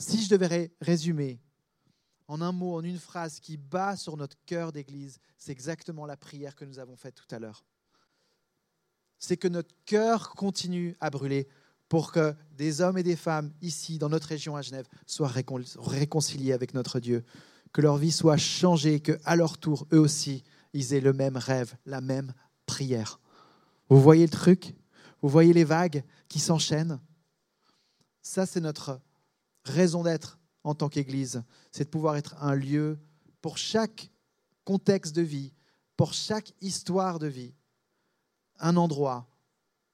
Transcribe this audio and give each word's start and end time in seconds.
Si 0.00 0.24
je 0.24 0.30
devais 0.30 0.72
résumer 0.80 1.38
en 2.26 2.40
un 2.40 2.52
mot, 2.52 2.74
en 2.74 2.82
une 2.82 2.98
phrase 2.98 3.38
qui 3.38 3.58
bat 3.58 3.96
sur 3.96 4.16
notre 4.16 4.38
cœur 4.46 4.72
d'Église, 4.72 5.18
c'est 5.36 5.52
exactement 5.52 6.06
la 6.06 6.16
prière 6.16 6.56
que 6.56 6.64
nous 6.64 6.78
avons 6.78 6.96
faite 6.96 7.16
tout 7.16 7.34
à 7.34 7.38
l'heure. 7.38 7.66
C'est 9.18 9.36
que 9.36 9.46
notre 9.46 9.74
cœur 9.84 10.30
continue 10.30 10.96
à 11.00 11.10
brûler 11.10 11.48
pour 11.90 12.12
que 12.12 12.34
des 12.56 12.80
hommes 12.80 12.96
et 12.96 13.02
des 13.02 13.14
femmes 13.14 13.52
ici, 13.60 13.98
dans 13.98 14.08
notre 14.08 14.28
région 14.28 14.56
à 14.56 14.62
Genève, 14.62 14.88
soient 15.06 15.28
réconciliés 15.28 16.54
avec 16.54 16.72
notre 16.72 16.98
Dieu, 16.98 17.22
que 17.74 17.82
leur 17.82 17.98
vie 17.98 18.10
soit 18.10 18.38
changée, 18.38 19.00
que 19.00 19.18
à 19.24 19.36
leur 19.36 19.58
tour, 19.58 19.86
eux 19.92 20.00
aussi, 20.00 20.44
ils 20.72 20.94
aient 20.94 21.02
le 21.02 21.12
même 21.12 21.36
rêve, 21.36 21.76
la 21.84 22.00
même 22.00 22.32
prière. 22.64 23.20
Vous 23.90 24.00
voyez 24.00 24.24
le 24.24 24.30
truc? 24.30 24.74
Vous 25.20 25.28
voyez 25.28 25.52
les 25.52 25.64
vagues 25.64 26.04
qui 26.28 26.38
s'enchaînent? 26.38 27.00
Ça, 28.22 28.46
c'est 28.46 28.60
notre 28.60 28.98
raison 29.70 30.02
d'être 30.02 30.38
en 30.64 30.74
tant 30.74 30.88
qu'Église, 30.88 31.42
c'est 31.72 31.84
de 31.84 31.90
pouvoir 31.90 32.16
être 32.16 32.36
un 32.42 32.54
lieu 32.54 32.98
pour 33.40 33.56
chaque 33.56 34.10
contexte 34.64 35.14
de 35.14 35.22
vie, 35.22 35.52
pour 35.96 36.12
chaque 36.12 36.52
histoire 36.60 37.18
de 37.18 37.26
vie, 37.26 37.54
un 38.58 38.76
endroit 38.76 39.26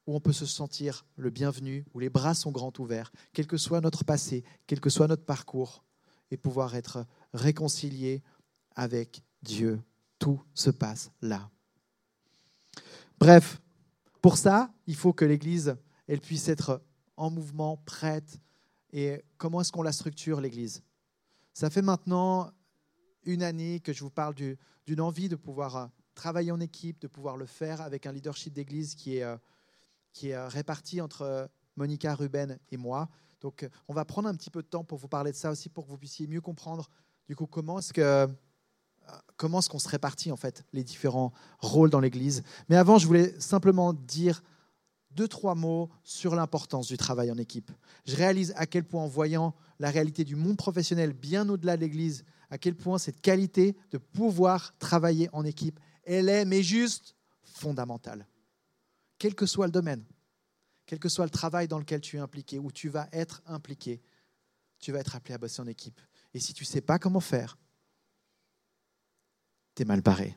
où 0.06 0.14
on 0.14 0.20
peut 0.20 0.32
se 0.32 0.46
sentir 0.46 1.04
le 1.16 1.30
bienvenu, 1.30 1.84
où 1.94 1.98
les 1.98 2.10
bras 2.10 2.34
sont 2.34 2.52
grands 2.52 2.72
ouverts, 2.78 3.12
quel 3.32 3.46
que 3.46 3.56
soit 3.56 3.80
notre 3.80 4.04
passé, 4.04 4.44
quel 4.66 4.80
que 4.80 4.90
soit 4.90 5.08
notre 5.08 5.24
parcours, 5.24 5.84
et 6.30 6.36
pouvoir 6.36 6.74
être 6.74 7.06
réconcilié 7.32 8.22
avec 8.74 9.22
Dieu. 9.42 9.80
Tout 10.18 10.42
se 10.54 10.70
passe 10.70 11.10
là. 11.20 11.50
Bref, 13.18 13.60
pour 14.22 14.36
ça, 14.36 14.72
il 14.86 14.96
faut 14.96 15.12
que 15.12 15.24
l'Église 15.24 15.76
elle 16.08 16.20
puisse 16.20 16.48
être 16.48 16.82
en 17.16 17.30
mouvement, 17.30 17.78
prête, 17.78 18.38
et 18.92 19.22
comment 19.36 19.60
est-ce 19.60 19.72
qu'on 19.72 19.82
la 19.82 19.92
structure, 19.92 20.40
l'Église? 20.40 20.82
Ça 21.52 21.70
fait 21.70 21.82
maintenant 21.82 22.52
une 23.24 23.42
année 23.42 23.80
que 23.80 23.92
je 23.92 24.04
vous 24.04 24.10
parle 24.10 24.34
d'une 24.34 25.00
envie 25.00 25.28
de 25.28 25.36
pouvoir 25.36 25.76
euh, 25.76 25.86
travailler 26.14 26.52
en 26.52 26.60
équipe, 26.60 27.00
de 27.00 27.08
pouvoir 27.08 27.36
le 27.36 27.46
faire 27.46 27.80
avec 27.80 28.06
un 28.06 28.12
leadership 28.12 28.52
d'Église 28.52 28.94
qui 28.94 29.16
est, 29.16 29.22
euh, 29.22 29.36
qui 30.12 30.30
est 30.30 30.34
euh, 30.34 30.48
réparti 30.48 31.00
entre 31.00 31.50
Monica, 31.76 32.14
Ruben 32.14 32.58
et 32.70 32.76
moi. 32.76 33.08
Donc, 33.40 33.68
on 33.88 33.94
va 33.94 34.04
prendre 34.04 34.28
un 34.28 34.34
petit 34.34 34.50
peu 34.50 34.62
de 34.62 34.68
temps 34.68 34.84
pour 34.84 34.98
vous 34.98 35.08
parler 35.08 35.32
de 35.32 35.36
ça 35.36 35.50
aussi, 35.50 35.68
pour 35.68 35.84
que 35.84 35.90
vous 35.90 35.98
puissiez 35.98 36.26
mieux 36.26 36.40
comprendre 36.40 36.88
du 37.28 37.36
coup 37.36 37.46
comment 37.46 37.80
est-ce 37.80 37.92
que 37.92 38.28
comment 39.36 39.60
est-ce 39.60 39.68
qu'on 39.68 39.78
se 39.78 39.88
répartit 39.88 40.32
en 40.32 40.36
fait 40.36 40.64
les 40.72 40.82
différents 40.82 41.32
rôles 41.60 41.90
dans 41.90 42.00
l'Église. 42.00 42.42
Mais 42.68 42.76
avant, 42.76 42.98
je 42.98 43.06
voulais 43.06 43.38
simplement 43.38 43.92
dire 43.92 44.42
deux, 45.16 45.26
trois 45.26 45.54
mots 45.54 45.90
sur 46.04 46.34
l'importance 46.36 46.86
du 46.86 46.96
travail 46.96 47.30
en 47.32 47.38
équipe. 47.38 47.72
Je 48.06 48.14
réalise 48.14 48.52
à 48.56 48.66
quel 48.66 48.84
point, 48.84 49.02
en 49.02 49.08
voyant 49.08 49.54
la 49.80 49.90
réalité 49.90 50.24
du 50.24 50.36
monde 50.36 50.56
professionnel 50.56 51.12
bien 51.12 51.48
au-delà 51.48 51.76
de 51.76 51.80
l'Église, 51.80 52.24
à 52.50 52.58
quel 52.58 52.76
point 52.76 52.98
cette 52.98 53.20
qualité 53.20 53.76
de 53.90 53.98
pouvoir 53.98 54.76
travailler 54.78 55.28
en 55.32 55.44
équipe, 55.44 55.80
elle 56.04 56.28
est, 56.28 56.44
mais 56.44 56.62
juste 56.62 57.16
fondamentale. 57.42 58.28
Quel 59.18 59.34
que 59.34 59.46
soit 59.46 59.66
le 59.66 59.72
domaine, 59.72 60.04
quel 60.84 60.98
que 60.98 61.08
soit 61.08 61.24
le 61.24 61.30
travail 61.30 61.66
dans 61.66 61.78
lequel 61.78 62.00
tu 62.00 62.16
es 62.16 62.20
impliqué, 62.20 62.58
ou 62.58 62.70
tu 62.70 62.88
vas 62.88 63.08
être 63.10 63.42
impliqué, 63.46 64.00
tu 64.78 64.92
vas 64.92 65.00
être 65.00 65.16
appelé 65.16 65.34
à 65.34 65.38
bosser 65.38 65.62
en 65.62 65.66
équipe. 65.66 66.00
Et 66.34 66.38
si 66.38 66.52
tu 66.52 66.64
ne 66.64 66.68
sais 66.68 66.82
pas 66.82 66.98
comment 66.98 67.20
faire, 67.20 67.56
tu 69.74 69.82
es 69.82 69.84
mal 69.86 70.02
barré. 70.02 70.36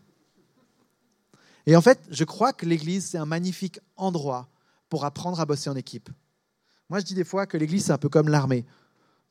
Et 1.65 1.75
en 1.75 1.81
fait, 1.81 1.99
je 2.09 2.23
crois 2.23 2.53
que 2.53 2.65
l'Église, 2.65 3.05
c'est 3.05 3.17
un 3.17 3.25
magnifique 3.25 3.79
endroit 3.95 4.49
pour 4.89 5.05
apprendre 5.05 5.39
à 5.39 5.45
bosser 5.45 5.69
en 5.69 5.75
équipe. 5.75 6.09
Moi, 6.89 6.99
je 6.99 7.05
dis 7.05 7.13
des 7.13 7.23
fois 7.23 7.45
que 7.45 7.57
l'Église, 7.57 7.85
c'est 7.85 7.91
un 7.91 7.97
peu 7.97 8.09
comme 8.09 8.29
l'armée. 8.29 8.65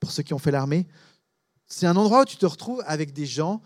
Pour 0.01 0.13
ceux 0.13 0.23
qui 0.23 0.33
ont 0.33 0.39
fait 0.39 0.53
l'armée, 0.53 0.87
c'est 1.67 1.87
un 1.87 1.97
endroit 1.97 2.23
où 2.23 2.25
tu 2.25 2.37
te 2.37 2.47
retrouves 2.47 2.83
avec 2.87 3.13
des 3.13 3.27
gens 3.27 3.61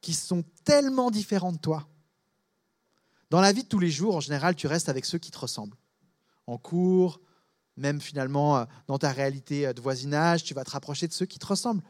qui 0.00 0.12
sont 0.12 0.44
tellement 0.64 1.10
différents 1.10 1.52
de 1.52 1.58
toi. 1.58 1.88
Dans 3.30 3.40
la 3.40 3.52
vie 3.52 3.62
de 3.62 3.68
tous 3.68 3.78
les 3.78 3.90
jours, 3.90 4.16
en 4.16 4.20
général, 4.20 4.56
tu 4.56 4.66
restes 4.66 4.88
avec 4.88 5.04
ceux 5.04 5.18
qui 5.18 5.30
te 5.30 5.38
ressemblent. 5.38 5.76
En 6.46 6.58
cours, 6.58 7.20
même 7.76 8.00
finalement 8.00 8.58
euh, 8.58 8.64
dans 8.86 8.98
ta 8.98 9.12
réalité 9.12 9.66
euh, 9.66 9.72
de 9.72 9.80
voisinage, 9.80 10.44
tu 10.44 10.54
vas 10.54 10.64
te 10.64 10.70
rapprocher 10.70 11.06
de 11.06 11.12
ceux 11.12 11.26
qui 11.26 11.38
te 11.38 11.46
ressemblent. 11.46 11.82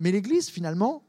Mais 0.00 0.10
l'Église, 0.10 0.48
finalement, 0.48 1.04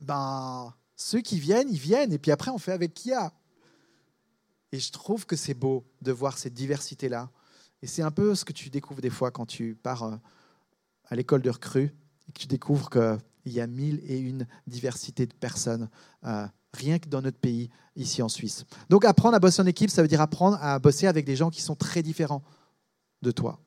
ben, 0.00 0.74
ceux 0.96 1.20
qui 1.20 1.38
viennent, 1.38 1.70
ils 1.70 1.78
viennent, 1.78 2.12
et 2.12 2.18
puis 2.18 2.30
après, 2.30 2.50
on 2.50 2.58
fait 2.58 2.72
avec 2.72 2.94
qui 2.94 3.08
y 3.10 3.14
a. 3.14 3.32
Et 4.72 4.78
je 4.78 4.92
trouve 4.92 5.26
que 5.26 5.36
c'est 5.36 5.54
beau 5.54 5.84
de 6.00 6.12
voir 6.12 6.38
cette 6.38 6.54
diversité-là. 6.54 7.30
Et 7.82 7.86
c'est 7.86 8.02
un 8.02 8.10
peu 8.10 8.34
ce 8.34 8.44
que 8.44 8.52
tu 8.52 8.70
découvres 8.70 9.00
des 9.00 9.10
fois 9.10 9.30
quand 9.30 9.46
tu 9.46 9.74
pars 9.74 10.02
euh, 10.04 10.16
à 11.06 11.16
l'école 11.16 11.42
de 11.42 11.50
recrue 11.50 11.94
et 12.28 12.32
que 12.32 12.38
tu 12.38 12.46
découvres 12.46 12.90
qu'il 12.90 13.52
y 13.52 13.60
a 13.60 13.66
mille 13.66 14.00
et 14.04 14.18
une 14.18 14.46
diversités 14.66 15.26
de 15.26 15.34
personnes, 15.34 15.88
euh, 16.24 16.46
rien 16.72 16.98
que 16.98 17.08
dans 17.08 17.22
notre 17.22 17.38
pays, 17.38 17.70
ici 17.96 18.22
en 18.22 18.28
Suisse. 18.28 18.64
Donc 18.88 19.04
apprendre 19.04 19.34
à 19.34 19.40
bosser 19.40 19.62
en 19.62 19.66
équipe, 19.66 19.90
ça 19.90 20.02
veut 20.02 20.08
dire 20.08 20.20
apprendre 20.20 20.58
à 20.60 20.78
bosser 20.78 21.06
avec 21.06 21.24
des 21.24 21.36
gens 21.36 21.50
qui 21.50 21.62
sont 21.62 21.74
très 21.74 22.02
différents 22.02 22.42
de 23.22 23.30
toi. 23.30 23.60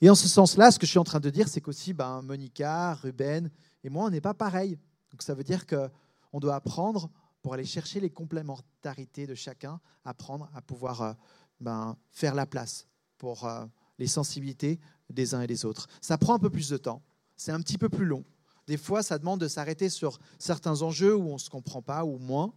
Et 0.00 0.10
en 0.10 0.14
ce 0.14 0.28
sens-là, 0.28 0.70
ce 0.70 0.78
que 0.78 0.86
je 0.86 0.90
suis 0.90 0.98
en 0.98 1.04
train 1.04 1.20
de 1.20 1.30
dire, 1.30 1.48
c'est 1.48 1.60
qu'aussi 1.60 1.92
ben, 1.92 2.22
Monica, 2.22 2.94
Ruben 2.94 3.50
et 3.84 3.90
moi, 3.90 4.06
on 4.06 4.10
n'est 4.10 4.20
pas 4.20 4.34
pareils. 4.34 4.78
Donc 5.10 5.22
ça 5.22 5.34
veut 5.34 5.44
dire 5.44 5.66
qu'on 5.66 6.40
doit 6.40 6.54
apprendre 6.54 7.10
pour 7.48 7.54
aller 7.54 7.64
chercher 7.64 7.98
les 7.98 8.10
complémentarités 8.10 9.26
de 9.26 9.34
chacun, 9.34 9.80
apprendre 10.04 10.50
à 10.54 10.60
pouvoir 10.60 11.00
euh, 11.00 11.12
ben, 11.60 11.96
faire 12.10 12.34
la 12.34 12.44
place 12.44 12.86
pour 13.16 13.46
euh, 13.46 13.64
les 13.98 14.06
sensibilités 14.06 14.78
des 15.08 15.34
uns 15.34 15.40
et 15.40 15.46
des 15.46 15.64
autres. 15.64 15.88
Ça 16.02 16.18
prend 16.18 16.34
un 16.34 16.38
peu 16.38 16.50
plus 16.50 16.68
de 16.68 16.76
temps, 16.76 17.02
c'est 17.38 17.50
un 17.50 17.60
petit 17.62 17.78
peu 17.78 17.88
plus 17.88 18.04
long. 18.04 18.22
Des 18.66 18.76
fois, 18.76 19.02
ça 19.02 19.18
demande 19.18 19.40
de 19.40 19.48
s'arrêter 19.48 19.88
sur 19.88 20.18
certains 20.38 20.82
enjeux 20.82 21.16
où 21.16 21.30
on 21.30 21.32
ne 21.32 21.38
se 21.38 21.48
comprend 21.48 21.80
pas 21.80 22.04
ou 22.04 22.18
moins. 22.18 22.52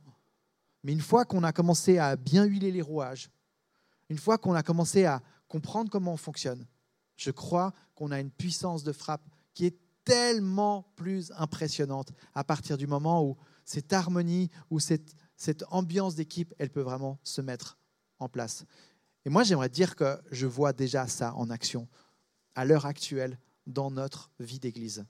Mais 0.84 0.92
une 0.92 1.00
fois 1.00 1.24
qu'on 1.24 1.46
a 1.46 1.54
commencé 1.54 1.98
à 1.98 2.18
bien 2.18 2.44
huiler 2.44 2.74
les 2.74 2.82
rouages, 2.82 3.30
une 4.10 4.18
fois 4.18 4.38
qu'on 4.38 4.56
a 4.56 4.62
commencé 4.62 5.06
à 5.06 5.22
comprendre 5.48 5.90
comment 5.90 6.12
on 6.12 6.18
fonctionne, 6.18 6.68
je 7.16 7.32
crois 7.32 7.74
qu'on 7.96 8.12
a 8.12 8.20
une 8.20 8.30
puissance 8.30 8.84
de 8.84 8.92
frappe 8.92 9.24
qui 9.54 9.68
est 9.68 9.78
tellement 10.04 10.92
plus 10.98 11.32
impressionnante 11.38 12.12
à 12.36 12.44
partir 12.44 12.78
du 12.78 12.88
moment 12.88 13.24
où 13.24 13.38
cette 13.72 13.94
harmonie 13.94 14.50
ou 14.70 14.80
cette, 14.80 15.16
ambiance 15.70 16.16
d'équipe, 16.16 16.54
elle 16.60 16.70
peut 16.70 16.82
vraiment 16.82 17.20
se 17.24 17.42
mettre 17.42 17.78
en 18.20 18.28
place. 18.28 18.66
Et 19.24 19.30
moi, 19.30 19.44
j'aimerais 19.44 19.70
dire 19.70 19.96
que 19.96 20.20
je 20.30 20.46
vois 20.46 20.74
déjà 20.74 21.08
ça 21.08 21.34
en 21.36 21.50
action 21.50 21.88
à 22.54 22.66
l'heure 22.66 22.86
actuelle 22.86 23.40
dans 23.66 23.90
notre 23.90 24.30
vie 24.40 24.60
d'Église. 24.60 25.06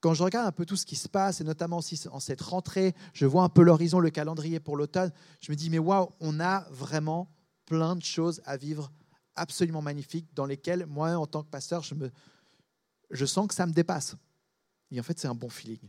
Quand 0.00 0.14
je 0.14 0.22
regarde 0.22 0.46
un 0.46 0.52
peu 0.52 0.64
tout 0.64 0.76
ce 0.76 0.86
qui 0.86 0.94
se 0.94 1.08
passe, 1.08 1.40
et 1.40 1.44
notamment 1.44 1.78
aussi 1.78 2.00
en 2.12 2.20
cette 2.20 2.40
rentrée, 2.40 2.94
je 3.12 3.26
vois 3.26 3.42
un 3.42 3.48
peu 3.48 3.62
l'horizon, 3.62 3.98
le 3.98 4.10
calendrier 4.10 4.60
pour 4.60 4.76
l'automne, 4.76 5.12
je 5.40 5.50
me 5.50 5.56
dis, 5.56 5.68
mais 5.68 5.80
waouh, 5.80 6.12
on 6.20 6.38
a 6.38 6.68
vraiment 6.70 7.28
plein 7.64 7.96
de 7.96 8.04
choses 8.04 8.40
à 8.44 8.56
vivre 8.56 8.92
absolument 9.34 9.82
magnifiques 9.82 10.28
dans 10.34 10.46
lesquelles, 10.46 10.86
moi, 10.86 11.16
en 11.16 11.26
tant 11.26 11.42
que 11.42 11.50
pasteur, 11.50 11.82
je, 11.82 11.94
je 13.10 13.26
sens 13.26 13.48
que 13.48 13.54
ça 13.54 13.66
me 13.66 13.72
dépasse. 13.72 14.14
Et 14.92 15.00
en 15.00 15.02
fait, 15.02 15.18
c'est 15.18 15.28
un 15.28 15.34
bon 15.34 15.48
feeling. 15.48 15.80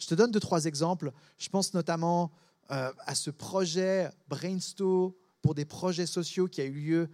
Je 0.00 0.06
te 0.06 0.14
donne 0.14 0.30
deux, 0.30 0.40
trois 0.40 0.64
exemples. 0.64 1.12
Je 1.38 1.48
pense 1.48 1.74
notamment 1.74 2.32
euh, 2.70 2.92
à 3.00 3.14
ce 3.14 3.30
projet 3.30 4.10
Brainstorm 4.28 5.12
pour 5.42 5.54
des 5.54 5.64
projets 5.64 6.06
sociaux 6.06 6.48
qui 6.48 6.60
a 6.60 6.64
eu 6.64 6.72
lieu 6.72 7.10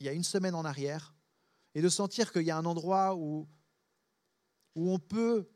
il 0.00 0.06
y 0.06 0.08
a 0.08 0.12
une 0.12 0.24
semaine 0.24 0.54
en 0.54 0.64
arrière. 0.64 1.14
Et 1.74 1.82
de 1.82 1.88
sentir 1.88 2.32
qu'il 2.32 2.42
y 2.42 2.50
a 2.50 2.56
un 2.56 2.64
endroit 2.64 3.14
où, 3.14 3.46
où 4.74 4.90
on 4.90 4.98
peut 4.98 5.48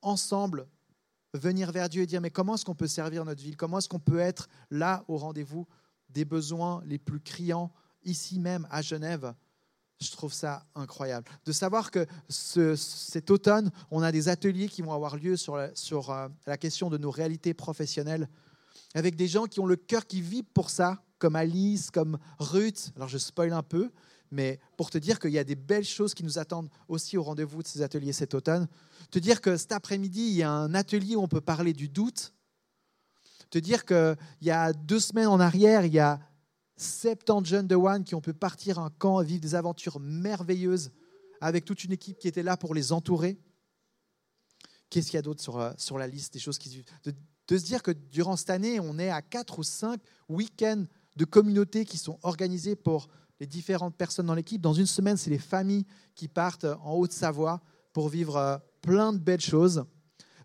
ensemble 0.00 0.68
venir 1.34 1.72
vers 1.72 1.88
Dieu 1.88 2.02
et 2.02 2.06
dire 2.06 2.20
mais 2.20 2.30
comment 2.30 2.54
est-ce 2.54 2.64
qu'on 2.64 2.74
peut 2.74 2.86
servir 2.86 3.24
notre 3.24 3.42
ville? 3.42 3.56
Comment 3.56 3.78
est-ce 3.78 3.88
qu'on 3.88 3.98
peut 3.98 4.20
être 4.20 4.48
là 4.70 5.04
au 5.08 5.16
rendez-vous 5.16 5.66
des 6.08 6.24
besoins 6.24 6.82
les 6.86 6.98
plus 6.98 7.20
criants 7.20 7.72
ici 8.04 8.38
même 8.38 8.66
à 8.70 8.82
Genève? 8.82 9.34
Je 10.00 10.10
trouve 10.10 10.32
ça 10.32 10.64
incroyable. 10.74 11.28
De 11.44 11.52
savoir 11.52 11.90
que 11.90 12.06
cet 12.28 13.30
automne, 13.30 13.70
on 13.90 14.02
a 14.02 14.10
des 14.12 14.28
ateliers 14.28 14.68
qui 14.68 14.82
vont 14.82 14.92
avoir 14.92 15.16
lieu 15.16 15.36
sur, 15.36 15.56
la, 15.56 15.70
euh, 15.92 16.28
la 16.46 16.56
question 16.56 16.88
de 16.88 16.98
nos 16.98 17.10
réalités 17.10 17.54
professionnelles, 17.54 18.28
avec 18.94 19.14
des 19.14 19.28
gens 19.28 19.44
qui 19.44 19.60
ont 19.60 19.66
le 19.66 19.76
cœur 19.76 20.06
qui 20.06 20.20
vibre 20.20 20.48
pour 20.54 20.70
ça, 20.70 21.02
comme 21.18 21.36
Alice, 21.36 21.90
comme 21.90 22.18
Ruth. 22.38 22.92
Alors 22.96 23.08
je 23.08 23.18
spoil 23.18 23.52
un 23.52 23.62
peu, 23.62 23.90
mais 24.30 24.58
pour 24.76 24.90
te 24.90 24.98
dire 24.98 25.18
qu'il 25.18 25.32
y 25.32 25.38
a 25.38 25.44
des 25.44 25.54
belles 25.54 25.84
choses 25.84 26.14
qui 26.14 26.24
nous 26.24 26.38
attendent 26.38 26.70
aussi 26.88 27.16
au 27.18 27.22
rendez-vous 27.22 27.62
de 27.62 27.68
ces 27.68 27.82
ateliers 27.82 28.12
cet 28.12 28.34
automne. 28.34 28.68
Te 29.10 29.18
dire 29.18 29.40
que 29.40 29.56
cet 29.56 29.72
après-midi, 29.72 30.22
il 30.22 30.36
y 30.36 30.42
a 30.42 30.50
un 30.50 30.74
atelier 30.74 31.16
où 31.16 31.22
on 31.22 31.28
peut 31.28 31.40
parler 31.40 31.72
du 31.72 31.88
doute. 31.88 32.32
Te 33.50 33.58
dire 33.58 33.84
qu'il 33.84 34.16
y 34.42 34.50
a 34.50 34.72
deux 34.72 35.00
semaines 35.00 35.26
en 35.26 35.40
arrière, 35.40 35.84
il 35.84 35.92
y 35.92 35.98
a 35.98 36.20
70 36.80 37.48
jeunes 37.48 37.66
de 37.66 37.74
One 37.74 38.04
qui 38.04 38.14
ont 38.14 38.20
pu 38.20 38.32
partir 38.32 38.78
un 38.78 38.90
camp, 38.90 39.20
vivre 39.22 39.40
des 39.40 39.54
aventures 39.54 40.00
merveilleuses 40.00 40.90
avec 41.40 41.64
toute 41.64 41.84
une 41.84 41.92
équipe 41.92 42.18
qui 42.18 42.26
était 42.26 42.42
là 42.42 42.56
pour 42.56 42.74
les 42.74 42.92
entourer. 42.92 43.38
Qu'est-ce 44.88 45.06
qu'il 45.06 45.16
y 45.16 45.18
a 45.18 45.22
d'autre 45.22 45.42
sur, 45.42 45.58
euh, 45.58 45.72
sur 45.76 45.98
la 45.98 46.06
liste 46.06 46.32
des 46.32 46.38
choses 46.38 46.58
qui 46.58 46.84
de, 47.04 47.14
de 47.48 47.58
se 47.58 47.64
dire 47.64 47.82
que 47.82 47.90
durant 47.90 48.36
cette 48.36 48.50
année, 48.50 48.80
on 48.80 48.98
est 48.98 49.10
à 49.10 49.22
quatre 49.22 49.58
ou 49.58 49.62
cinq 49.62 50.00
week-ends 50.28 50.84
de 51.16 51.24
communautés 51.24 51.84
qui 51.84 51.98
sont 51.98 52.18
organisés 52.22 52.76
pour 52.76 53.08
les 53.40 53.46
différentes 53.46 53.96
personnes 53.96 54.26
dans 54.26 54.34
l'équipe. 54.34 54.60
Dans 54.60 54.74
une 54.74 54.86
semaine, 54.86 55.16
c'est 55.16 55.30
les 55.30 55.38
familles 55.38 55.86
qui 56.14 56.28
partent 56.28 56.66
en 56.82 56.94
Haute-Savoie 56.94 57.60
pour 57.92 58.08
vivre 58.08 58.36
euh, 58.36 58.58
plein 58.80 59.12
de 59.12 59.18
belles 59.18 59.40
choses. 59.40 59.84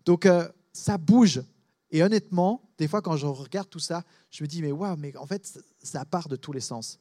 Donc, 0.04 0.26
euh, 0.26 0.48
ça 0.72 0.98
bouge. 0.98 1.42
Et 1.90 2.02
honnêtement, 2.02 2.62
des 2.78 2.88
fois, 2.88 3.00
quand 3.00 3.16
je 3.16 3.26
regarde 3.26 3.68
tout 3.68 3.78
ça, 3.78 4.02
je 4.30 4.42
me 4.42 4.48
dis, 4.48 4.62
mais 4.62 4.72
waouh, 4.72 4.96
mais 4.96 5.16
en 5.16 5.26
fait, 5.26 5.58
ça 5.82 6.04
part 6.04 6.28
de 6.28 6.36
tous 6.36 6.52
les 6.52 6.60
sens. 6.60 6.98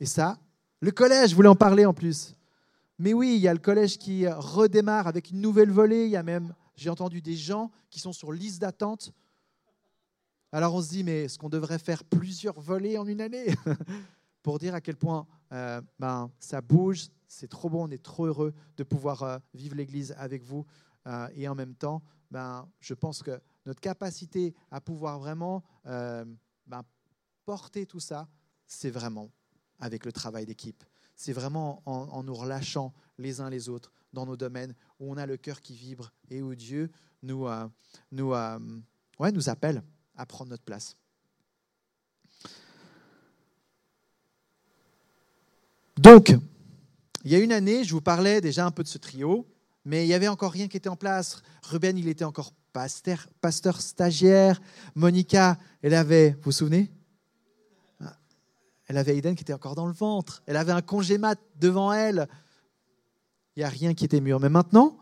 Et 0.00 0.06
ça, 0.06 0.38
le 0.80 0.90
collège, 0.90 1.30
je 1.30 1.34
voulais 1.34 1.48
en 1.48 1.56
parler 1.56 1.86
en 1.86 1.94
plus. 1.94 2.34
Mais 2.98 3.14
oui, 3.14 3.34
il 3.36 3.40
y 3.40 3.48
a 3.48 3.52
le 3.52 3.58
collège 3.58 3.98
qui 3.98 4.28
redémarre 4.28 5.06
avec 5.06 5.30
une 5.30 5.40
nouvelle 5.40 5.70
volée. 5.70 6.04
Il 6.04 6.10
y 6.10 6.16
a 6.16 6.22
même, 6.22 6.54
j'ai 6.76 6.90
entendu 6.90 7.22
des 7.22 7.36
gens 7.36 7.70
qui 7.90 8.00
sont 8.00 8.12
sur 8.12 8.32
liste 8.32 8.60
d'attente. 8.60 9.12
Alors 10.52 10.74
on 10.74 10.82
se 10.82 10.90
dit, 10.90 11.02
mais 11.02 11.24
est-ce 11.24 11.38
qu'on 11.38 11.48
devrait 11.48 11.78
faire 11.78 12.04
plusieurs 12.04 12.60
volets 12.60 12.98
en 12.98 13.06
une 13.06 13.20
année? 13.20 13.54
Pour 14.42 14.58
dire 14.58 14.74
à 14.74 14.80
quel 14.80 14.96
point 14.96 15.26
euh, 15.52 15.80
ben, 15.98 16.30
ça 16.38 16.60
bouge, 16.60 17.08
c'est 17.26 17.48
trop 17.48 17.70
bon, 17.70 17.88
on 17.88 17.90
est 17.90 18.02
trop 18.02 18.26
heureux 18.26 18.52
de 18.76 18.84
pouvoir 18.84 19.22
euh, 19.22 19.38
vivre 19.54 19.76
l'Église 19.76 20.14
avec 20.18 20.42
vous. 20.42 20.66
Euh, 21.06 21.28
et 21.34 21.48
en 21.48 21.54
même 21.54 21.74
temps, 21.74 22.02
ben, 22.30 22.68
je 22.80 22.92
pense 22.92 23.22
que 23.22 23.40
notre 23.66 23.80
capacité 23.80 24.54
à 24.70 24.80
pouvoir 24.80 25.18
vraiment 25.18 25.62
ben, 25.84 26.82
porter 27.44 27.86
tout 27.86 28.00
ça, 28.00 28.28
c'est 28.66 28.90
vraiment 28.90 29.30
avec 29.78 30.04
le 30.04 30.12
travail 30.12 30.46
d'équipe. 30.46 30.84
C'est 31.16 31.32
vraiment 31.32 31.82
en, 31.86 32.22
nous 32.22 32.34
relâchant 32.34 32.94
les 33.18 33.40
uns 33.40 33.50
les 33.50 33.68
autres 33.68 33.92
dans 34.12 34.26
nos 34.26 34.36
domaines 34.36 34.74
où 34.98 35.12
on 35.12 35.16
a 35.16 35.26
le 35.26 35.36
cœur 35.36 35.60
qui 35.60 35.74
vibre 35.74 36.12
et 36.30 36.42
où 36.42 36.54
Dieu 36.54 36.90
nous, 37.22 37.46
euh, 37.46 37.68
euh, 38.12 38.58
nous 39.32 39.48
appelle 39.48 39.82
à 40.16 40.26
prendre 40.26 40.50
notre 40.50 40.64
place. 40.64 40.96
Donc, 45.96 46.34
il 47.24 47.30
y 47.30 47.34
a 47.34 47.38
une 47.38 47.52
année, 47.52 47.84
je 47.84 47.92
vous 47.92 48.00
parlais 48.00 48.40
déjà 48.40 48.66
un 48.66 48.70
peu 48.70 48.82
de 48.82 48.88
ce 48.88 48.98
trio, 48.98 49.46
mais 49.84 50.04
il 50.04 50.08
n'y 50.08 50.14
avait 50.14 50.28
encore 50.28 50.52
rien 50.52 50.68
qui 50.68 50.76
était 50.76 50.88
en 50.88 50.96
place. 50.96 51.42
Ruben, 51.62 51.96
il 51.96 52.08
était 52.08 52.24
encore 52.24 52.52
pasteur, 52.72 53.80
stagiaire. 53.80 54.60
Monica, 54.94 55.58
elle 55.82 55.94
avait, 55.94 56.30
vous 56.30 56.42
vous 56.44 56.52
souvenez? 56.52 56.90
Elle 58.88 58.98
avait 58.98 59.16
Aiden 59.16 59.34
qui 59.34 59.42
était 59.42 59.52
encore 59.52 59.74
dans 59.74 59.86
le 59.86 59.92
ventre. 59.92 60.42
Elle 60.46 60.56
avait 60.56 60.72
un 60.72 60.82
congé 60.82 61.16
mat 61.16 61.38
devant 61.58 61.92
elle. 61.92 62.28
Il 63.56 63.60
n'y 63.60 63.64
a 63.64 63.68
rien 63.68 63.94
qui 63.94 64.04
était 64.04 64.20
mûr. 64.20 64.40
Mais 64.40 64.48
maintenant, 64.48 64.98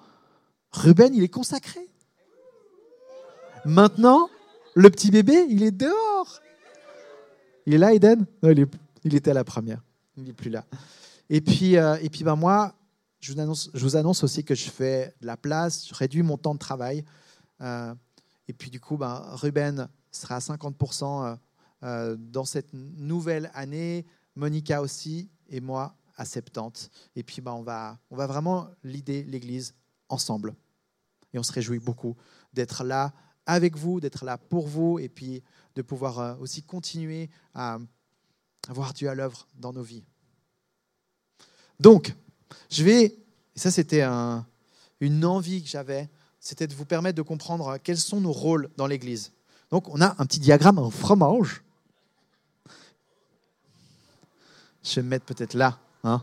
Ruben, 0.72 1.14
il 1.14 1.22
est 1.22 1.28
consacré. 1.28 1.80
Maintenant, 3.64 4.28
le 4.74 4.90
petit 4.90 5.10
bébé, 5.10 5.46
il 5.48 5.62
est 5.62 5.70
dehors. 5.70 6.40
Il 7.66 7.74
est 7.74 7.78
là, 7.78 7.92
Aiden? 7.92 8.26
Non, 8.42 8.50
il, 9.04 9.14
était 9.14 9.30
à 9.30 9.34
la 9.34 9.44
première. 9.44 9.82
Il 10.16 10.24
n'est 10.24 10.32
plus 10.32 10.50
là. 10.50 10.64
Et 11.28 11.40
puis, 11.40 11.76
euh, 11.76 11.96
et 12.02 12.08
puis 12.08 12.24
ben 12.24 12.36
moi, 12.36 12.74
je 13.20 13.32
vous, 13.32 13.40
annonce, 13.40 13.70
je 13.74 13.82
vous, 13.84 13.96
annonce, 13.96 14.24
aussi 14.24 14.44
que 14.44 14.54
je 14.54 14.70
fais 14.70 15.14
de 15.20 15.26
la 15.26 15.36
place, 15.36 15.86
je 15.88 15.94
réduis 15.94 16.22
mon 16.22 16.36
temps 16.36 16.54
de 16.54 16.58
travail. 16.58 17.04
Euh, 17.60 17.94
et 18.48 18.52
puis 18.52 18.70
du 18.70 18.80
coup, 18.80 18.96
ben, 18.96 19.22
Ruben 19.32 19.88
sera 20.10 20.36
à 20.36 20.38
50% 20.38 21.38
euh, 21.82 22.16
dans 22.18 22.44
cette 22.44 22.72
nouvelle 22.72 23.50
année, 23.54 24.06
Monica 24.34 24.82
aussi 24.82 25.30
et 25.48 25.60
moi 25.60 25.96
à 26.16 26.24
70. 26.24 26.90
Et 27.16 27.22
puis 27.22 27.40
bah, 27.40 27.54
on, 27.54 27.62
va, 27.62 27.98
on 28.10 28.16
va 28.16 28.26
vraiment 28.26 28.68
l'idée 28.82 29.22
l'Église 29.24 29.74
ensemble. 30.08 30.54
Et 31.32 31.38
on 31.38 31.42
se 31.42 31.52
réjouit 31.52 31.78
beaucoup 31.78 32.16
d'être 32.52 32.84
là 32.84 33.12
avec 33.46 33.76
vous, 33.76 34.00
d'être 34.00 34.24
là 34.24 34.36
pour 34.36 34.66
vous, 34.66 34.98
et 34.98 35.08
puis 35.08 35.42
de 35.74 35.82
pouvoir 35.82 36.18
euh, 36.18 36.34
aussi 36.36 36.62
continuer 36.62 37.30
à 37.54 37.78
voir 38.68 38.92
Dieu 38.92 39.08
à 39.08 39.14
l'œuvre 39.14 39.46
dans 39.54 39.72
nos 39.72 39.82
vies. 39.82 40.04
Donc, 41.78 42.14
je 42.70 42.84
vais, 42.84 43.04
et 43.04 43.58
ça 43.58 43.70
c'était 43.70 44.02
une 45.00 45.24
envie 45.24 45.62
que 45.62 45.68
j'avais, 45.68 46.10
c'était 46.40 46.66
de 46.66 46.74
vous 46.74 46.86
permettre 46.86 47.16
de 47.16 47.22
comprendre 47.22 47.76
quels 47.82 47.98
sont 47.98 48.20
nos 48.20 48.32
rôles 48.32 48.70
dans 48.76 48.86
l'Église. 48.86 49.32
Donc, 49.70 49.88
on 49.88 50.00
a 50.00 50.16
un 50.18 50.26
petit 50.26 50.40
diagramme 50.40 50.78
en 50.78 50.90
fromage 50.90 51.62
Je 54.82 54.96
vais 54.96 55.02
me 55.02 55.08
mettre 55.08 55.26
peut-être 55.26 55.54
là. 55.54 55.78
Hein 56.02 56.22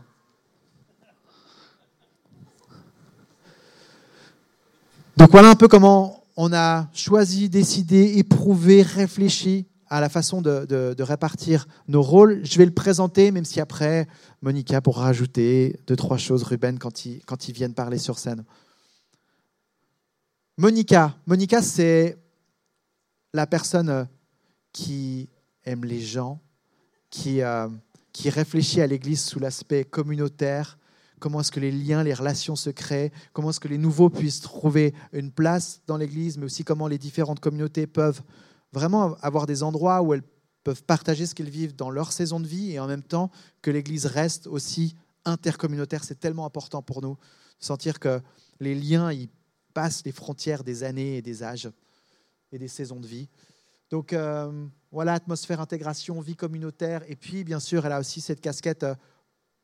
Donc 5.16 5.30
voilà 5.30 5.50
un 5.50 5.54
peu 5.54 5.66
comment 5.66 6.22
on 6.36 6.52
a 6.52 6.88
choisi, 6.92 7.48
décidé, 7.48 8.18
éprouvé, 8.18 8.82
réfléchi 8.82 9.66
à 9.88 10.00
la 10.00 10.08
façon 10.08 10.42
de, 10.42 11.02
répartir 11.02 11.66
nos 11.88 12.02
rôles. 12.02 12.40
Je 12.44 12.58
vais 12.58 12.64
le 12.64 12.72
présenter, 12.72 13.32
même 13.32 13.44
si 13.44 13.60
après, 13.60 14.06
Monica 14.42 14.80
pourra 14.80 15.04
rajouter 15.04 15.80
deux, 15.86 15.96
trois 15.96 16.18
choses, 16.18 16.42
Ruben, 16.42 16.78
quand 16.78 17.02
quand 17.26 17.48
ils 17.48 17.52
viennent 17.52 17.74
parler 17.74 17.98
sur 17.98 18.18
scène. 18.18 18.44
Monica, 20.60 21.16
Monica, 21.24 21.62
c'est 21.62 22.18
la 23.32 23.46
personne 23.46 24.08
qui 24.72 25.28
aime 25.64 25.84
les 25.84 26.00
gens, 26.00 26.40
qui, 27.10 27.42
euh, 27.42 27.68
qui 28.12 28.28
réfléchit 28.28 28.80
à 28.80 28.88
l'Église 28.88 29.24
sous 29.24 29.38
l'aspect 29.38 29.84
communautaire, 29.84 30.76
comment 31.20 31.42
est-ce 31.42 31.52
que 31.52 31.60
les 31.60 31.70
liens, 31.70 32.02
les 32.02 32.12
relations 32.12 32.56
se 32.56 32.70
créent, 32.70 33.12
comment 33.32 33.50
est-ce 33.50 33.60
que 33.60 33.68
les 33.68 33.78
nouveaux 33.78 34.10
puissent 34.10 34.40
trouver 34.40 34.94
une 35.12 35.30
place 35.30 35.80
dans 35.86 35.96
l'Église, 35.96 36.38
mais 36.38 36.46
aussi 36.46 36.64
comment 36.64 36.88
les 36.88 36.98
différentes 36.98 37.38
communautés 37.38 37.86
peuvent 37.86 38.22
vraiment 38.72 39.14
avoir 39.22 39.46
des 39.46 39.62
endroits 39.62 40.02
où 40.02 40.12
elles 40.12 40.24
peuvent 40.64 40.82
partager 40.82 41.26
ce 41.26 41.36
qu'elles 41.36 41.50
vivent 41.50 41.76
dans 41.76 41.90
leur 41.90 42.10
saison 42.10 42.40
de 42.40 42.48
vie 42.48 42.72
et 42.72 42.80
en 42.80 42.88
même 42.88 43.04
temps 43.04 43.30
que 43.62 43.70
l'Église 43.70 44.06
reste 44.06 44.48
aussi 44.48 44.96
intercommunautaire. 45.24 46.02
C'est 46.02 46.18
tellement 46.18 46.46
important 46.46 46.82
pour 46.82 47.00
nous 47.00 47.14
de 47.14 47.64
sentir 47.64 48.00
que 48.00 48.20
les 48.58 48.74
liens, 48.74 49.12
ils 49.12 49.28
passent 49.74 50.04
les 50.04 50.12
frontières 50.12 50.64
des 50.64 50.82
années 50.82 51.18
et 51.18 51.22
des 51.22 51.42
âges 51.42 51.70
et 52.52 52.58
des 52.58 52.68
saisons 52.68 53.00
de 53.00 53.06
vie. 53.06 53.28
Donc 53.90 54.12
euh, 54.12 54.66
voilà, 54.90 55.14
atmosphère, 55.14 55.60
intégration, 55.60 56.20
vie 56.20 56.36
communautaire. 56.36 57.02
Et 57.08 57.16
puis, 57.16 57.44
bien 57.44 57.60
sûr, 57.60 57.86
elle 57.86 57.92
a 57.92 58.00
aussi 58.00 58.20
cette 58.20 58.40
casquette 58.40 58.84
euh, 58.84 58.94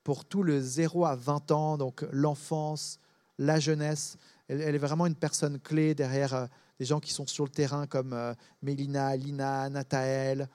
pour 0.03 0.25
tout 0.25 0.43
le 0.43 0.61
0 0.61 1.05
à 1.05 1.17
20 1.17 1.51
ans, 1.51 1.79
donc 1.79 2.05
l'enfance, 2.11 2.99
la 3.39 3.59
jeunesse. 3.61 4.17
Elle, 4.49 4.75
est 4.75 4.79
vraiment 4.79 5.06
une 5.06 5.15
personne 5.15 5.59
clé 5.59 5.95
derrière 5.95 6.35
euh, 6.35 6.47
des 6.79 6.85
gens 6.85 7.01
qui 7.01 7.12
sont 7.12 7.27
sur 7.27 7.45
le 7.45 7.51
terrain 7.51 7.87
comme 7.87 8.35
Mélina, 8.61 9.17
Lina, 9.17 9.71
Nathaël, 9.71 10.49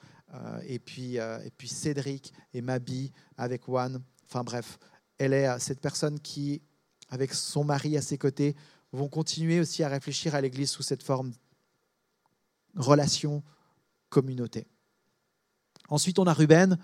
et, 0.68 0.78
puis, 0.78 1.16
et 1.16 1.52
puis 1.58 1.70
Cédric 1.70 2.34
et 2.54 2.62
Mabi 2.62 3.14
avec 3.38 3.64
Juan. 3.64 4.02
Enfin 4.26 4.44
bref, 4.44 4.78
elle 5.18 5.32
est 5.32 5.58
cette 5.60 5.80
personne 5.80 6.20
qui, 6.20 6.62
avec 7.08 7.34
son 7.34 7.64
mari 7.64 7.96
à 7.96 8.02
ses 8.02 8.18
côtés, 8.18 8.58
vont 8.92 9.08
continuer 9.08 9.60
aussi 9.60 9.84
à 9.84 9.90
réfléchir 9.90 10.36
à 10.36 10.42
l'Église 10.42 10.72
sous 10.72 10.84
cette 10.84 11.04
forme 11.04 11.32
relation 12.76 13.44
communauté. 14.10 14.68
Ensuite, 15.90 16.20
on 16.20 16.28
a 16.28 16.34
Ruben. 16.34 16.78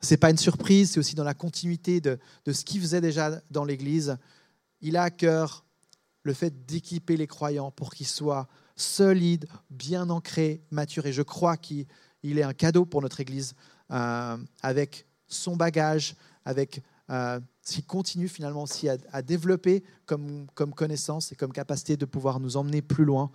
Ce 0.00 0.12
n'est 0.12 0.18
pas 0.18 0.30
une 0.30 0.38
surprise, 0.38 0.92
c'est 0.92 1.00
aussi 1.00 1.14
dans 1.14 1.24
la 1.24 1.34
continuité 1.34 2.00
de, 2.00 2.18
ce 2.46 2.64
qu'il 2.64 2.80
faisait 2.80 3.00
déjà 3.00 3.40
dans 3.50 3.64
l'Église. 3.64 4.18
Il 4.80 4.96
a 4.96 5.04
à 5.04 5.10
cœur 5.10 5.64
le 6.22 6.34
fait 6.34 6.66
d'équiper 6.66 7.16
les 7.16 7.26
croyants 7.26 7.70
pour 7.70 7.94
qu'ils 7.94 8.06
soient 8.06 8.48
solides, 8.74 9.46
bien 9.70 10.10
ancrés, 10.10 10.62
matures. 10.70 11.06
Et 11.06 11.12
je 11.12 11.22
crois 11.22 11.56
qu'il 11.56 11.86
est 12.22 12.42
un 12.42 12.52
cadeau 12.52 12.84
pour 12.84 13.00
notre 13.00 13.20
Église 13.20 13.54
euh, 13.90 14.36
avec 14.62 15.06
son 15.28 15.56
bagage, 15.56 16.14
avec 16.44 16.82
euh, 17.10 17.40
s'il 17.66 17.84
continue 17.84 18.28
finalement 18.28 18.62
aussi 18.62 18.88
à, 18.88 19.22
développer 19.22 19.82
comme, 20.06 20.46
comme 20.54 20.72
connaissance 20.72 21.32
et 21.32 21.34
comme 21.34 21.52
capacité 21.52 21.96
de 21.96 22.04
pouvoir 22.04 22.38
nous 22.38 22.56
emmener 22.56 22.80
plus 22.80 23.04
loin. 23.04 23.30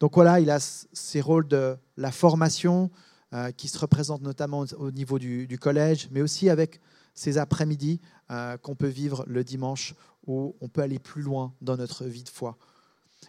Donc 0.00 0.16
voilà, 0.16 0.40
il 0.40 0.50
a 0.50 0.58
ses 0.58 1.20
rôles 1.20 1.46
de 1.46 1.76
la 1.96 2.10
formation 2.10 2.90
euh, 3.32 3.52
qui 3.52 3.68
se 3.68 3.78
représentent 3.78 4.22
notamment 4.22 4.64
au 4.76 4.90
niveau 4.90 5.20
du, 5.20 5.58
collège, 5.60 6.08
mais 6.10 6.22
aussi 6.22 6.50
avec 6.50 6.80
ces 7.14 7.38
après-midi 7.38 8.00
euh, 8.32 8.56
qu'on 8.56 8.74
peut 8.74 8.88
vivre 8.88 9.24
le 9.28 9.44
dimanche 9.44 9.94
où 10.26 10.56
on 10.60 10.68
peut 10.68 10.82
aller 10.82 10.98
plus 10.98 11.22
loin 11.22 11.54
dans 11.60 11.76
notre 11.76 12.04
vie 12.04 12.24
de 12.24 12.28
foi. 12.28 12.58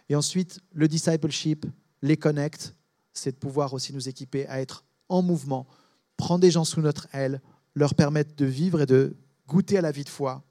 Et 0.08 0.16
ensuite, 0.16 0.58
le 0.72 0.88
discipleship, 0.88 1.64
les 2.02 2.16
connect, 2.16 2.74
c'est 3.12 3.32
de 3.32 3.36
pouvoir 3.36 3.72
aussi 3.72 3.92
nous 3.92 4.08
équiper 4.08 4.48
à 4.48 4.60
être 4.60 4.84
en 5.08 5.22
mouvement, 5.22 5.68
prendre 6.16 6.40
des 6.40 6.50
gens 6.50 6.64
sous 6.64 6.80
notre 6.80 7.06
aile, 7.12 7.40
leur 7.76 7.94
permettre 7.94 8.34
de 8.34 8.46
vivre 8.46 8.80
et 8.80 8.86
de 8.86 9.14
goûter 9.50 9.78
à 9.78 9.80
la 9.80 9.90
vie 9.90 10.04
de 10.04 10.08
foi 10.08 10.44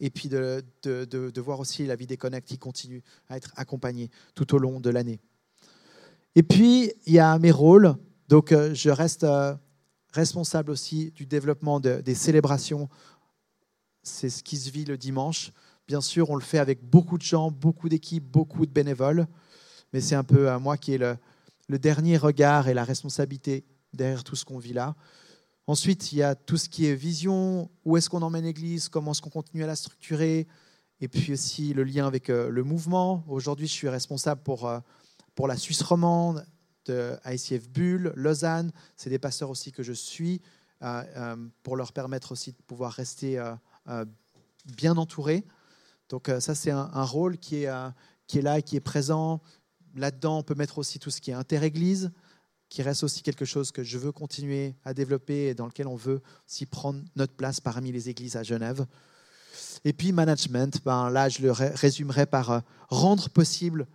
et 0.00 0.08
puis 0.08 0.30
de, 0.30 0.64
de, 0.82 1.40
voir 1.40 1.60
aussi 1.60 1.84
la 1.86 1.96
vie 1.96 2.06
des 2.06 2.16
Connect 2.16 2.48
qui 2.48 2.58
continue 2.58 3.02
à 3.28 3.36
être 3.36 3.52
accompagnée 3.56 4.10
tout 4.34 4.54
au 4.54 4.58
long 4.58 4.80
de 4.80 4.88
l'année. 4.88 5.20
Et 6.34 6.42
puis, 6.42 6.90
il 7.04 7.12
y 7.12 7.18
a 7.18 7.38
mes 7.38 7.50
rôles. 7.50 7.94
Donc, 8.28 8.52
euh, 8.52 8.72
je 8.72 8.88
reste 8.88 9.24
euh, 9.24 9.54
responsable 10.12 10.70
aussi 10.70 11.10
du 11.10 11.26
développement 11.26 11.78
des 11.78 12.14
célébrations. 12.14 12.88
C'est 14.02 14.30
ce 14.30 14.42
qui 14.42 14.56
se 14.56 14.70
vit 14.70 14.86
le 14.86 14.96
dimanche. 14.96 15.52
Bien 15.86 16.00
sûr, 16.00 16.30
on 16.30 16.36
le 16.36 16.42
fait 16.42 16.58
avec 16.58 16.82
beaucoup 16.82 17.18
de 17.18 17.22
gens, 17.22 17.50
beaucoup 17.50 17.90
d'équipes, 17.90 18.24
beaucoup 18.24 18.64
de 18.64 18.72
bénévoles. 18.72 19.26
Mais 19.92 20.00
c'est 20.00 20.14
un 20.14 20.24
peu 20.24 20.48
à 20.48 20.58
moi 20.58 20.78
qui 20.78 20.94
ai 20.94 20.98
le 20.98 21.78
dernier 21.78 22.16
regard 22.16 22.68
et 22.68 22.74
la 22.74 22.84
responsabilité 22.84 23.66
derrière 23.92 24.24
tout 24.24 24.36
ce 24.36 24.46
qu'on 24.46 24.58
vit 24.58 24.72
là. 24.72 24.94
Ensuite, 25.68 26.12
il 26.12 26.18
y 26.18 26.22
a 26.22 26.34
tout 26.34 26.56
ce 26.56 26.66
qui 26.66 26.86
est 26.86 26.94
vision, 26.94 27.70
où 27.84 27.98
est-ce 27.98 28.08
qu'on 28.08 28.22
emmène 28.22 28.44
l'Église, 28.44 28.88
comment 28.88 29.12
est-ce 29.12 29.20
qu'on 29.20 29.28
continue 29.28 29.64
à 29.64 29.66
la 29.66 29.76
structurer, 29.76 30.46
et 31.02 31.08
puis 31.08 31.34
aussi 31.34 31.74
le 31.74 31.84
lien 31.84 32.06
avec 32.06 32.30
euh, 32.30 32.48
le 32.48 32.64
mouvement. 32.64 33.22
Aujourd'hui, 33.28 33.66
je 33.66 33.72
suis 33.72 33.88
responsable 33.90 34.42
pour, 34.42 34.66
euh, 34.66 34.80
pour 35.34 35.46
la 35.46 35.58
Suisse 35.58 35.82
romande, 35.82 36.46
de 36.86 37.14
ICF 37.26 37.68
Bulle, 37.68 38.14
Lausanne. 38.16 38.72
C'est 38.96 39.10
des 39.10 39.18
pasteurs 39.18 39.50
aussi 39.50 39.70
que 39.70 39.82
je 39.82 39.92
suis 39.92 40.40
euh, 40.80 41.36
pour 41.62 41.76
leur 41.76 41.92
permettre 41.92 42.32
aussi 42.32 42.52
de 42.52 42.62
pouvoir 42.66 42.92
rester 42.92 43.38
bien 44.74 44.96
entourés. 44.96 45.44
Donc 46.08 46.30
ça, 46.40 46.54
c'est 46.54 46.70
un, 46.70 47.04
rôle 47.04 47.36
qui 47.36 47.64
est, 47.64 47.92
qui 48.26 48.38
est 48.38 48.42
là 48.42 48.58
et 48.58 48.62
qui 48.62 48.76
est 48.76 48.80
présent. 48.80 49.42
Là-dedans, 49.96 50.38
on 50.38 50.42
peut 50.42 50.54
mettre 50.54 50.78
aussi 50.78 50.98
tout 50.98 51.10
ce 51.10 51.20
qui 51.20 51.30
est 51.30 51.34
inter-église, 51.34 52.10
qui 52.68 52.82
reste 52.82 53.02
aussi 53.02 53.22
quelque 53.22 53.44
chose 53.44 53.70
que 53.72 53.82
je 53.82 53.98
veux 53.98 54.12
continuer 54.12 54.74
à 54.84 54.92
développer 54.92 55.48
et 55.48 55.54
dans 55.54 55.66
lequel 55.66 55.86
on 55.86 55.96
veut 55.96 56.20
aussi 56.46 56.66
prendre 56.66 57.00
notre 57.16 57.32
place 57.32 57.60
parmi 57.60 57.92
les 57.92 58.08
églises 58.08 58.36
à 58.36 58.42
Genève. 58.42 58.86
Et 59.84 59.92
puis 59.92 60.12
management, 60.12 60.82
ben 60.84 61.10
là 61.10 61.28
je 61.28 61.42
le 61.42 61.52
résumerai 61.52 62.26
par 62.26 62.50
euh, 62.50 62.60
rendre 62.88 63.28
possible, 63.30 63.86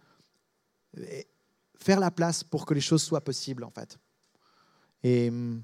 faire 1.77 1.99
la 1.99 2.11
place 2.11 2.43
pour 2.43 2.65
que 2.65 2.73
les 2.73 2.81
choses 2.81 3.03
soient 3.03 3.23
possibles 3.23 3.63
en 3.63 3.69
fait. 3.69 3.97
Et 5.03 5.29
hum, 5.29 5.61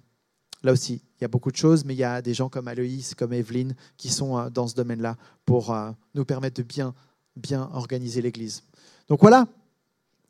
là 0.64 0.72
aussi, 0.72 1.02
il 1.18 1.22
y 1.22 1.26
a 1.26 1.28
beaucoup 1.28 1.52
de 1.52 1.58
choses, 1.58 1.86
mais 1.86 1.94
il 1.96 2.00
y 2.00 2.04
a 2.04 2.22
des 2.22 2.34
gens 2.34 2.50
comme 2.50 2.68
Aloïs, 2.68 3.16
comme 3.16 3.34
Evelyne, 3.34 3.76
qui 3.98 4.10
sont 4.10 4.38
euh, 4.38 4.50
dans 4.50 4.68
ce 4.68 4.76
domaine-là 4.76 5.18
pour 5.46 5.74
euh, 5.74 5.92
nous 6.14 6.26
permettre 6.26 6.58
de 6.58 6.64
bien, 6.64 6.94
bien 7.36 7.70
organiser 7.74 8.22
l'Église. 8.22 8.64
Donc 9.08 9.22
voilà, 9.22 9.48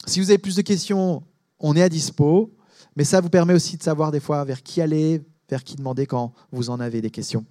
si 0.05 0.19
vous 0.19 0.29
avez 0.29 0.38
plus 0.38 0.55
de 0.55 0.62
questions, 0.62 1.24
on 1.59 1.75
est 1.75 1.81
à 1.81 1.89
dispo, 1.89 2.55
mais 2.95 3.03
ça 3.03 3.21
vous 3.21 3.29
permet 3.29 3.53
aussi 3.53 3.77
de 3.77 3.83
savoir 3.83 4.12
des 4.12 4.19
fois 4.19 4.43
vers 4.43 4.63
qui 4.63 4.81
aller, 4.81 5.24
vers 5.50 5.63
qui 5.63 5.75
demander 5.75 6.05
quand 6.05 6.33
vous 6.51 6.69
en 6.69 6.79
avez 6.79 7.01
des 7.01 7.12
questions. 7.12 7.45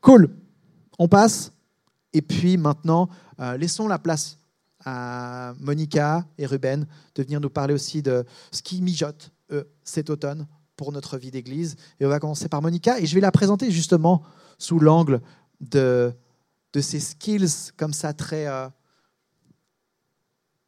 Cool, 0.00 0.30
on 0.98 1.08
passe. 1.08 1.52
Et 2.12 2.22
puis 2.22 2.56
maintenant, 2.56 3.08
euh, 3.40 3.56
laissons 3.56 3.88
la 3.88 3.98
place 3.98 4.38
à 4.84 5.52
Monica 5.58 6.24
et 6.38 6.46
Ruben 6.46 6.86
de 7.14 7.22
venir 7.22 7.40
nous 7.40 7.50
parler 7.50 7.74
aussi 7.74 8.02
de 8.02 8.24
ce 8.52 8.62
qui 8.62 8.80
mijote 8.80 9.32
cet 9.84 10.10
automne 10.10 10.46
pour 10.76 10.92
notre 10.92 11.18
vie 11.18 11.30
d'église. 11.30 11.76
Et 11.98 12.06
on 12.06 12.08
va 12.08 12.20
commencer 12.20 12.48
par 12.48 12.62
Monica 12.62 13.00
et 13.00 13.06
je 13.06 13.14
vais 13.14 13.20
la 13.20 13.32
présenter 13.32 13.70
justement 13.70 14.22
sous 14.58 14.78
l'angle 14.78 15.20
de, 15.60 16.12
de 16.72 16.80
ces 16.80 17.00
skills 17.00 17.72
comme 17.76 17.92
ça 17.92 18.12
très, 18.12 18.46
euh, 18.46 18.68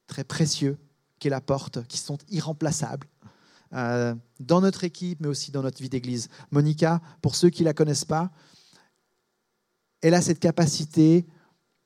très 0.06 0.24
précieux 0.24 0.78
qu'elle 1.18 1.34
apporte, 1.34 1.86
qui 1.86 1.98
sont 1.98 2.18
irremplaçables 2.30 3.06
euh, 3.74 4.14
dans 4.40 4.60
notre 4.60 4.84
équipe, 4.84 5.20
mais 5.20 5.28
aussi 5.28 5.50
dans 5.50 5.62
notre 5.62 5.82
vie 5.82 5.88
d'église. 5.88 6.28
Monica, 6.50 7.00
pour 7.20 7.34
ceux 7.34 7.50
qui 7.50 7.62
ne 7.62 7.68
la 7.68 7.74
connaissent 7.74 8.04
pas, 8.04 8.30
elle 10.00 10.14
a 10.14 10.22
cette 10.22 10.40
capacité 10.40 11.26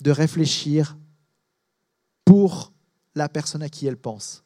de 0.00 0.10
réfléchir 0.10 0.96
pour 2.24 2.72
la 3.14 3.28
personne 3.28 3.62
à 3.62 3.68
qui 3.68 3.86
elle 3.86 3.96
pense. 3.96 4.44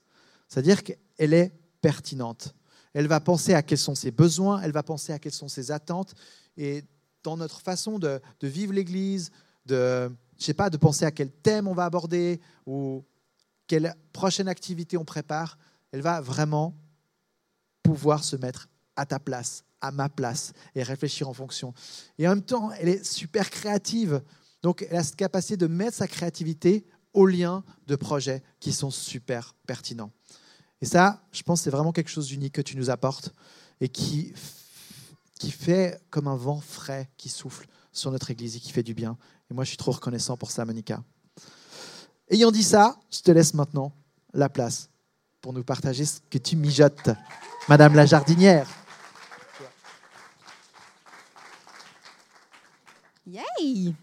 C'est-à-dire 0.49 0.83
qu'elle 0.83 1.35
est 1.35 1.53
pertinente. 1.81 2.55
Elle 2.95 3.07
va 3.07 3.21
penser 3.21 3.55
à 3.55 3.63
quels 3.63 3.79
sont 3.79 3.95
ses 3.95 4.11
besoins, 4.11 4.63
elle 4.63 4.73
va 4.73 4.83
penser 4.83 5.13
à 5.13 5.19
quelles 5.19 5.33
sont 5.33 5.49
ses 5.49 5.71
attentes. 5.71 6.15
Et 6.57 6.85
dans 7.23 7.37
notre 7.37 7.61
façon 7.61 7.99
de, 7.99 8.21
vivre 8.43 8.73
l'Église, 8.73 9.31
de, 9.67 10.11
je 10.39 10.45
sais 10.45 10.55
pas, 10.55 10.71
de 10.71 10.77
penser 10.77 11.05
à 11.05 11.11
quel 11.11 11.31
thème 11.31 11.69
on 11.69 11.75
va 11.75 11.85
aborder 11.85 12.41
ou 12.67 13.05
quelle 13.67 13.95
prochaine 14.13 14.49
activité 14.49 14.97
on 14.97 15.05
prépare, 15.05 15.59
elle 15.93 16.01
va 16.01 16.21
vraiment 16.21 16.75
pouvoir 17.87 18.25
se 18.25 18.37
mettre 18.37 18.69
à 18.97 19.07
ta 19.07 19.19
place, 19.19 19.65
à 19.81 19.91
ma 19.91 20.09
place 20.09 20.53
et 20.75 20.83
réfléchir 20.83 21.29
en 21.29 21.35
fonction. 21.35 21.75
Et 22.19 22.27
en 22.27 22.31
même 22.31 22.43
temps, 22.43 22.71
elle 22.73 22.89
est 22.89 23.05
super 23.05 23.51
créative. 23.51 24.23
Donc, 24.63 24.87
elle 24.91 24.97
a 24.97 25.05
cette 25.05 25.17
capacité 25.17 25.57
de 25.57 25.67
mettre 25.67 25.97
sa 25.97 26.09
créativité 26.09 26.85
au 27.13 27.27
lien 27.27 27.65
de 27.87 27.97
projets 27.97 28.43
qui 28.61 28.73
sont 28.73 28.91
super 28.91 29.55
pertinents. 29.67 30.11
Et 30.81 30.87
ça, 30.87 31.23
je 31.33 31.43
pense, 31.43 31.63
c'est 31.63 31.71
vraiment 31.71 31.93
quelque 31.93 32.11
chose 32.11 32.27
d'unique 32.27 32.55
que 32.55 32.63
tu 32.63 32.77
nous 32.77 32.91
apportes 32.91 33.33
et 33.81 33.89
qui, 33.89 34.35
qui 35.39 35.51
fait 35.51 36.01
comme 36.11 36.29
un 36.29 36.37
vent 36.37 36.61
frais 36.61 37.11
qui 37.17 37.29
souffle 37.29 37.67
sur 37.93 38.11
notre 38.11 38.31
Église 38.31 38.57
et 38.57 38.61
qui 38.61 38.73
fait 38.73 38.83
du 38.83 38.95
bien. 38.95 39.17
Et 39.51 39.55
moi, 39.55 39.65
je 39.65 39.69
suis 39.69 39.79
trop 39.79 39.93
reconnaissant 39.93 40.37
pour 40.37 40.51
ça, 40.51 40.65
Monica. 40.65 41.03
Ayant 42.29 42.51
dit 42.51 42.65
ça, 42.65 42.99
je 43.11 43.21
te 43.21 43.31
laisse 43.31 43.55
maintenant 43.55 43.93
la 44.35 44.49
place 44.49 44.91
pour 45.47 45.53
nous 45.53 45.63
partager 45.63 46.05
ce 46.05 46.19
que 46.29 46.39
tu 46.39 46.57
mijotes, 46.57 47.09
Madame 47.69 47.95
la 47.95 48.05
jardinière. 48.05 48.67
Yay 53.29 53.95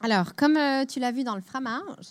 Alors, 0.00 0.36
comme 0.36 0.56
euh, 0.56 0.84
tu 0.84 1.00
l'as 1.00 1.10
vu 1.10 1.24
dans 1.24 1.34
le 1.34 1.40
fromage, 1.40 2.06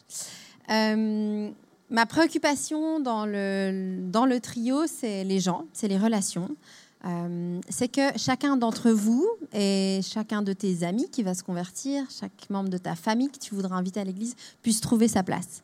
euh, 0.69 1.49
ma 1.89 2.05
préoccupation 2.05 2.99
dans 2.99 3.25
le, 3.25 4.01
dans 4.11 4.25
le 4.25 4.41
trio, 4.41 4.87
c'est 4.87 5.23
les 5.23 5.39
gens, 5.39 5.63
c'est 5.71 5.87
les 5.87 5.97
relations. 5.97 6.49
Euh, 7.05 7.61
c'est 7.69 7.87
que 7.87 8.17
chacun 8.17 8.57
d'entre 8.57 8.91
vous 8.91 9.25
et 9.53 10.01
chacun 10.03 10.41
de 10.41 10.51
tes 10.51 10.83
amis 10.83 11.09
qui 11.09 11.23
va 11.23 11.33
se 11.33 11.43
convertir, 11.43 12.03
chaque 12.09 12.49
membre 12.49 12.67
de 12.67 12.77
ta 12.77 12.95
famille 12.95 13.29
que 13.29 13.39
tu 13.39 13.55
voudras 13.55 13.77
inviter 13.77 14.01
à 14.01 14.03
l'église, 14.03 14.35
puisse 14.61 14.81
trouver 14.81 15.07
sa 15.07 15.23
place 15.23 15.63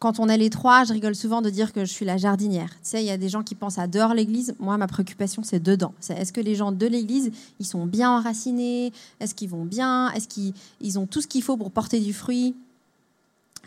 quand 0.00 0.18
on 0.18 0.30
est 0.30 0.38
les 0.38 0.48
trois, 0.48 0.84
je 0.84 0.94
rigole 0.94 1.14
souvent 1.14 1.42
de 1.42 1.50
dire 1.50 1.74
que 1.74 1.84
je 1.84 1.92
suis 1.92 2.06
la 2.06 2.16
jardinière. 2.16 2.70
Tu 2.70 2.78
sais, 2.82 3.02
il 3.02 3.06
y 3.06 3.10
a 3.10 3.18
des 3.18 3.28
gens 3.28 3.42
qui 3.42 3.54
pensent 3.54 3.78
à 3.78 3.86
dehors 3.86 4.14
l'église. 4.14 4.54
Moi, 4.58 4.78
ma 4.78 4.86
préoccupation, 4.86 5.42
c'est 5.44 5.62
dedans. 5.62 5.92
est-ce 6.08 6.32
que 6.32 6.40
les 6.40 6.54
gens 6.54 6.72
de 6.72 6.86
l'église, 6.86 7.30
ils 7.60 7.66
sont 7.66 7.84
bien 7.84 8.10
enracinés? 8.10 8.94
Est-ce 9.20 9.34
qu'ils 9.34 9.50
vont 9.50 9.66
bien? 9.66 10.10
Est-ce 10.12 10.26
qu'ils 10.26 10.98
ont 10.98 11.06
tout 11.06 11.20
ce 11.20 11.26
qu'il 11.26 11.42
faut 11.42 11.58
pour 11.58 11.70
porter 11.70 12.00
du 12.00 12.14
fruit? 12.14 12.56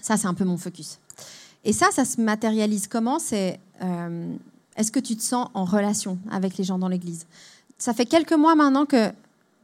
Ça, 0.02 0.18
c'est 0.18 0.26
un 0.26 0.34
peu 0.34 0.44
mon 0.44 0.58
focus. 0.58 0.98
Et 1.66 1.72
ça, 1.72 1.92
ça 1.92 2.04
se 2.04 2.20
matérialise 2.20 2.88
comment? 2.88 3.20
C'est 3.20 3.60
euh, 3.84 4.34
est-ce 4.76 4.92
que 4.92 5.00
tu 5.00 5.16
te 5.16 5.22
sens 5.22 5.50
en 5.54 5.66
relation 5.66 6.18
avec 6.32 6.58
les 6.58 6.64
gens 6.64 6.80
dans 6.80 6.88
l'église? 6.88 7.28
Ça 7.78 7.94
fait 7.94 8.08
quelques 8.08 8.34
mois 8.34 8.56
maintenant 8.56 8.88
que 8.88 9.12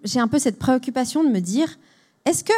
j'ai 0.04 0.20
un 0.20 0.28
peu 0.28 0.38
cette 0.38 0.60
préoccupation 0.60 1.24
de 1.24 1.30
me 1.30 1.40
dire 1.40 1.80
est-ce 2.26 2.44
que 2.44 2.54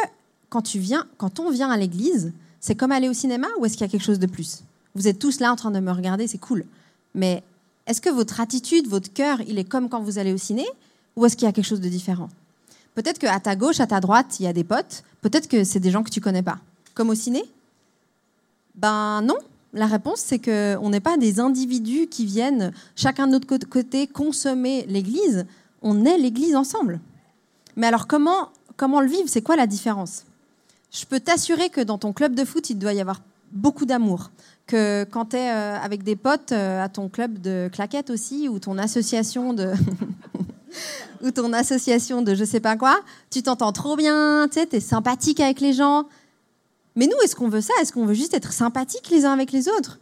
quand 0.50 0.62
tu 0.62 0.78
viens, 0.78 1.06
quand 1.16 1.40
on 1.40 1.50
vient 1.50 1.70
à 1.70 1.78
l'église, 1.78 2.32
c'est 2.62 2.76
comme 2.76 2.92
aller 2.92 3.08
au 3.08 3.12
cinéma 3.12 3.48
ou 3.58 3.66
est-ce 3.66 3.74
qu'il 3.74 3.84
y 3.84 3.88
a 3.88 3.90
quelque 3.90 4.04
chose 4.04 4.20
de 4.20 4.26
plus? 4.26 4.62
Vous 4.94 5.08
êtes 5.08 5.18
tous 5.18 5.40
là 5.40 5.52
en 5.52 5.56
train 5.56 5.72
de 5.72 5.80
me 5.80 5.90
regarder, 5.90 6.26
c'est 6.28 6.38
cool. 6.38 6.64
Mais 7.14 7.42
est-ce 7.86 8.00
que 8.00 8.08
votre 8.08 8.40
attitude, 8.40 8.86
votre 8.86 9.12
cœur, 9.12 9.40
il 9.48 9.58
est 9.58 9.64
comme 9.64 9.88
quand 9.88 10.00
vous 10.00 10.18
allez 10.18 10.32
au 10.32 10.38
ciné 10.38 10.64
ou 11.16 11.26
est-ce 11.26 11.36
qu'il 11.36 11.44
y 11.44 11.48
a 11.48 11.52
quelque 11.52 11.66
chose 11.66 11.80
de 11.80 11.88
différent? 11.88 12.30
Peut-être 12.94 13.18
qu'à 13.18 13.40
ta 13.40 13.56
gauche, 13.56 13.80
à 13.80 13.86
ta 13.86 14.00
droite, 14.00 14.38
il 14.38 14.44
y 14.44 14.46
a 14.46 14.52
des 14.52 14.64
potes. 14.64 15.02
Peut-être 15.22 15.48
que 15.48 15.64
c'est 15.64 15.80
des 15.80 15.90
gens 15.90 16.04
que 16.04 16.10
tu 16.10 16.20
connais 16.20 16.42
pas. 16.42 16.58
Comme 16.94 17.10
au 17.10 17.14
ciné? 17.14 17.42
Ben 18.76 19.22
non. 19.22 19.38
La 19.74 19.86
réponse, 19.86 20.20
c'est 20.20 20.38
qu'on 20.38 20.90
n'est 20.90 21.00
pas 21.00 21.16
des 21.16 21.40
individus 21.40 22.06
qui 22.06 22.26
viennent 22.26 22.72
chacun 22.94 23.26
de 23.26 23.32
notre 23.32 23.48
côté 23.66 24.06
consommer 24.06 24.84
l'Église. 24.86 25.46
On 25.80 26.04
est 26.04 26.18
l'Église 26.18 26.54
ensemble. 26.54 27.00
Mais 27.74 27.88
alors 27.88 28.06
comment, 28.06 28.50
comment 28.76 29.00
le 29.00 29.08
vivre? 29.08 29.28
C'est 29.28 29.42
quoi 29.42 29.56
la 29.56 29.66
différence? 29.66 30.24
Je 30.92 31.06
peux 31.06 31.20
t'assurer 31.20 31.70
que 31.70 31.80
dans 31.80 31.98
ton 31.98 32.12
club 32.12 32.34
de 32.34 32.44
foot, 32.44 32.68
il 32.70 32.78
doit 32.78 32.92
y 32.92 33.00
avoir 33.00 33.20
beaucoup 33.50 33.86
d'amour. 33.86 34.30
Que 34.66 35.04
quand 35.10 35.30
tu 35.30 35.36
es 35.36 35.50
euh, 35.50 35.78
avec 35.78 36.04
des 36.04 36.16
potes 36.16 36.52
euh, 36.52 36.84
à 36.84 36.88
ton 36.88 37.08
club 37.08 37.40
de 37.40 37.68
claquettes 37.72 38.10
aussi, 38.10 38.48
ou 38.48 38.58
ton 38.58 38.78
association 38.78 39.54
de. 39.54 39.72
ou 41.22 41.30
ton 41.30 41.52
association 41.52 42.22
de 42.22 42.34
je 42.34 42.44
sais 42.44 42.60
pas 42.60 42.76
quoi, 42.76 43.00
tu 43.30 43.42
t'entends 43.42 43.72
trop 43.72 43.96
bien, 43.96 44.48
tu 44.50 44.58
es 44.58 44.80
sympathique 44.80 45.40
avec 45.40 45.60
les 45.60 45.72
gens. 45.72 46.06
Mais 46.94 47.06
nous, 47.06 47.16
est-ce 47.24 47.34
qu'on 47.34 47.48
veut 47.48 47.62
ça? 47.62 47.72
Est-ce 47.80 47.92
qu'on 47.92 48.04
veut 48.04 48.14
juste 48.14 48.34
être 48.34 48.52
sympathique 48.52 49.08
les 49.10 49.24
uns 49.24 49.32
avec 49.32 49.50
les 49.50 49.68
autres? 49.68 49.98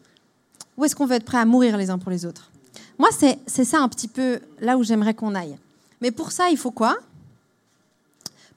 Ou 0.76 0.84
est-ce 0.84 0.96
qu'on 0.96 1.06
veut 1.06 1.16
être 1.16 1.24
prêt 1.24 1.38
à 1.38 1.44
mourir 1.44 1.76
les 1.76 1.90
uns 1.90 1.98
pour 1.98 2.10
les 2.10 2.26
autres? 2.26 2.50
Moi, 2.98 3.08
c'est 3.12 3.64
ça 3.64 3.80
un 3.80 3.88
petit 3.88 4.08
peu 4.08 4.40
là 4.60 4.76
où 4.76 4.82
j'aimerais 4.82 5.14
qu'on 5.14 5.34
aille. 5.34 5.56
Mais 6.00 6.10
pour 6.10 6.32
ça, 6.32 6.50
il 6.50 6.56
faut 6.56 6.70
quoi? 6.70 6.98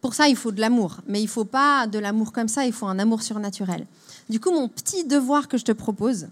Pour 0.03 0.15
ça, 0.15 0.27
il 0.27 0.35
faut 0.35 0.51
de 0.51 0.59
l'amour. 0.59 0.97
Mais 1.07 1.21
il 1.21 1.27
ne 1.27 1.29
faut 1.29 1.45
pas 1.45 1.87
de 1.87 1.97
l'amour 1.97 2.33
comme 2.33 2.49
ça, 2.49 2.65
il 2.65 2.73
faut 2.73 2.87
un 2.87 2.99
amour 2.99 3.23
surnaturel. 3.23 3.87
Du 4.29 4.41
coup, 4.41 4.51
mon 4.51 4.67
petit 4.67 5.05
devoir 5.05 5.47
que 5.47 5.57
je 5.57 5.63
te 5.63 5.71
propose, 5.71 6.27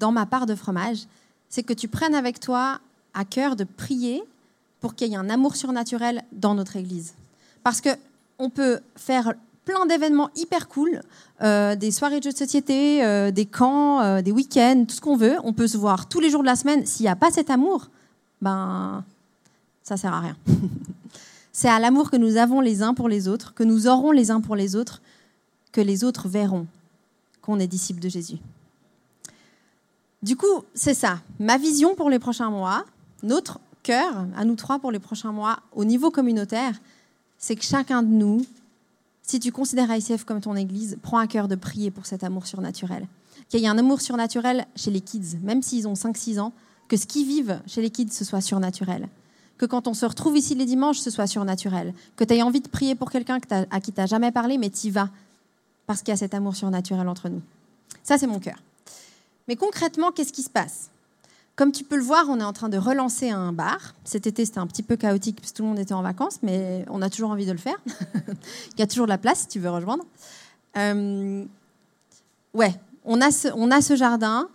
dans 0.00 0.10
ma 0.10 0.26
part 0.26 0.44
de 0.44 0.56
fromage, 0.56 1.06
c'est 1.48 1.62
que 1.62 1.72
tu 1.72 1.86
prennes 1.86 2.16
avec 2.16 2.40
toi 2.40 2.80
à 3.14 3.24
cœur 3.24 3.54
de 3.54 3.62
prier 3.62 4.24
pour 4.80 4.96
qu'il 4.96 5.06
y 5.06 5.12
ait 5.12 5.16
un 5.16 5.30
amour 5.30 5.54
surnaturel 5.54 6.24
dans 6.32 6.56
notre 6.56 6.74
Église. 6.74 7.14
Parce 7.62 7.80
qu'on 7.80 8.50
peut 8.50 8.80
faire 8.96 9.34
plein 9.64 9.86
d'événements 9.86 10.30
hyper 10.34 10.66
cool, 10.66 11.00
euh, 11.42 11.76
des 11.76 11.92
soirées 11.92 12.18
de 12.18 12.24
jeux 12.24 12.32
de 12.32 12.38
société, 12.38 13.04
euh, 13.04 13.30
des 13.30 13.46
camps, 13.46 14.00
euh, 14.00 14.20
des 14.20 14.32
week-ends, 14.32 14.84
tout 14.88 14.96
ce 14.96 15.00
qu'on 15.00 15.16
veut. 15.16 15.36
On 15.44 15.52
peut 15.52 15.68
se 15.68 15.76
voir 15.76 16.08
tous 16.08 16.18
les 16.18 16.28
jours 16.28 16.40
de 16.40 16.46
la 16.46 16.56
semaine. 16.56 16.84
S'il 16.86 17.04
n'y 17.04 17.10
a 17.10 17.14
pas 17.14 17.30
cet 17.30 17.50
amour, 17.50 17.86
ben, 18.42 19.04
ça 19.84 19.96
sert 19.96 20.12
à 20.12 20.18
rien. 20.18 20.36
C'est 21.60 21.68
à 21.68 21.78
l'amour 21.78 22.10
que 22.10 22.16
nous 22.16 22.38
avons 22.38 22.62
les 22.62 22.80
uns 22.80 22.94
pour 22.94 23.06
les 23.06 23.28
autres, 23.28 23.52
que 23.52 23.62
nous 23.62 23.86
aurons 23.86 24.12
les 24.12 24.30
uns 24.30 24.40
pour 24.40 24.56
les 24.56 24.76
autres, 24.76 25.02
que 25.72 25.82
les 25.82 26.04
autres 26.04 26.26
verront 26.26 26.66
qu'on 27.42 27.58
est 27.58 27.66
disciples 27.66 28.00
de 28.00 28.08
Jésus. 28.08 28.38
Du 30.22 30.36
coup, 30.36 30.64
c'est 30.72 30.94
ça. 30.94 31.20
Ma 31.38 31.58
vision 31.58 31.94
pour 31.94 32.08
les 32.08 32.18
prochains 32.18 32.48
mois, 32.48 32.86
notre 33.22 33.60
cœur, 33.82 34.24
à 34.38 34.46
nous 34.46 34.54
trois 34.54 34.78
pour 34.78 34.90
les 34.90 34.98
prochains 34.98 35.32
mois, 35.32 35.58
au 35.76 35.84
niveau 35.84 36.10
communautaire, 36.10 36.80
c'est 37.36 37.56
que 37.56 37.62
chacun 37.62 38.02
de 38.02 38.08
nous, 38.08 38.40
si 39.20 39.38
tu 39.38 39.52
considères 39.52 39.94
ICF 39.94 40.24
comme 40.24 40.40
ton 40.40 40.56
église, 40.56 40.96
prends 41.02 41.18
à 41.18 41.26
cœur 41.26 41.46
de 41.46 41.56
prier 41.56 41.90
pour 41.90 42.06
cet 42.06 42.24
amour 42.24 42.46
surnaturel. 42.46 43.06
Qu'il 43.50 43.60
y 43.60 43.66
ait 43.66 43.68
un 43.68 43.76
amour 43.76 44.00
surnaturel 44.00 44.66
chez 44.76 44.90
les 44.90 45.02
kids, 45.02 45.36
même 45.42 45.60
s'ils 45.60 45.86
ont 45.86 45.92
5-6 45.92 46.40
ans, 46.40 46.54
que 46.88 46.96
ce 46.96 47.04
qu'ils 47.04 47.26
vivent 47.26 47.60
chez 47.66 47.82
les 47.82 47.90
kids, 47.90 48.08
ce 48.12 48.24
soit 48.24 48.40
surnaturel. 48.40 49.10
Que 49.60 49.66
quand 49.66 49.88
on 49.88 49.92
se 49.92 50.06
retrouve 50.06 50.38
ici 50.38 50.54
les 50.54 50.64
dimanches, 50.64 51.00
ce 51.00 51.10
soit 51.10 51.26
surnaturel. 51.26 51.92
Que 52.16 52.24
tu 52.24 52.32
aies 52.32 52.40
envie 52.40 52.62
de 52.62 52.68
prier 52.68 52.94
pour 52.94 53.10
quelqu'un 53.10 53.38
à 53.70 53.80
qui 53.82 53.92
tu 53.92 54.00
n'as 54.00 54.06
jamais 54.06 54.32
parlé, 54.32 54.56
mais 54.56 54.70
tu 54.70 54.86
y 54.86 54.90
vas. 54.90 55.10
Parce 55.86 56.00
qu'il 56.00 56.12
y 56.12 56.14
a 56.14 56.16
cet 56.16 56.32
amour 56.32 56.56
surnaturel 56.56 57.06
entre 57.06 57.28
nous. 57.28 57.42
Ça, 58.02 58.16
c'est 58.16 58.26
mon 58.26 58.38
cœur. 58.40 58.56
Mais 59.48 59.56
concrètement, 59.56 60.12
qu'est-ce 60.12 60.32
qui 60.32 60.42
se 60.42 60.48
passe? 60.48 60.88
Comme 61.56 61.72
tu 61.72 61.84
peux 61.84 61.96
le 61.96 62.02
voir, 62.02 62.24
on 62.30 62.40
est 62.40 62.44
en 62.44 62.54
train 62.54 62.70
de 62.70 62.78
relancer 62.78 63.28
un 63.28 63.52
bar. 63.52 63.92
Cet 64.02 64.26
été, 64.26 64.46
c'était 64.46 64.60
un 64.60 64.66
petit 64.66 64.82
peu 64.82 64.96
chaotique 64.96 65.36
parce 65.42 65.52
que 65.52 65.58
tout 65.58 65.62
le 65.62 65.68
monde 65.68 65.78
était 65.78 65.92
en 65.92 66.00
vacances, 66.00 66.38
mais 66.42 66.86
on 66.88 67.02
a 67.02 67.10
toujours 67.10 67.28
envie 67.28 67.44
de 67.44 67.52
le 67.52 67.58
faire. 67.58 67.76
Il 68.26 68.80
y 68.80 68.82
a 68.82 68.86
toujours 68.86 69.04
de 69.04 69.10
la 69.10 69.18
place 69.18 69.40
si 69.40 69.48
tu 69.48 69.58
veux 69.58 69.68
rejoindre. 69.68 70.06
Euh, 70.78 71.44
ouais, 72.54 72.74
on 73.04 73.20
a, 73.20 73.30
ce, 73.30 73.48
on 73.54 73.70
a 73.70 73.82
ce 73.82 73.94
jardin. 73.94 74.48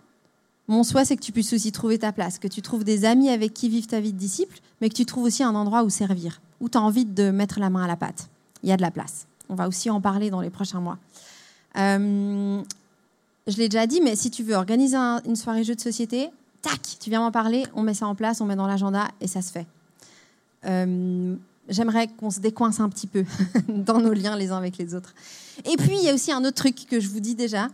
Mon 0.68 0.82
souhait, 0.82 1.04
c'est 1.04 1.16
que 1.16 1.22
tu 1.22 1.32
puisses 1.32 1.52
aussi 1.52 1.70
trouver 1.70 1.98
ta 1.98 2.12
place, 2.12 2.38
que 2.38 2.48
tu 2.48 2.60
trouves 2.60 2.82
des 2.82 3.04
amis 3.04 3.28
avec 3.28 3.54
qui 3.54 3.68
vivre 3.68 3.86
ta 3.86 4.00
vie 4.00 4.12
de 4.12 4.18
disciple, 4.18 4.58
mais 4.80 4.88
que 4.88 4.94
tu 4.94 5.06
trouves 5.06 5.24
aussi 5.24 5.42
un 5.42 5.54
endroit 5.54 5.84
où 5.84 5.90
servir, 5.90 6.40
où 6.60 6.68
tu 6.68 6.76
as 6.76 6.80
envie 6.80 7.04
de 7.04 7.30
mettre 7.30 7.60
la 7.60 7.70
main 7.70 7.84
à 7.84 7.86
la 7.86 7.96
pâte. 7.96 8.28
Il 8.62 8.68
y 8.68 8.72
a 8.72 8.76
de 8.76 8.82
la 8.82 8.90
place. 8.90 9.26
On 9.48 9.54
va 9.54 9.68
aussi 9.68 9.90
en 9.90 10.00
parler 10.00 10.28
dans 10.30 10.40
les 10.40 10.50
prochains 10.50 10.80
mois. 10.80 10.98
Euh, 11.78 12.60
je 13.46 13.56
l'ai 13.56 13.68
déjà 13.68 13.86
dit, 13.86 14.00
mais 14.00 14.16
si 14.16 14.30
tu 14.30 14.42
veux 14.42 14.54
organiser 14.54 14.96
une 14.96 15.36
soirée 15.36 15.62
jeu 15.62 15.76
de 15.76 15.80
société, 15.80 16.30
tac, 16.62 16.80
tu 17.00 17.10
viens 17.10 17.20
m'en 17.20 17.30
parler, 17.30 17.64
on 17.74 17.82
met 17.82 17.94
ça 17.94 18.08
en 18.08 18.16
place, 18.16 18.40
on 18.40 18.46
met 18.46 18.56
dans 18.56 18.66
l'agenda 18.66 19.08
et 19.20 19.28
ça 19.28 19.42
se 19.42 19.52
fait. 19.52 19.66
Euh, 20.64 21.36
j'aimerais 21.68 22.08
qu'on 22.08 22.30
se 22.30 22.40
décoince 22.40 22.80
un 22.80 22.88
petit 22.88 23.06
peu 23.06 23.24
dans 23.68 24.00
nos 24.00 24.12
liens 24.12 24.36
les 24.36 24.50
uns 24.50 24.56
avec 24.56 24.78
les 24.78 24.94
autres. 24.94 25.14
Et 25.64 25.76
puis, 25.76 25.96
il 25.96 26.04
y 26.04 26.10
a 26.10 26.14
aussi 26.14 26.32
un 26.32 26.44
autre 26.44 26.56
truc 26.56 26.86
que 26.88 26.98
je 26.98 27.08
vous 27.08 27.20
dis 27.20 27.36
déjà. 27.36 27.68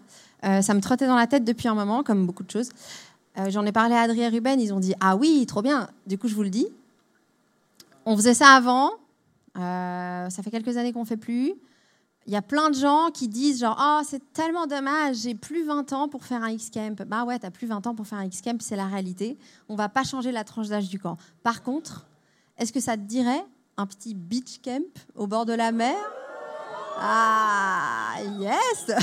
Euh, 0.45 0.63
ça 0.63 0.75
me 0.75 0.81
trottait 0.81 1.07
dans 1.07 1.17
la 1.17 1.27
tête 1.27 1.45
depuis 1.45 1.69
un 1.69 1.75
moment, 1.75 2.03
comme 2.03 2.27
beaucoup 2.27 2.43
de 2.43 2.51
choses. 2.51 2.71
Euh, 3.39 3.51
j'en 3.51 3.65
ai 3.65 3.73
parlé 3.73 3.95
à 3.95 4.03
Adrien 4.03 4.29
Ruben, 4.31 4.61
ils 4.61 4.73
ont 4.75 4.81
dit 4.81 4.95
Ah 5.01 5.17
oui, 5.17 5.47
trop 5.47 5.63
bien. 5.63 5.89
Du 6.07 6.19
coup, 6.19 6.29
je 6.29 6.35
vous 6.35 6.43
le 6.43 6.51
dis. 6.51 6.67
On 8.05 8.17
faisait 8.17 8.35
ça 8.35 8.49
avant. 8.49 8.91
ça 9.55 10.43
fait 10.43 10.51
quelques 10.51 10.77
années 10.77 10.93
qu'on 10.93 11.03
ne 11.03 11.07
fait 11.07 11.17
plus 11.17 11.55
il 12.27 12.33
y 12.33 12.37
a 12.37 12.43
plein 12.43 12.71
de 12.71 12.75
gens 12.75 13.11
qui 13.13 13.29
disent 13.29 13.61
genre 13.61 13.79
oh 13.81 14.01
c'est 14.05 14.33
tellement 14.33 14.67
dommage 14.67 15.17
j'ai 15.17 15.35
plus 15.35 15.65
20 15.65 15.93
ans 15.93 16.09
pour 16.09 16.25
faire 16.25 16.43
un 16.43 16.51
X 16.51 16.71
camp 16.71 17.03
bah 17.07 17.25
ouais 17.25 17.39
t'as 17.39 17.51
plus 17.51 17.67
20 17.67 17.87
ans 17.87 17.95
pour 17.95 18.07
faire 18.07 18.19
un 18.19 18.25
X 18.25 18.43
camp 18.43 18.61
c'est 18.61 18.77
la 18.77 18.87
réalité 18.87 19.37
on 19.69 19.75
va 19.75 19.89
pas 19.89 20.05
changer 20.05 20.33
la 20.33 20.45
tranche 20.45 20.69
d'âge 20.69 20.89
du 20.89 20.99
camp 20.99 21.17
par 21.43 21.63
contre 21.63 22.07
est-ce 22.59 22.73
que 22.73 22.81
ça 22.81 22.97
te 22.97 23.03
dirait 23.03 23.45
un 23.77 23.87
petit 23.87 24.15
beach 24.15 24.61
camp 24.63 24.85
au 25.17 25.27
bord 25.27 25.47
de 25.47 25.53
la 25.53 25.73
mer 25.73 25.97
ah 27.05 28.15
yes 28.39 28.87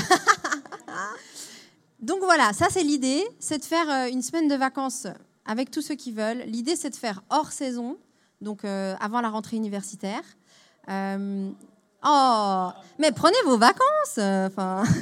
donc 2.00 2.20
voilà 2.22 2.52
ça 2.52 2.66
c'est 2.70 2.82
l'idée 2.82 3.22
c'est 3.38 3.58
de 3.58 3.64
faire 3.64 3.90
euh, 3.90 4.08
une 4.08 4.22
semaine 4.22 4.48
de 4.48 4.54
vacances 4.54 5.06
avec 5.44 5.70
tous 5.70 5.82
ceux 5.82 5.96
qui 5.96 6.12
veulent 6.12 6.42
l'idée 6.46 6.76
c'est 6.76 6.90
de 6.90 6.96
faire 6.96 7.22
hors 7.30 7.52
saison 7.52 7.98
donc 8.40 8.64
euh, 8.64 8.94
avant 9.00 9.20
la 9.20 9.28
rentrée 9.28 9.56
universitaire 9.56 10.22
euh, 10.88 11.50
Oh, 12.02 12.68
mais 12.98 13.12
prenez 13.12 13.36
vos 13.44 13.58
vacances. 13.58 14.16
Enfin. 14.16 14.84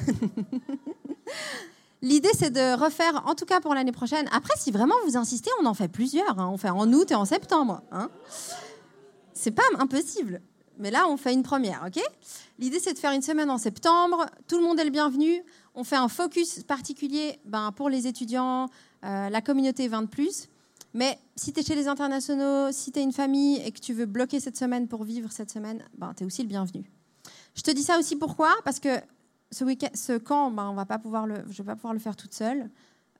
L'idée, 2.02 2.30
c'est 2.32 2.50
de 2.50 2.80
refaire, 2.80 3.22
en 3.26 3.34
tout 3.34 3.44
cas 3.44 3.60
pour 3.60 3.74
l'année 3.74 3.92
prochaine. 3.92 4.28
Après, 4.32 4.54
si 4.56 4.70
vraiment 4.70 4.94
vous 5.04 5.16
insistez, 5.16 5.50
on 5.60 5.66
en 5.66 5.74
fait 5.74 5.88
plusieurs. 5.88 6.38
Hein. 6.38 6.48
On 6.52 6.56
fait 6.56 6.70
en 6.70 6.92
août 6.92 7.10
et 7.10 7.14
en 7.14 7.24
septembre. 7.24 7.82
Hein. 7.90 8.08
C'est 9.32 9.50
pas 9.50 9.64
impossible. 9.78 10.40
Mais 10.78 10.90
là, 10.90 11.08
on 11.08 11.16
fait 11.16 11.32
une 11.32 11.42
première, 11.42 11.84
ok? 11.86 12.00
L'idée, 12.58 12.78
c'est 12.78 12.94
de 12.94 12.98
faire 12.98 13.12
une 13.12 13.22
semaine 13.22 13.50
en 13.50 13.58
septembre. 13.58 14.26
Tout 14.46 14.58
le 14.58 14.64
monde 14.64 14.78
est 14.78 14.84
le 14.84 14.90
bienvenu. 14.90 15.42
On 15.74 15.84
fait 15.84 15.96
un 15.96 16.08
focus 16.08 16.62
particulier 16.62 17.38
ben, 17.44 17.72
pour 17.72 17.88
les 17.88 18.06
étudiants, 18.06 18.68
euh, 19.04 19.28
la 19.28 19.40
communauté 19.40 19.88
20 19.88 20.06
plus. 20.06 20.48
Mais 20.94 21.18
si 21.36 21.52
tu 21.52 21.60
es 21.60 21.62
chez 21.62 21.74
les 21.74 21.88
internationaux, 21.88 22.72
si 22.72 22.92
tu 22.92 23.00
es 23.00 23.02
une 23.02 23.12
famille 23.12 23.60
et 23.64 23.72
que 23.72 23.80
tu 23.80 23.92
veux 23.92 24.06
bloquer 24.06 24.40
cette 24.40 24.56
semaine 24.56 24.88
pour 24.88 25.04
vivre 25.04 25.30
cette 25.32 25.50
semaine, 25.50 25.84
ben, 25.96 26.14
tu 26.16 26.22
es 26.22 26.26
aussi 26.26 26.42
le 26.42 26.48
bienvenu. 26.48 26.90
Je 27.54 27.62
te 27.62 27.70
dis 27.70 27.82
ça 27.82 27.98
aussi 27.98 28.16
pourquoi? 28.16 28.54
Parce 28.64 28.80
que 28.80 29.00
ce, 29.50 29.64
ce 29.94 30.16
camp, 30.16 30.50
ben, 30.50 30.68
on 30.68 30.74
va 30.74 30.86
pas 30.86 30.98
pouvoir 30.98 31.26
le, 31.26 31.36
je 31.50 31.62
ne 31.62 31.66
vais 31.66 31.72
pas 31.72 31.76
pouvoir 31.76 31.92
le 31.92 31.98
faire 31.98 32.16
toute 32.16 32.34
seule. 32.34 32.70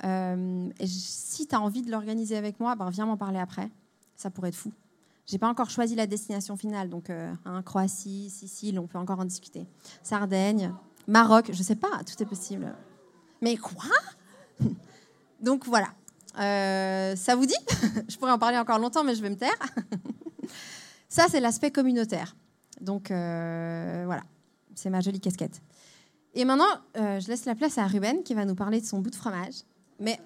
Euh, 0.05 0.71
et 0.79 0.87
si 0.87 1.47
tu 1.47 1.55
as 1.55 1.61
envie 1.61 1.83
de 1.83 1.91
l'organiser 1.91 2.37
avec 2.37 2.61
moi, 2.61 2.77
ben, 2.77 2.89
viens 2.91 3.07
m'en 3.07 3.17
parler 3.17 3.39
après. 3.39 3.71
Ça 4.17 4.31
pourrait 4.31 4.49
être 4.49 4.55
fou. 4.55 4.73
J'ai 5.29 5.37
pas 5.37 5.49
encore 5.49 5.69
choisi 5.69 5.95
la 5.95 6.07
destination 6.07 6.57
finale, 6.57 6.89
donc 6.89 7.11
euh, 7.11 7.31
hein, 7.45 7.63
Croatie, 7.63 8.31
Sicile, 8.31 8.79
on 8.79 8.87
peut 8.87 8.97
encore 8.97 9.21
en 9.21 9.27
discuter. 9.27 9.67
Sardaigne, 10.03 10.73
Maroc, 11.07 11.51
je 11.53 11.63
sais 11.63 11.77
pas, 11.77 12.03
tout 12.07 12.23
est 12.23 12.27
possible. 12.27 12.75
Mais 13.43 13.59
quoi? 13.59 13.91
Donc 15.41 15.67
voilà, 15.67 15.89
euh, 16.41 17.15
ça 17.15 17.37
vous 17.37 17.45
dit? 17.45 17.55
Je 18.09 18.17
pourrais 18.17 18.33
en 18.33 18.39
parler 18.39 18.57
encore 18.57 18.79
longtemps, 18.79 19.05
mais 19.05 19.15
je 19.15 19.23
vais 19.23 19.31
me 19.31 19.37
taire. 19.37 19.55
ça, 21.09 21.27
c'est 21.29 21.39
l'aspect 21.39 21.71
communautaire. 21.71 22.35
Donc 22.81 23.13
euh, 23.13 24.03
voilà, 24.07 24.23
c'est 24.75 24.91
ma 24.91 25.01
jolie 25.01 25.21
casquette. 25.21 25.63
Et 26.35 26.45
maintenant, 26.45 26.67
je 26.97 27.29
laisse 27.29 27.45
la 27.45 27.55
place 27.55 27.79
à 27.79 27.87
Ruben 27.87 28.25
qui 28.25 28.35
va 28.35 28.45
nous 28.45 28.57
parler 28.57 28.81
de 28.81 28.87
son 28.87 28.99
bout 28.99 29.11
de 29.11 29.17
fromage. 29.17 29.63
Mais. 30.01 30.19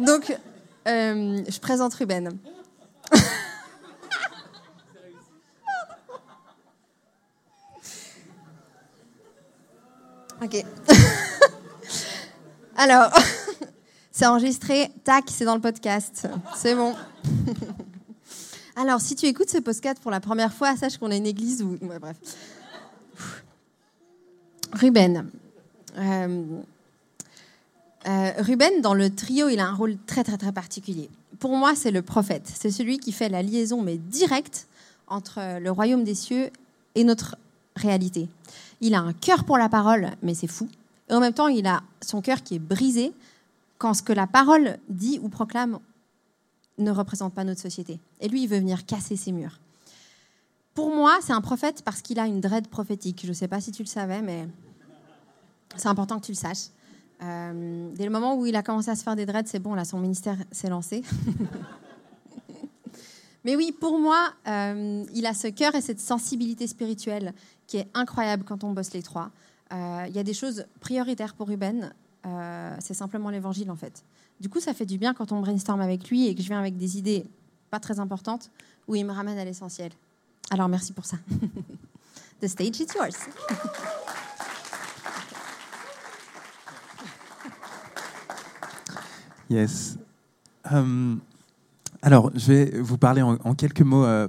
Donc, 0.00 0.36
je 0.86 1.60
présente 1.60 1.94
Ruben. 1.94 2.36
Ok. 10.42 10.64
Alors, 12.76 13.12
c'est 14.10 14.24
enregistré, 14.24 14.90
tac, 15.04 15.24
c'est 15.28 15.44
dans 15.44 15.54
le 15.54 15.60
podcast. 15.60 16.26
C'est 16.56 16.74
bon. 16.74 16.94
Alors, 18.74 19.02
si 19.02 19.14
tu 19.16 19.26
écoutes 19.26 19.50
ce 19.50 19.58
podcast 19.58 20.00
pour 20.00 20.10
la 20.10 20.20
première 20.20 20.54
fois, 20.54 20.74
sache 20.76 20.96
qu'on 20.96 21.10
est 21.10 21.18
une 21.18 21.26
église 21.26 21.62
ou. 21.62 21.76
bref. 21.82 22.16
Ruben. 24.72 25.30
Euh, 25.98 26.44
euh, 28.06 28.32
Ruben, 28.38 28.80
dans 28.80 28.94
le 28.94 29.14
trio, 29.14 29.48
il 29.48 29.60
a 29.60 29.66
un 29.66 29.74
rôle 29.74 29.96
très, 30.06 30.24
très, 30.24 30.38
très 30.38 30.52
particulier. 30.52 31.10
Pour 31.38 31.56
moi, 31.56 31.74
c'est 31.74 31.90
le 31.90 32.02
prophète. 32.02 32.50
C'est 32.52 32.70
celui 32.70 32.98
qui 32.98 33.12
fait 33.12 33.28
la 33.28 33.42
liaison, 33.42 33.82
mais 33.82 33.98
directe, 33.98 34.66
entre 35.06 35.58
le 35.58 35.70
royaume 35.70 36.04
des 36.04 36.14
cieux 36.14 36.50
et 36.94 37.04
notre 37.04 37.36
réalité. 37.76 38.28
Il 38.80 38.94
a 38.94 39.00
un 39.00 39.12
cœur 39.12 39.44
pour 39.44 39.58
la 39.58 39.68
parole, 39.68 40.10
mais 40.22 40.34
c'est 40.34 40.46
fou. 40.46 40.68
Et 41.08 41.14
en 41.14 41.20
même 41.20 41.34
temps, 41.34 41.48
il 41.48 41.66
a 41.66 41.82
son 42.00 42.22
cœur 42.22 42.42
qui 42.42 42.54
est 42.54 42.60
brisé 42.60 43.12
quand 43.78 43.94
ce 43.94 44.02
que 44.02 44.12
la 44.12 44.26
parole 44.26 44.78
dit 44.88 45.18
ou 45.22 45.28
proclame 45.28 45.78
ne 46.78 46.90
représente 46.90 47.34
pas 47.34 47.44
notre 47.44 47.60
société. 47.60 47.98
Et 48.20 48.28
lui, 48.28 48.44
il 48.44 48.48
veut 48.48 48.58
venir 48.58 48.86
casser 48.86 49.16
ces 49.16 49.32
murs. 49.32 49.58
Pour 50.74 50.94
moi, 50.94 51.18
c'est 51.20 51.32
un 51.32 51.40
prophète 51.40 51.82
parce 51.84 52.00
qu'il 52.00 52.18
a 52.18 52.26
une 52.26 52.40
dread 52.40 52.68
prophétique. 52.68 53.22
Je 53.24 53.28
ne 53.28 53.32
sais 53.34 53.48
pas 53.48 53.60
si 53.60 53.72
tu 53.72 53.82
le 53.82 53.88
savais, 53.88 54.22
mais 54.22 54.48
c'est 55.76 55.88
important 55.88 56.18
que 56.20 56.26
tu 56.26 56.32
le 56.32 56.36
saches. 56.36 56.68
Euh, 57.22 57.90
dès 57.94 58.04
le 58.04 58.10
moment 58.10 58.36
où 58.36 58.46
il 58.46 58.56
a 58.56 58.62
commencé 58.62 58.90
à 58.90 58.96
se 58.96 59.02
faire 59.02 59.16
des 59.16 59.26
dreads, 59.26 59.46
c'est 59.46 59.58
bon, 59.58 59.74
là, 59.74 59.84
son 59.84 59.98
ministère 59.98 60.36
s'est 60.50 60.68
lancé. 60.68 61.02
mais 63.44 63.56
oui, 63.56 63.72
pour 63.72 63.98
moi, 63.98 64.32
euh, 64.48 65.04
il 65.14 65.26
a 65.26 65.34
ce 65.34 65.48
cœur 65.48 65.74
et 65.74 65.80
cette 65.80 66.00
sensibilité 66.00 66.66
spirituelle 66.66 67.34
qui 67.66 67.76
est 67.76 67.88
incroyable 67.94 68.44
quand 68.44 68.64
on 68.64 68.72
bosse 68.72 68.92
les 68.92 69.02
trois. 69.02 69.30
Euh, 69.72 70.04
il 70.08 70.14
y 70.14 70.18
a 70.18 70.24
des 70.24 70.34
choses 70.34 70.64
prioritaires 70.80 71.34
pour 71.34 71.48
Ruben, 71.48 71.92
c'est 72.80 72.94
simplement 72.94 73.30
l'évangile 73.30 73.70
en 73.70 73.76
fait. 73.76 74.04
Du 74.40 74.50
coup, 74.50 74.60
ça 74.60 74.74
fait 74.74 74.84
du 74.84 74.98
bien 74.98 75.14
quand 75.14 75.32
on 75.32 75.40
brainstorm 75.40 75.80
avec 75.80 76.10
lui 76.10 76.26
et 76.26 76.34
que 76.34 76.42
je 76.42 76.48
viens 76.48 76.58
avec 76.58 76.76
des 76.76 76.98
idées 76.98 77.24
pas 77.70 77.80
très 77.80 77.98
importantes 77.98 78.50
où 78.88 78.94
il 78.94 79.06
me 79.06 79.12
ramène 79.12 79.38
à 79.38 79.44
l'essentiel. 79.44 79.92
Alors 80.50 80.68
merci 80.68 80.92
pour 80.92 81.06
ça. 81.06 81.16
The 82.40 82.48
stage 82.48 82.80
is 82.80 82.88
yours. 82.94 83.28
yes. 89.50 89.98
Um, 90.70 91.20
alors, 92.00 92.30
je 92.34 92.46
vais 92.52 92.80
vous 92.80 92.96
parler 92.96 93.20
en, 93.22 93.54
quelques 93.54 93.82
mots. 93.82 94.04
Euh, 94.04 94.28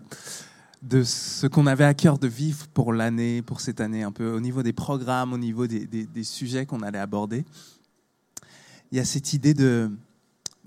de 0.82 1.04
ce 1.04 1.46
qu'on 1.46 1.68
avait 1.68 1.84
à 1.84 1.94
cœur 1.94 2.18
de 2.18 2.28
vivre 2.28 2.68
pour 2.70 2.92
l'année, 2.92 3.44
pour 3.44 3.62
cette 3.62 3.80
année, 3.80 4.02
un 4.02 4.12
peu 4.12 4.32
au 4.32 4.40
niveau 4.40 4.64
des 4.64 4.74
programmes, 4.74 5.32
au 5.32 5.38
niveau 5.38 5.68
des, 5.68 6.24
sujets 6.24 6.66
qu'on 6.66 6.82
allait 6.82 6.98
aborder. 6.98 7.46
Il 8.92 8.98
y 8.98 9.00
a 9.00 9.06
cette 9.06 9.34
idée 9.34 9.54
de, 9.54 9.92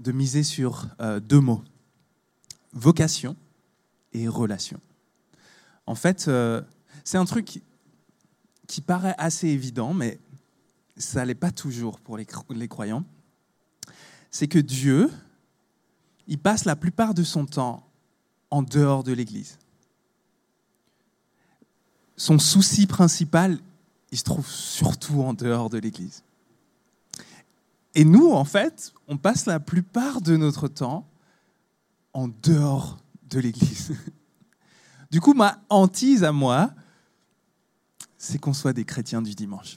miser 0.07 0.45
sur 0.45 0.87
euh, 1.01 1.19
deux 1.19 1.41
mots, 1.41 1.65
vocation 2.73 3.35
et 4.13 4.29
relation. 4.29 4.79
En 5.87 5.97
fait, 5.97 6.29
euh, 6.29 6.63
c'est 7.03 7.19
un 7.19 7.25
truc 7.25 7.61
qui, 8.69 8.81
paraît 8.81 9.17
assez 9.19 9.49
évident, 9.49 9.95
mais 9.95 10.21
ça 10.97 11.27
n'est 11.27 11.35
pas 11.35 11.51
toujours 11.51 11.99
pour 11.99 12.17
les 12.17 12.69
croyants. 12.69 13.05
C'est 14.35 14.49
que 14.49 14.59
Dieu, 14.59 15.13
il 16.27 16.41
passe 16.41 16.65
la 16.65 16.75
plupart 16.75 17.15
de 17.15 17.23
son 17.23 17.47
temps 17.47 17.89
en 18.51 18.65
dehors 18.65 19.05
de 19.05 19.13
l'Église. 19.13 19.61
Son 22.17 22.41
souci 22.41 22.89
principal, 22.89 23.61
il 24.11 24.19
se 24.19 24.25
trouve 24.25 24.49
surtout 24.51 25.23
en 25.23 25.35
dehors 25.35 25.71
de 25.71 25.79
l'Église. 25.79 26.25
Et 27.95 28.05
nous, 28.05 28.33
en 28.33 28.45
fait, 28.45 28.93
on 29.07 29.19
passe 29.19 29.47
la 29.47 29.61
plupart 29.61 30.21
de 30.21 30.37
notre 30.37 30.67
temps 30.67 31.07
en 32.13 32.27
dehors 32.27 32.99
de 33.31 33.39
l'Église. 33.39 33.93
Du 35.13 35.21
coup, 35.21 35.33
ma 35.35 35.63
hantise 35.69 36.25
à 36.25 36.33
moi, 36.33 36.73
c'est 38.19 38.39
qu'on 38.39 38.53
soit 38.53 38.73
des 38.73 38.85
chrétiens 38.85 39.23
du 39.23 39.33
dimanche. 39.33 39.77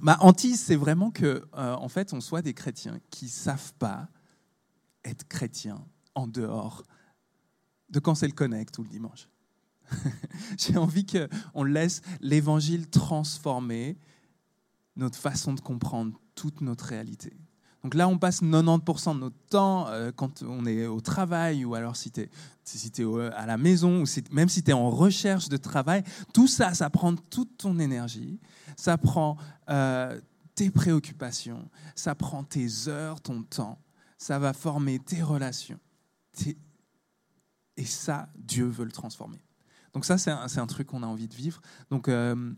Ma 0.00 0.16
hantise, 0.20 0.60
c'est 0.60 0.76
vraiment 0.76 1.10
que, 1.10 1.44
euh, 1.54 1.74
en 1.74 1.88
fait, 1.88 2.12
on 2.12 2.20
soit 2.20 2.42
des 2.42 2.54
chrétiens 2.54 2.98
qui 3.10 3.28
savent 3.28 3.74
pas 3.74 4.08
être 5.04 5.26
chrétiens 5.28 5.84
en 6.14 6.26
dehors 6.26 6.82
de 7.90 7.98
quand 8.00 8.14
c'est 8.14 8.26
le 8.26 8.32
connect 8.32 8.78
ou 8.78 8.82
le 8.82 8.88
dimanche. 8.88 9.28
J'ai 10.58 10.76
envie 10.76 11.04
qu'on 11.04 11.64
laisse 11.64 12.00
l'évangile 12.20 12.88
transformer 12.88 13.98
notre 14.96 15.18
façon 15.18 15.52
de 15.52 15.60
comprendre 15.60 16.18
toute 16.34 16.60
notre 16.60 16.86
réalité. 16.86 17.36
Donc 17.82 17.94
là, 17.94 18.06
on 18.08 18.16
passe 18.16 18.42
90% 18.42 19.14
de 19.14 19.20
notre 19.20 19.36
temps 19.48 19.88
euh, 19.88 20.12
quand 20.14 20.42
on 20.42 20.66
est 20.66 20.86
au 20.86 21.00
travail 21.00 21.64
ou 21.64 21.74
alors 21.74 21.96
si 21.96 22.10
tu 22.10 22.20
es, 22.20 23.32
à 23.34 23.46
la 23.46 23.56
maison 23.56 24.02
ou 24.02 24.04
même 24.30 24.48
si 24.48 24.62
tu 24.62 24.70
es 24.70 24.74
en 24.74 24.90
recherche 24.90 25.48
de 25.48 25.56
travail. 25.56 26.04
Tout 26.32 26.46
ça, 26.46 26.74
ça 26.74 26.90
prend 26.90 27.14
toute 27.16 27.56
ton 27.58 27.78
énergie, 27.80 28.38
ça 28.76 28.96
prend 28.98 29.36
euh, 29.68 30.20
tes 30.54 30.70
préoccupations, 30.70 31.68
ça 31.96 32.14
prend 32.14 32.44
tes 32.44 32.88
heures, 32.88 33.20
ton 33.20 33.42
temps, 33.42 33.78
ça 34.16 34.38
va 34.38 34.52
former 34.52 35.00
tes 35.00 35.22
relations. 35.22 35.80
Et 37.76 37.84
ça, 37.84 38.28
Dieu 38.36 38.66
veut 38.66 38.84
le 38.84 38.92
transformer. 38.92 39.42
Donc 39.92 40.04
ça, 40.04 40.18
c'est 40.18 40.30
un, 40.30 40.46
un, 40.56 40.66
truc 40.66 40.86
qu'on 40.86 41.02
a 41.02 41.06
envie 41.06 41.28
de 41.28 41.34
vivre. 41.34 41.60
Donc 41.90 42.08
euh, 42.08 42.52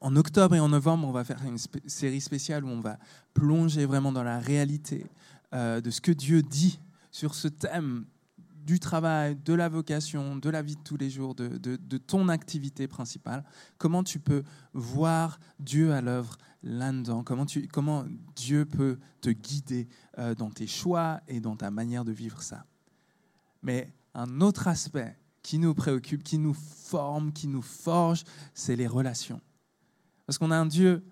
en 0.00 0.16
octobre 0.16 0.54
et 0.54 0.60
en 0.60 0.68
novembre, 0.68 1.06
on 1.08 1.12
va 1.12 1.24
faire 1.24 1.42
une 1.44 1.58
série 1.86 2.20
spéciale 2.20 2.64
où 2.64 2.68
on 2.68 2.80
va 2.80 2.98
plonger 3.34 3.86
vraiment 3.86 4.12
dans 4.12 4.22
la 4.22 4.38
réalité 4.38 5.06
euh, 5.54 5.80
de 5.80 5.90
ce 5.90 6.00
que 6.00 6.12
Dieu 6.12 6.42
dit 6.42 6.78
sur 7.10 7.34
ce 7.34 7.48
thème 7.48 8.04
du 8.66 8.80
travail, 8.80 9.36
de 9.44 9.54
la 9.54 9.68
vocation, 9.68 10.36
de 10.36 10.50
la 10.50 10.60
vie 10.60 10.74
de 10.74 10.82
tous 10.82 10.96
les 10.96 11.08
jours, 11.08 11.36
de, 11.36 11.96
ton 11.98 12.28
activité 12.28 12.88
principale. 12.88 13.44
Comment 13.78 14.02
tu 14.02 14.18
peux 14.18 14.42
voir 14.72 15.38
Dieu 15.60 15.92
à 15.92 16.00
l'œuvre 16.00 16.36
là-dedans? 16.64 17.22
Comment 17.22 18.04
Dieu 18.34 18.64
peut 18.64 18.98
te 19.20 19.30
guider 19.30 19.86
euh, 20.18 20.34
dans 20.34 20.50
tes 20.50 20.66
choix 20.66 21.20
et 21.28 21.38
dans 21.38 21.54
ta 21.54 21.70
manière 21.70 22.04
de 22.04 22.10
vivre 22.10 22.42
ça? 22.42 22.66
Mais 23.62 23.92
un 24.14 24.40
autre 24.40 24.66
aspect 24.66 25.16
qui 25.42 25.58
nous 25.58 25.74
préoccupe, 25.74 26.24
qui 26.24 26.38
nous 26.38 26.54
forme, 26.54 27.32
qui 27.32 27.46
nous 27.46 27.62
forge, 27.62 28.24
c'est 28.52 28.74
les 28.74 28.88
relations. 28.88 29.40
Parce 30.26 30.38
qu'on 30.38 30.50
a 30.50 30.56
un 30.56 30.66
Dieu 30.66 31.04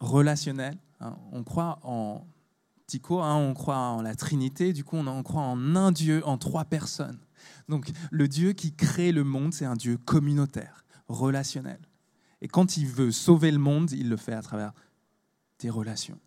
relationnel. 0.00 0.78
Hein. 1.00 1.16
On 1.32 1.44
croit 1.44 1.78
en 1.82 2.26
Tico, 2.86 3.20
hein, 3.20 3.36
on 3.36 3.54
croit 3.54 3.76
en 3.76 4.02
la 4.02 4.14
Trinité, 4.14 4.72
du 4.72 4.84
coup 4.84 4.96
on, 4.96 5.22
croit 5.22 5.42
en 5.42 5.76
un 5.76 5.92
Dieu, 5.92 6.26
en 6.26 6.36
trois 6.36 6.64
personnes. 6.64 7.18
Donc 7.68 7.90
le 8.10 8.28
Dieu 8.28 8.52
qui 8.52 8.74
crée 8.74 9.12
le 9.12 9.24
monde, 9.24 9.54
c'est 9.54 9.64
un 9.64 9.76
Dieu 9.76 9.96
communautaire, 9.96 10.84
relationnel. 11.08 11.80
Et 12.40 12.48
quand 12.48 12.76
il 12.76 12.86
veut 12.86 13.10
sauver 13.10 13.50
le 13.50 13.58
monde, 13.58 13.92
il 13.92 14.08
le 14.08 14.16
fait 14.16 14.34
à 14.34 14.42
travers 14.42 14.72
des 15.60 15.70
relations. 15.70 16.20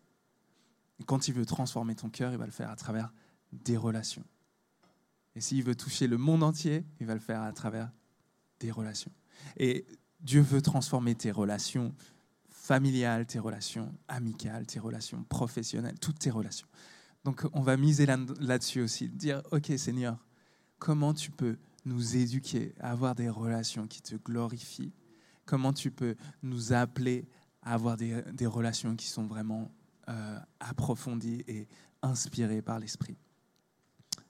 Et 0.99 1.03
quand 1.03 1.27
il 1.27 1.35
veut 1.35 1.45
transformer 1.45 1.93
ton 1.93 2.09
cœur, 2.09 2.31
il 2.31 2.37
va 2.39 2.45
le 2.45 2.51
faire 2.51 2.71
à 2.71 2.75
travers 2.75 3.13
des 3.51 3.77
relations. 3.77 4.23
Et 5.35 5.41
s'il 5.41 5.63
veut 5.63 5.75
toucher 5.75 6.07
le 6.07 6.17
monde 6.17 6.41
entier, 6.41 6.83
il 6.99 7.05
va 7.05 7.13
le 7.13 7.19
faire 7.19 7.43
à 7.43 7.53
travers 7.53 7.91
des 8.59 8.71
relations. 8.71 9.11
Et 9.57 9.85
Dieu 10.21 10.41
veut 10.41 10.63
transformer 10.63 11.13
tes 11.13 11.29
relations 11.29 11.93
familiales, 12.67 13.25
tes 13.25 13.39
relations 13.39 13.93
amicales, 14.09 14.65
tes 14.65 14.79
relations 14.79 15.23
professionnelles, 15.23 15.97
toutes 15.99 16.19
tes 16.19 16.29
relations. 16.29 16.67
Donc 17.23 17.45
on 17.53 17.61
va 17.61 17.77
miser 17.77 18.05
là-dessus 18.05 18.81
aussi, 18.81 19.07
dire, 19.07 19.41
OK 19.51 19.71
Seigneur, 19.77 20.17
comment 20.77 21.13
tu 21.13 21.31
peux 21.31 21.57
nous 21.85 22.17
éduquer 22.17 22.75
à 22.81 22.91
avoir 22.91 23.15
des 23.15 23.29
relations 23.29 23.87
qui 23.87 24.01
te 24.01 24.15
glorifient? 24.15 24.91
Comment 25.45 25.71
tu 25.71 25.91
peux 25.91 26.17
nous 26.43 26.73
appeler 26.73 27.29
à 27.61 27.73
avoir 27.73 27.95
des, 27.95 28.45
relations 28.45 28.97
qui 28.97 29.07
sont 29.07 29.27
vraiment 29.27 29.71
euh, 30.09 30.37
approfondies 30.59 31.45
et 31.47 31.69
inspirées 32.01 32.61
par 32.61 32.79
l'Esprit? 32.79 33.15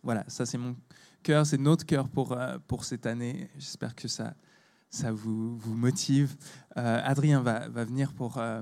Voilà, 0.04 0.24
ça 0.28 0.46
c'est 0.46 0.60
mon 0.60 0.76
cœur, 1.24 1.44
c'est 1.44 1.58
notre 1.58 1.88
cœur 1.88 2.08
pour, 2.08 2.34
euh, 2.34 2.60
pour 2.68 2.86
cette 2.86 3.08
année. 3.08 3.50
J'espère 3.58 3.96
que 3.96 4.08
ça, 4.08 4.36
ça 4.90 5.12
vous, 5.12 5.60
motive. 5.68 6.36
Euh, 6.78 7.02
Adrien 7.04 7.42
va, 7.42 7.68
venir 7.70 8.14
pour 8.14 8.38
euh, 8.38 8.62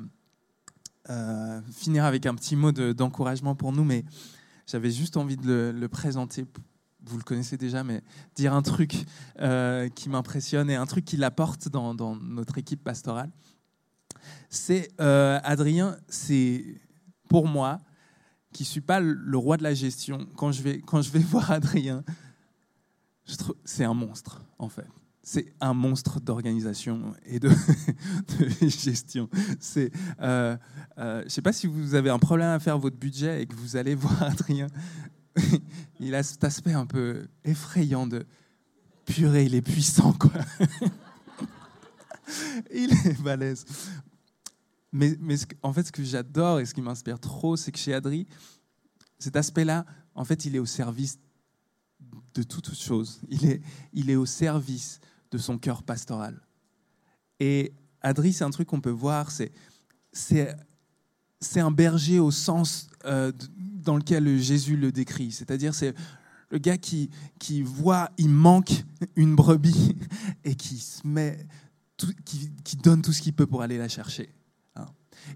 euh, 1.10 1.62
finir 1.72 2.06
avec 2.06 2.26
un 2.26 2.36
petit 2.36 2.56
mot 2.56 2.72
d'encouragement 2.72 3.56
pour 3.56 3.72
nous, 3.72 3.84
mais 3.84 4.06
j'avais 4.68 4.92
juste 4.92 5.18
envie 5.18 5.38
de 5.38 5.74
le, 5.76 5.88
présenter. 5.88 6.46
Vous 7.06 7.18
le 7.18 7.24
connaissez 7.24 7.58
déjà, 7.58 7.84
mais 7.84 8.02
dire 8.36 8.54
un 8.54 8.64
truc 8.64 8.92
qui 9.96 10.10
m'impressionne 10.10 10.70
et 10.70 10.76
un 10.76 10.86
truc 10.86 11.06
qui 11.06 11.18
l'apporte 11.18 11.70
dans, 11.70 11.94
dans, 11.94 12.16
notre 12.16 12.58
équipe 12.58 12.84
pastorale. 12.84 13.30
C'est 14.50 14.90
Adrien, 15.00 15.98
c'est 16.08 16.82
pour 17.30 17.48
moi, 17.48 17.80
qui 18.54 18.64
ne 18.64 18.68
suis 18.68 18.82
pas 18.82 19.00
le 19.00 19.38
roi 19.38 19.58
de 19.58 19.64
la 19.64 19.74
gestion, 19.74 20.26
quand 20.36 20.52
je 20.52 20.64
vais, 20.64 20.82
quand 20.82 21.02
je 21.02 21.12
vais 21.12 21.20
voir 21.20 21.52
Adrien, 21.52 22.04
c'est 23.66 23.84
un 23.84 23.94
monstre, 23.94 24.42
en 24.58 24.70
fait 24.70 24.88
c'est 25.26 25.52
un 25.60 25.74
monstre 25.74 26.22
d'organisation 26.22 27.16
et 27.26 27.40
de, 27.40 27.50
gestion. 28.62 29.28
Euh, 29.76 30.56
euh, 31.00 31.20
je 31.22 31.24
ne 31.24 31.30
sais 31.30 31.42
pas 31.42 31.52
si 31.52 31.66
vous 31.66 31.96
avez 31.96 32.12
un 32.12 32.20
problème 32.20 32.50
à 32.50 32.60
faire 32.60 32.78
votre 32.78 32.96
budget 32.96 33.42
et 33.42 33.48
que 33.48 33.56
vous 33.56 33.76
allez 33.76 33.96
voir 33.96 34.22
Adrien. 34.22 34.68
il 36.00 36.14
a 36.14 36.22
cet 36.22 36.44
aspect 36.44 36.74
un 36.74 36.86
peu 36.86 37.28
effrayant 37.44 38.06
de 38.06 38.28
purée, 39.04 39.46
il 39.46 39.56
est 39.56 39.64
puissant, 39.64 40.14
quoi. 40.14 40.32
il 42.72 42.94
est 42.94 43.20
balèze. 43.20 43.66
Mais, 44.92 45.18
mais 45.20 45.38
en 45.64 45.74
fait, 45.74 45.88
ce 45.88 45.92
que 45.92 46.04
j'adore 46.04 46.60
et 46.60 46.68
ce 46.68 46.76
qui 46.76 46.84
m'inspire 46.84 47.20
trop, 47.20 47.58
c'est 47.58 47.72
que 47.72 47.80
chez 47.80 47.96
Adri, 47.96 48.28
cet 49.18 49.36
aspect-là, 49.36 49.88
en 50.14 50.24
fait, 50.24 50.46
il 50.46 50.56
est 50.56 50.60
au 50.60 50.68
service 50.68 51.18
de 52.36 52.44
toute 52.44 52.76
chose. 52.76 53.22
Il 53.28 53.48
est, 53.48 53.62
il 53.92 54.12
est 54.12 54.16
au 54.16 54.28
service 54.28 55.00
de 55.36 55.42
son 55.42 55.58
cœur 55.58 55.84
pastoral. 55.84 56.40
Et 57.42 57.74
Adri, 58.02 58.32
c'est 58.32 58.46
un 58.46 58.50
truc 58.50 58.70
qu'on 58.70 58.80
peut 58.80 58.90
voir, 58.90 59.32
c'est, 59.32 59.52
c'est, 60.14 60.56
un 61.58 61.72
berger 61.72 62.20
au 62.20 62.32
sens 62.32 62.88
euh, 63.04 63.34
dans 63.58 63.98
lequel 63.98 64.40
Jésus 64.40 64.78
le 64.78 64.94
décrit. 64.94 65.34
C'est-à-dire, 65.34 65.76
c'est 65.76 65.94
le 66.50 66.58
gars 66.58 66.78
qui, 66.78 67.10
qui 67.38 67.62
voit, 67.62 68.12
il 68.18 68.30
manque 68.30 68.86
une 69.18 69.36
brebis 69.36 69.98
et 70.46 70.56
qui, 70.56 70.78
se 70.78 71.06
met 71.06 71.46
qui, 71.98 72.52
qui 72.64 72.78
donne 72.78 73.02
tout 73.02 73.12
ce 73.12 73.22
qu'il 73.22 73.34
peut 73.34 73.48
pour 73.48 73.62
aller 73.62 73.78
la 73.78 73.90
chercher. 73.90 74.34
Hein. 74.76 74.86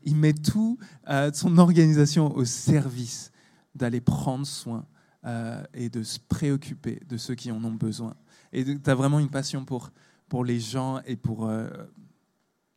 Il 0.03 0.15
met 0.15 0.33
tout 0.33 0.77
euh, 1.09 1.31
son 1.33 1.57
organisation 1.57 2.33
au 2.33 2.45
service 2.45 3.31
d'aller 3.75 3.99
prendre 3.99 4.45
soin 4.45 4.85
euh, 5.25 5.62
et 5.73 5.89
de 5.89 6.03
se 6.03 6.19
préoccuper 6.19 7.01
de 7.09 7.17
ceux 7.17 7.35
qui 7.35 7.51
en 7.51 7.62
ont 7.65 7.73
besoin. 7.73 8.15
Et 8.51 8.63
tu 8.63 8.89
as 8.89 8.95
vraiment 8.95 9.19
une 9.19 9.29
passion 9.29 9.65
pour, 9.65 9.91
pour 10.27 10.43
les 10.43 10.59
gens 10.59 11.01
et 11.05 11.15
pour, 11.15 11.47
euh, 11.47 11.67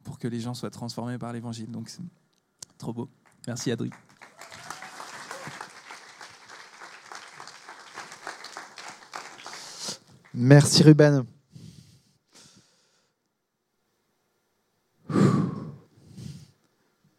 pour 0.02 0.18
que 0.18 0.28
les 0.28 0.40
gens 0.40 0.54
soient 0.54 0.70
transformés 0.70 1.18
par 1.18 1.32
l'évangile. 1.32 1.70
Donc 1.70 1.88
c'est 1.88 2.02
trop 2.78 2.92
beau. 2.92 3.08
Merci 3.46 3.70
Adri. 3.70 3.90
Merci 10.35 10.82
Ruben. 10.82 11.26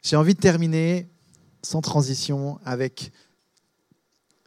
J'ai 0.02 0.16
envie 0.16 0.34
de 0.34 0.40
terminer 0.40 1.08
sans 1.62 1.82
transition 1.82 2.60
avec, 2.66 3.12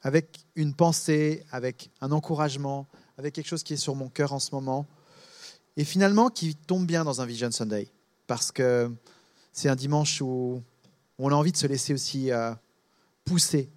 avec 0.02 0.46
une 0.54 0.74
pensée, 0.74 1.44
avec 1.50 1.90
un 2.00 2.12
encouragement, 2.12 2.86
avec 3.18 3.34
quelque 3.34 3.46
chose 3.46 3.62
qui 3.62 3.74
est 3.74 3.78
sur 3.78 3.94
mon 3.94 4.08
cœur 4.08 4.32
en 4.32 4.38
ce 4.38 4.54
moment, 4.54 4.86
et 5.76 5.84
finalement 5.84 6.28
qui 6.28 6.54
tombe 6.54 6.86
bien 6.86 7.04
dans 7.04 7.20
un 7.20 7.26
Vision 7.26 7.50
Sunday, 7.50 7.90
parce 8.26 8.52
que 8.52 8.90
c'est 9.52 9.68
un 9.68 9.76
dimanche 9.76 10.20
où 10.20 10.62
on 11.18 11.30
a 11.30 11.34
envie 11.34 11.52
de 11.52 11.56
se 11.56 11.66
laisser 11.66 11.94
aussi 11.94 12.30
euh, 12.30 12.54
pousser 13.24 13.70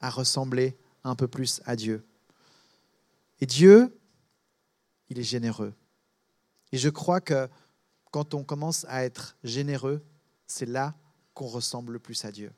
à 0.00 0.10
ressembler 0.10 0.76
un 1.04 1.14
peu 1.14 1.28
plus 1.28 1.60
à 1.64 1.76
Dieu. 1.76 2.04
Et 3.40 3.46
Dieu, 3.46 3.98
il 5.08 5.18
est 5.18 5.24
généreux. 5.24 5.74
Et 6.72 6.78
je 6.78 6.88
crois 6.88 7.20
que 7.20 7.48
quand 8.10 8.34
on 8.34 8.44
commence 8.44 8.84
à 8.88 9.04
être 9.04 9.36
généreux, 9.44 10.02
c'est 10.46 10.66
là 10.66 10.94
qu'on 11.34 11.46
ressemble 11.46 11.92
le 11.92 11.98
plus 11.98 12.24
à 12.24 12.32
Dieu. 12.32 12.52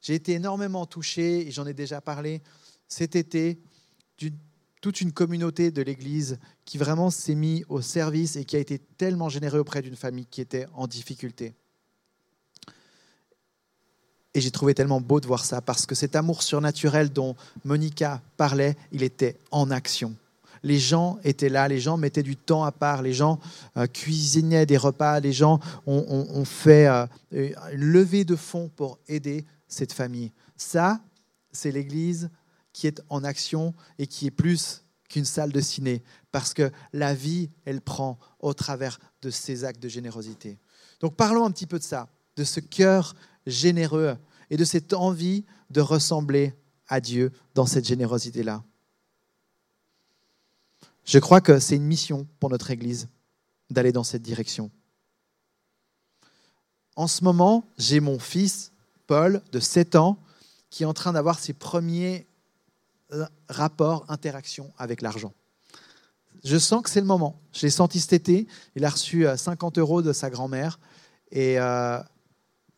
J'ai 0.00 0.14
été 0.14 0.32
énormément 0.32 0.86
touché, 0.86 1.46
et 1.46 1.50
j'en 1.50 1.66
ai 1.66 1.74
déjà 1.74 2.00
parlé 2.00 2.42
cet 2.88 3.16
été, 3.16 3.60
toute 4.80 5.00
une 5.00 5.12
communauté 5.12 5.70
de 5.70 5.82
l'Église 5.82 6.38
qui 6.64 6.78
vraiment 6.78 7.10
s'est 7.10 7.34
mis 7.34 7.64
au 7.68 7.82
service 7.82 8.36
et 8.36 8.44
qui 8.44 8.56
a 8.56 8.60
été 8.60 8.78
tellement 8.78 9.28
généreux 9.28 9.58
auprès 9.58 9.82
d'une 9.82 9.96
famille 9.96 10.26
qui 10.26 10.40
était 10.40 10.66
en 10.74 10.86
difficulté. 10.86 11.54
Et 14.32 14.40
j'ai 14.40 14.50
trouvé 14.50 14.74
tellement 14.74 15.00
beau 15.00 15.20
de 15.20 15.26
voir 15.26 15.44
ça, 15.44 15.60
parce 15.60 15.86
que 15.86 15.94
cet 15.94 16.14
amour 16.14 16.42
surnaturel 16.42 17.10
dont 17.10 17.34
Monica 17.64 18.22
parlait, 18.36 18.76
il 18.92 19.02
était 19.02 19.36
en 19.50 19.70
action. 19.70 20.14
Les 20.62 20.78
gens 20.78 21.18
étaient 21.24 21.48
là, 21.48 21.66
les 21.68 21.80
gens 21.80 21.96
mettaient 21.96 22.22
du 22.22 22.36
temps 22.36 22.64
à 22.64 22.70
part, 22.70 23.02
les 23.02 23.14
gens 23.14 23.40
euh, 23.76 23.86
cuisinaient 23.86 24.66
des 24.66 24.76
repas, 24.76 25.18
les 25.18 25.32
gens 25.32 25.58
ont, 25.86 26.44
fait 26.44 26.86
euh, 26.86 27.06
une 27.72 27.80
levée 27.80 28.24
de 28.24 28.36
fonds 28.36 28.70
pour 28.76 28.98
aider 29.08 29.44
cette 29.68 29.92
famille. 29.92 30.32
Ça, 30.56 31.00
c'est 31.50 31.72
l'Église 31.72 32.30
qui 32.72 32.86
est 32.86 33.02
en 33.08 33.24
action 33.24 33.74
et 33.98 34.06
qui 34.06 34.26
est 34.26 34.30
plus 34.30 34.84
qu'une 35.08 35.24
salle 35.24 35.50
de 35.50 35.60
ciné, 35.60 36.02
parce 36.30 36.54
que 36.54 36.70
la 36.92 37.14
vie, 37.14 37.50
elle 37.64 37.80
prend 37.80 38.18
au 38.38 38.54
travers 38.54 39.00
de 39.22 39.30
ces 39.30 39.64
actes 39.64 39.82
de 39.82 39.88
générosité. 39.88 40.58
Donc 41.00 41.16
parlons 41.16 41.44
un 41.44 41.50
petit 41.50 41.66
peu 41.66 41.78
de 41.78 41.84
ça, 41.84 42.08
de 42.36 42.44
ce 42.44 42.60
cœur 42.60 43.14
généreux 43.46 44.16
et 44.50 44.56
de 44.56 44.64
cette 44.64 44.92
envie 44.92 45.44
de 45.70 45.80
ressembler 45.80 46.54
à 46.86 47.00
Dieu 47.00 47.32
dans 47.54 47.66
cette 47.66 47.86
générosité-là. 47.86 48.62
Je 51.04 51.18
crois 51.18 51.40
que 51.40 51.58
c'est 51.58 51.76
une 51.76 51.86
mission 51.86 52.26
pour 52.38 52.50
notre 52.50 52.70
Église 52.70 53.08
d'aller 53.68 53.92
dans 53.92 54.04
cette 54.04 54.22
direction. 54.22 54.70
En 56.96 57.06
ce 57.06 57.24
moment, 57.24 57.64
j'ai 57.78 58.00
mon 58.00 58.18
fils, 58.18 58.72
Paul, 59.06 59.42
de 59.52 59.60
7 59.60 59.96
ans, 59.96 60.18
qui 60.68 60.82
est 60.82 60.86
en 60.86 60.94
train 60.94 61.12
d'avoir 61.12 61.38
ses 61.38 61.52
premiers 61.52 62.26
rapports, 63.48 64.04
interactions 64.08 64.72
avec 64.78 65.02
l'argent. 65.02 65.32
Je 66.44 66.56
sens 66.56 66.82
que 66.82 66.90
c'est 66.90 67.00
le 67.00 67.06
moment. 67.06 67.40
Je 67.52 67.62
l'ai 67.62 67.70
senti 67.70 68.00
cet 68.00 68.12
été. 68.12 68.46
Il 68.76 68.84
a 68.84 68.90
reçu 68.90 69.26
50 69.36 69.76
euh, 69.76 69.80
euros 69.80 70.02
de 70.02 70.12
sa 70.12 70.30
grand-mère. 70.30 70.78
Et 71.32 71.58
euh, 71.58 71.98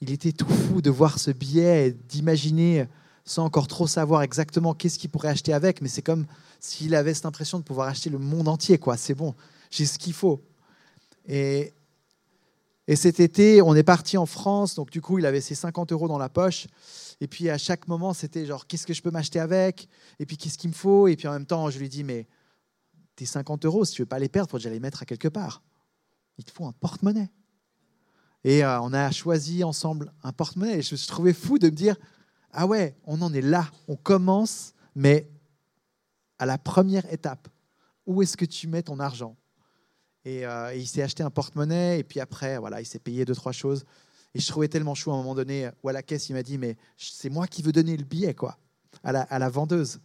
il 0.00 0.10
était 0.10 0.32
tout 0.32 0.48
fou 0.48 0.82
de 0.82 0.90
voir 0.90 1.18
ce 1.18 1.30
billet 1.30 1.88
et 1.88 1.92
d'imaginer, 1.92 2.86
sans 3.24 3.44
encore 3.44 3.68
trop 3.68 3.86
savoir 3.86 4.22
exactement 4.22 4.74
qu'est-ce 4.74 4.98
qu'il 4.98 5.10
pourrait 5.10 5.28
acheter 5.28 5.52
avec, 5.52 5.80
mais 5.80 5.88
c'est 5.88 6.02
comme 6.02 6.26
s'il 6.58 6.94
avait 6.94 7.14
cette 7.14 7.26
impression 7.26 7.58
de 7.58 7.64
pouvoir 7.64 7.88
acheter 7.88 8.10
le 8.10 8.18
monde 8.18 8.48
entier. 8.48 8.78
quoi. 8.78 8.96
C'est 8.96 9.14
bon, 9.14 9.34
j'ai 9.70 9.86
ce 9.86 9.98
qu'il 9.98 10.12
faut. 10.12 10.42
Et, 11.28 11.72
et 12.88 12.96
cet 12.96 13.20
été, 13.20 13.62
on 13.62 13.74
est 13.74 13.84
parti 13.84 14.18
en 14.18 14.26
France, 14.26 14.74
donc 14.74 14.90
du 14.90 15.00
coup, 15.00 15.18
il 15.18 15.26
avait 15.26 15.40
ses 15.40 15.54
50 15.54 15.92
euros 15.92 16.08
dans 16.08 16.18
la 16.18 16.28
poche. 16.28 16.66
Et 17.20 17.28
puis 17.28 17.48
à 17.48 17.58
chaque 17.58 17.86
moment, 17.86 18.12
c'était 18.12 18.44
genre, 18.44 18.66
qu'est-ce 18.66 18.86
que 18.86 18.94
je 18.94 19.02
peux 19.02 19.10
m'acheter 19.10 19.38
avec? 19.38 19.88
Et 20.18 20.26
puis 20.26 20.36
qu'est-ce 20.36 20.58
qu'il 20.58 20.70
me 20.70 20.74
faut? 20.74 21.06
Et 21.06 21.14
puis 21.14 21.28
en 21.28 21.32
même 21.32 21.46
temps, 21.46 21.70
je 21.70 21.78
lui 21.78 21.88
dis, 21.88 22.02
mais 22.02 22.26
tes 23.14 23.24
50 23.24 23.64
euros, 23.66 23.84
si 23.84 23.94
tu 23.94 24.02
veux 24.02 24.06
pas 24.06 24.18
les 24.18 24.28
perdre, 24.28 24.50
faut 24.50 24.58
déjà 24.58 24.70
les 24.70 24.80
mettre 24.80 25.02
à 25.02 25.06
quelque 25.06 25.28
part. 25.28 25.62
Il 26.38 26.44
te 26.44 26.50
faut 26.50 26.66
un 26.66 26.72
porte-monnaie. 26.72 27.30
Et 28.42 28.64
euh, 28.64 28.80
on 28.80 28.92
a 28.92 29.10
choisi 29.12 29.62
ensemble 29.62 30.12
un 30.24 30.32
porte-monnaie. 30.32 30.78
Et 30.78 30.82
je 30.82 30.94
me 30.94 30.96
suis 30.96 31.08
trouvé 31.08 31.32
fou 31.32 31.58
de 31.58 31.66
me 31.66 31.76
dire 31.76 31.94
Ah 32.50 32.66
ouais, 32.66 32.96
on 33.04 33.22
en 33.22 33.32
est 33.32 33.42
là. 33.42 33.70
On 33.86 33.94
commence, 33.94 34.74
mais 34.96 35.30
à 36.40 36.46
la 36.46 36.58
première 36.58 37.10
étape. 37.12 37.48
Où 38.06 38.22
est-ce 38.22 38.36
que 38.36 38.44
tu 38.44 38.66
mets 38.66 38.82
ton 38.82 38.98
argent? 38.98 39.36
Et, 40.24 40.46
euh, 40.46 40.74
il 40.74 40.86
s'est 40.86 41.02
acheté 41.02 41.22
un 41.22 41.30
porte-monnaie. 41.30 41.98
Et 41.98 42.04
puis 42.04 42.20
après, 42.20 42.58
voilà, 42.58 42.80
il 42.80 42.86
s'est 42.86 42.98
payé 42.98 43.24
deux, 43.24 43.34
trois 43.34 43.52
choses. 43.52 43.84
Et 44.34 44.40
je 44.40 44.46
trouvais 44.46 44.68
tellement 44.68 44.94
chou 44.94 45.10
à 45.10 45.14
un 45.14 45.18
moment 45.18 45.34
donné 45.34 45.70
où 45.82 45.88
à 45.88 45.92
la 45.92 46.02
caisse, 46.02 46.28
il 46.28 46.34
m'a 46.34 46.42
dit 46.42 46.58
Mais 46.58 46.76
c'est 46.96 47.30
moi 47.30 47.46
qui 47.46 47.62
veux 47.62 47.72
donner 47.72 47.96
le 47.96 48.04
billet, 48.04 48.34
quoi, 48.34 48.58
à 49.02 49.12
la, 49.12 49.48
vendeuse. 49.48 50.00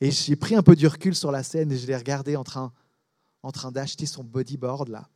Et 0.00 0.10
j'ai 0.10 0.36
pris 0.36 0.54
un 0.54 0.62
peu 0.62 0.76
du 0.76 0.86
recul 0.86 1.14
sur 1.14 1.30
la 1.30 1.42
scène 1.42 1.72
et 1.72 1.76
je 1.76 1.86
l'ai 1.86 1.96
regardé 1.96 2.36
en 2.36 2.44
train, 2.44 2.72
en 3.42 3.50
train 3.50 3.72
d'acheter 3.72 4.06
son 4.06 4.24
bodyboard, 4.24 4.88
là. 4.88 5.08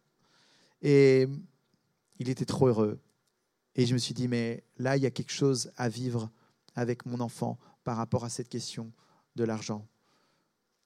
Et 0.83 1.29
il 2.19 2.29
était 2.29 2.45
trop 2.45 2.69
heureux. 2.69 3.01
Et 3.77 3.87
je 3.87 3.95
me 3.95 3.99
suis 3.99 4.15
dit, 4.15 4.29
mais 4.29 4.63
là, 4.79 4.97
il 4.97 5.03
y 5.03 5.07
a 5.07 5.11
quelque 5.11 5.33
chose 5.33 5.71
à 5.77 5.89
vivre 5.89 6.31
avec 6.75 7.07
mon 7.07 7.21
enfant 7.21 7.59
par 7.83 7.97
rapport 7.97 8.25
à 8.25 8.29
cette 8.29 8.49
question 8.49 8.93
de 9.37 9.45
l'argent. 9.45 9.87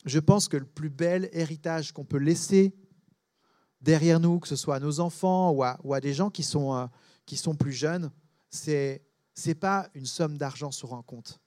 Je 0.05 0.19
pense 0.19 0.49
que 0.49 0.57
le 0.57 0.65
plus 0.65 0.91
bel 0.91 1.29
héritage 1.33 1.93
qu'on 1.93 2.05
peut 2.05 2.19
laisser 2.19 2.75
derrière 3.81 4.21
nous, 4.21 4.39
que 4.41 4.49
ce 4.49 4.57
soit 4.57 4.77
à 4.77 4.81
nos 4.81 5.01
enfants 5.01 5.51
ou 5.51 5.63
à, 5.95 6.01
des 6.01 6.15
gens 6.15 6.31
qui 6.31 6.43
sont, 6.43 6.75
euh, 6.75 6.87
qui 7.27 7.37
sont 7.37 7.55
plus 7.55 7.73
jeunes, 7.73 8.11
c'est 8.51 9.03
n'est 9.47 9.55
pas 9.55 9.89
une 9.95 10.07
somme 10.07 10.37
d'argent 10.37 10.73
sur 10.73 10.95
un 10.95 11.03
compte, 11.03 11.39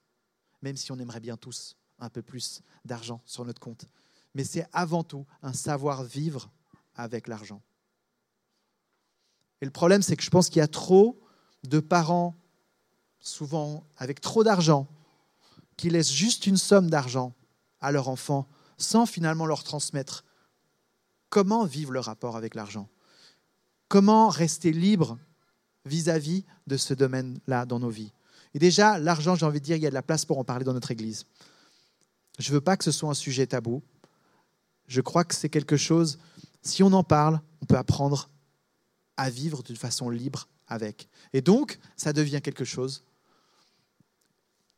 même 0.62 0.76
si 0.76 0.90
on 0.92 0.98
aimerait 0.98 1.20
bien 1.20 1.36
tous 1.36 1.76
un 1.98 2.08
peu 2.08 2.22
plus 2.22 2.62
d'argent 2.86 3.20
sur 3.26 3.44
notre 3.44 3.60
compte. 3.60 3.84
Mais 4.34 4.44
c'est 4.44 4.66
avant 4.72 5.04
tout 5.04 5.26
un 5.42 5.52
savoir-vivre 5.52 6.50
avec 6.94 7.28
l'argent. 7.28 7.60
Et 9.60 9.66
le 9.66 9.70
problème, 9.70 10.00
c'est 10.00 10.16
que 10.16 10.22
je 10.22 10.30
pense 10.30 10.48
qu'il 10.48 10.58
y 10.58 10.62
a 10.62 10.68
trop 10.68 11.20
de 11.64 11.80
parents, 11.80 12.34
souvent 13.20 13.84
avec 13.98 14.20
trop 14.20 14.42
d'argent, 14.42 14.88
qui 15.76 15.90
laissent 15.90 16.12
juste 16.12 16.46
une 16.46 16.56
somme 16.56 16.88
d'argent 16.88 17.34
à 17.80 17.92
leur 17.92 18.08
enfant 18.08 18.48
sans 18.78 19.06
finalement 19.06 19.46
leur 19.46 19.62
transmettre 19.62 20.24
comment 21.32 21.64
vivre 21.64 21.92
le 21.92 22.00
rapport 22.00 22.36
avec 22.36 22.54
l'argent, 22.54 22.90
comment 23.88 24.28
rester 24.28 24.70
libre 24.70 25.18
vis-à-vis 25.86 26.44
de 26.66 26.76
ce 26.76 26.92
domaine-là 26.92 27.64
dans 27.64 27.78
nos 27.78 27.88
vies? 27.88 28.12
Et 28.52 28.58
déjà, 28.58 28.98
l'argent, 28.98 29.34
j'ai 29.34 29.46
envie 29.46 29.58
de 29.58 29.64
dire, 29.64 29.76
il 29.76 29.82
y 29.82 29.86
a 29.86 29.88
de 29.88 29.94
la 29.94 30.02
place 30.02 30.26
pour 30.26 30.38
en 30.38 30.44
parler 30.44 30.66
dans 30.66 30.74
notre 30.74 30.90
Église. 30.90 31.24
Je 32.38 32.50
ne 32.50 32.54
veux 32.56 32.60
pas 32.60 32.76
que 32.76 32.84
ce 32.84 32.92
soit 32.92 33.08
un 33.08 33.14
sujet 33.14 33.46
tabou. 33.46 33.82
Je 34.88 35.00
crois 35.00 35.24
que 35.24 35.34
c'est 35.34 35.48
quelque 35.48 35.78
chose, 35.78 36.18
si 36.60 36.82
on 36.82 36.92
en 36.92 37.02
parle, 37.02 37.40
on 37.62 37.64
peut 37.64 37.78
apprendre 37.78 38.28
à 39.16 39.30
vivre 39.30 39.62
d'une 39.62 39.76
façon 39.76 40.10
libre 40.10 40.48
avec. 40.66 41.08
Et 41.32 41.40
donc, 41.40 41.78
ça 41.96 42.12
devient 42.12 42.42
quelque 42.42 42.66
chose 42.66 43.04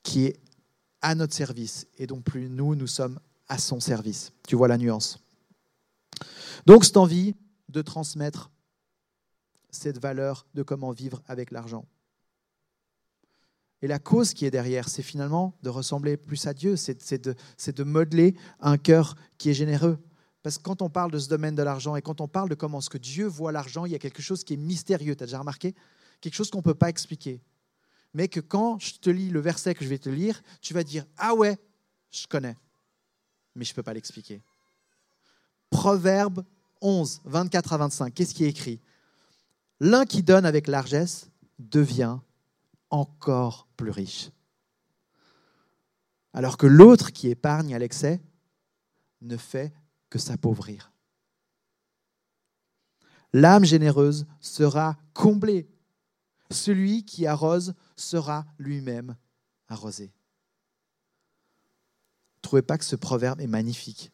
qui 0.05 0.27
est 0.27 0.39
à 1.03 1.17
notre 1.17 1.35
service 1.35 1.89
et 1.99 2.07
donc 2.07 2.23
plus 2.23 2.49
nous, 2.49 2.77
nous 2.77 2.87
sommes 2.87 3.19
à 3.49 3.59
son 3.59 3.81
service. 3.81 4.33
Tu 4.47 4.55
vois 4.55 4.69
la 4.69 4.79
nuance? 4.79 5.24
Donc, 6.67 6.85
cette 6.85 6.97
envie 6.97 7.35
de 7.69 7.83
transmettre 7.83 8.51
cette 9.71 9.99
valeur 9.99 10.47
de 10.55 10.63
comment 10.63 10.93
vivre 10.93 11.23
avec 11.27 11.51
l'argent. 11.51 11.85
Et 13.83 13.87
la 13.87 13.99
cause 13.99 14.33
qui 14.33 14.47
est 14.47 14.51
derrière, 14.51 14.89
c'est 14.89 15.03
finalement 15.03 15.59
de 15.63 15.69
ressembler 15.69 16.17
plus 16.17 16.47
à 16.47 16.55
Dieu, 16.55 16.77
c'est 16.77 17.23
de, 17.23 17.35
de 17.67 17.85
modeler 17.85 18.35
un 18.61 18.79
cœur 18.79 19.15
qui 19.37 19.51
est 19.51 19.55
généreux. 19.55 19.99
Parce 20.43 20.59
que 20.59 20.63
quand 20.63 20.81
on 20.81 20.89
parle 20.89 21.11
de 21.11 21.19
ce 21.19 21.29
domaine 21.29 21.55
de 21.55 21.63
l'argent 21.63 21.97
et 21.97 22.03
quand 22.03 22.21
on 22.21 22.29
parle 22.29 22.49
de 22.49 22.55
comment 22.55 22.81
ce 22.81 22.89
que 22.89 22.99
Dieu 22.99 23.27
voit 23.27 23.53
l'argent, 23.53 23.85
il 23.85 23.93
y 23.93 23.95
a 23.95 23.99
quelque 23.99 24.23
chose 24.23 24.45
qui 24.45 24.55
est 24.55 24.59
mystérieux. 24.59 25.17
Tu 25.17 25.23
as 25.23 25.27
déjà 25.27 25.39
remarqué? 25.39 25.75
Quelque 26.21 26.35
chose 26.35 26.51
qu'on 26.51 26.59
ne 26.59 26.63
peut 26.63 26.75
pas 26.75 26.89
expliquer. 26.89 27.43
Mais 28.15 28.29
que 28.29 28.41
quand 28.41 28.79
je 28.79 28.95
te 28.95 29.11
lis 29.11 29.31
le 29.31 29.41
verset 29.41 29.75
que 29.75 29.85
je 29.85 29.91
vais 29.91 29.99
te 29.99 30.09
lire, 30.09 30.43
tu 30.61 30.73
vas 30.73 30.85
dire 30.85 31.05
Ah 31.17 31.35
ouais, 31.35 31.59
je 32.11 32.27
connais. 32.27 32.57
Mais 33.55 33.65
je 33.65 33.73
ne 33.73 33.75
peux 33.75 33.83
pas 33.83 33.93
l'expliquer. 33.93 34.41
Proverbe 35.71 36.45
11, 36.81 37.23
24 37.25 37.73
à 37.73 37.77
25. 37.79 38.15
Qu'est-ce 38.15 38.35
qui 38.35 38.45
est 38.45 38.49
écrit? 38.49 38.81
L'un 39.81 40.05
qui 40.05 40.23
donne 40.23 40.47
avec 40.47 40.69
largesse 40.69 41.31
devient 41.59 42.19
encore 42.91 43.67
plus 43.77 43.91
riche. 43.91 44.31
Alors 46.33 46.57
que 46.57 46.67
l'autre 46.67 47.11
qui 47.11 47.29
épargne 47.29 47.75
à 47.75 47.79
l'excès 47.79 48.21
ne 49.21 49.37
fait 49.37 49.73
que 50.11 50.19
s'appauvrir. 50.19 50.93
L'âme 53.33 53.65
généreuse 53.65 54.27
sera 54.41 54.97
comblée. 55.13 55.69
Celui 56.51 57.05
qui 57.05 57.27
arrose 57.27 57.75
sera 57.97 58.47
lui-même 58.59 59.17
arrosé. 59.69 60.13
Trouvez 62.43 62.63
pas 62.63 62.79
que 62.79 62.85
ce 62.85 62.95
proverbe 62.95 63.41
est 63.41 63.47
magnifique 63.47 64.13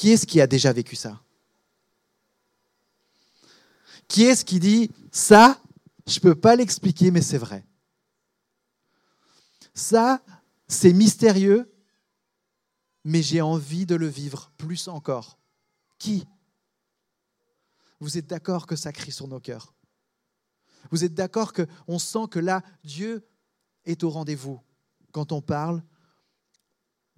Qui 0.00 0.12
est-ce 0.12 0.26
qui 0.26 0.40
a 0.40 0.46
déjà 0.46 0.72
vécu 0.72 0.96
ça? 0.96 1.20
Qui 4.08 4.22
est-ce 4.22 4.46
qui 4.46 4.58
dit 4.58 4.90
ça, 5.12 5.60
je 6.06 6.14
ne 6.14 6.22
peux 6.22 6.34
pas 6.34 6.56
l'expliquer, 6.56 7.10
mais 7.10 7.20
c'est 7.20 7.36
vrai? 7.36 7.66
Ça, 9.74 10.22
c'est 10.68 10.94
mystérieux, 10.94 11.70
mais 13.04 13.20
j'ai 13.20 13.42
envie 13.42 13.84
de 13.84 13.94
le 13.94 14.06
vivre 14.06 14.50
plus 14.56 14.88
encore. 14.88 15.38
Qui? 15.98 16.26
Vous 17.98 18.16
êtes 18.16 18.26
d'accord 18.26 18.66
que 18.66 18.76
ça 18.76 18.92
crie 18.92 19.12
sur 19.12 19.28
nos 19.28 19.38
cœurs? 19.38 19.74
Vous 20.90 21.04
êtes 21.04 21.12
d'accord 21.12 21.52
qu'on 21.52 21.98
sent 21.98 22.26
que 22.30 22.38
là, 22.38 22.62
Dieu 22.84 23.28
est 23.84 24.02
au 24.02 24.08
rendez-vous 24.08 24.62
quand 25.12 25.30
on 25.30 25.42
parle 25.42 25.84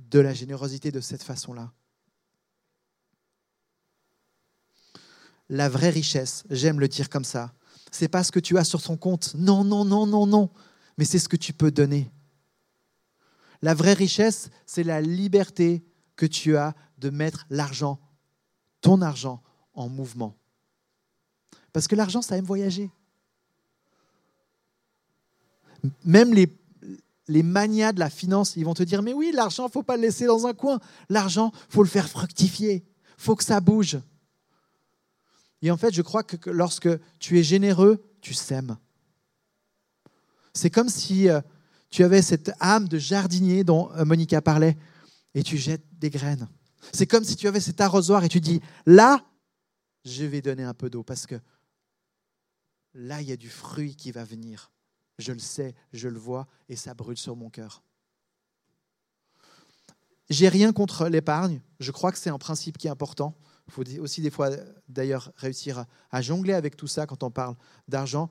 de 0.01 0.19
la 0.19 0.35
générosité 0.35 0.91
de 0.91 1.01
cette 1.01 1.23
façon-là? 1.23 1.73
La 5.53 5.69
vraie 5.69 5.91
richesse, 5.91 6.45
j'aime 6.49 6.81
le 6.81 6.89
dire 6.89 7.11
comme 7.11 7.25
ça, 7.25 7.53
c'est 7.91 8.09
pas 8.09 8.25
ce 8.25 8.33
que 8.33 8.41
tu 8.41 8.57
as 8.57 8.65
sur 8.65 8.83
ton 8.83 8.97
compte. 8.97 9.35
Non, 9.35 9.65
non, 9.65 9.85
non, 9.85 10.07
non, 10.07 10.27
non. 10.27 10.49
Mais 10.97 11.05
c'est 11.05 11.19
ce 11.19 11.29
que 11.29 11.37
tu 11.37 11.53
peux 11.53 11.71
donner. 11.71 12.11
La 13.61 13.75
vraie 13.75 13.93
richesse, 13.93 14.49
c'est 14.65 14.83
la 14.83 15.03
liberté 15.03 15.85
que 16.17 16.25
tu 16.25 16.57
as 16.57 16.75
de 16.97 17.11
mettre 17.11 17.45
l'argent, 17.51 18.01
ton 18.81 19.03
argent, 19.03 19.43
en 19.75 19.91
mouvement. 19.91 20.35
Parce 21.75 21.87
que 21.87 21.97
l'argent, 21.97 22.23
ça 22.23 22.39
aime 22.39 22.47
voyager. 22.47 22.91
Même 26.03 26.33
les, 26.33 26.49
les 27.29 27.43
manias 27.43 27.93
de 27.93 28.01
la 28.01 28.09
finance, 28.09 28.57
ils 28.57 28.65
vont 28.65 28.75
te 28.75 28.85
dire, 28.85 29.03
mais 29.03 29.13
oui, 29.13 29.33
l'argent, 29.35 29.65
il 29.65 29.69
ne 29.69 29.73
faut 29.73 29.83
pas 29.83 29.97
le 29.97 30.03
laisser 30.03 30.25
dans 30.25 30.47
un 30.47 30.55
coin. 30.55 30.81
L'argent, 31.11 31.53
il 31.69 31.75
faut 31.75 31.83
le 31.83 31.91
faire 31.91 32.09
fructifier. 32.09 32.87
Il 33.19 33.23
faut 33.23 33.37
que 33.37 33.45
ça 33.45 33.61
bouge. 33.61 33.99
Et 35.63 35.71
en 35.71 35.77
fait, 35.77 35.95
je 35.95 36.03
crois 36.03 36.25
que 36.25 36.51
lorsque 36.51 36.89
tu 37.19 37.39
es 37.39 37.43
généreux, 37.43 38.05
tu 38.21 38.35
sèmes. 38.35 38.77
C'est 40.55 40.71
comme 40.71 40.89
si 40.89 41.29
euh, 41.29 41.41
tu 41.89 42.05
avais 42.05 42.21
cette 42.21 42.53
âme 42.61 42.89
de 42.89 42.99
jardinier 42.99 43.65
dont 43.65 43.91
euh, 43.93 44.05
Monica 44.05 44.43
parlait 44.43 44.77
et 45.35 45.43
tu 45.43 45.57
jettes 45.57 45.85
des 45.99 46.11
graines. 46.11 46.49
C'est 46.93 47.07
comme 47.07 47.25
si 47.25 47.37
tu 47.37 47.47
avais 47.47 47.61
cet 47.61 47.81
arrosoir 47.81 48.25
et 48.25 48.29
tu 48.29 48.41
dis, 48.41 48.61
là, 48.87 49.25
je 50.05 50.25
vais 50.25 50.43
donner 50.43 50.65
un 50.65 50.75
peu 50.75 50.91
d'eau 50.91 51.05
parce 51.05 51.27
que 51.27 51.37
là, 52.95 53.23
il 53.23 53.29
y 53.29 53.33
a 53.33 53.37
du 53.37 53.49
fruit 53.49 53.95
qui 53.95 54.11
va 54.11 54.25
venir. 54.25 54.73
Je 55.19 55.33
le 55.33 55.39
sais, 55.39 55.75
je 55.93 56.09
le 56.09 56.19
vois 56.19 56.49
et 56.69 56.77
ça 56.77 56.95
brûle 56.95 57.17
sur 57.17 57.37
mon 57.37 57.51
cœur. 57.51 57.83
J'ai 60.29 60.49
rien 60.49 60.73
contre 60.73 61.09
l'épargne. 61.09 61.61
Je 61.79 61.91
crois 61.93 62.11
que 62.11 62.19
c'est 62.19 62.31
un 62.31 62.39
principe 62.39 62.79
qui 62.79 62.89
est 62.89 62.91
important. 62.91 63.37
Il 63.73 63.97
faut 63.97 64.03
aussi 64.03 64.21
des 64.21 64.31
fois 64.31 64.51
d'ailleurs 64.87 65.33
réussir 65.37 65.87
à 66.11 66.21
jongler 66.21 66.53
avec 66.53 66.77
tout 66.77 66.87
ça 66.87 67.07
quand 67.07 67.23
on 67.23 67.31
parle 67.31 67.57
d'argent. 67.89 68.29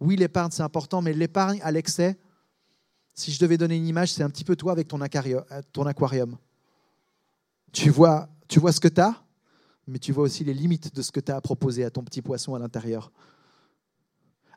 Oui, 0.00 0.16
l'épargne, 0.16 0.50
c'est 0.50 0.62
important, 0.62 1.00
mais 1.00 1.14
l'épargne 1.14 1.60
à 1.62 1.70
l'excès, 1.70 2.18
si 3.14 3.32
je 3.32 3.40
devais 3.40 3.56
donner 3.56 3.76
une 3.76 3.86
image, 3.86 4.12
c'est 4.12 4.22
un 4.22 4.28
petit 4.28 4.44
peu 4.44 4.54
toi 4.54 4.72
avec 4.72 4.88
ton 4.88 5.00
aquarium. 5.00 6.36
Tu 7.72 7.88
vois, 7.88 8.28
tu 8.48 8.60
vois 8.60 8.72
ce 8.72 8.80
que 8.80 8.88
tu 8.88 9.00
as, 9.00 9.24
mais 9.86 9.98
tu 9.98 10.12
vois 10.12 10.24
aussi 10.24 10.44
les 10.44 10.52
limites 10.52 10.94
de 10.94 11.00
ce 11.00 11.10
que 11.10 11.20
tu 11.20 11.32
as 11.32 11.36
à 11.36 11.40
proposer 11.40 11.84
à 11.84 11.90
ton 11.90 12.04
petit 12.04 12.20
poisson 12.20 12.54
à 12.54 12.58
l'intérieur. 12.58 13.12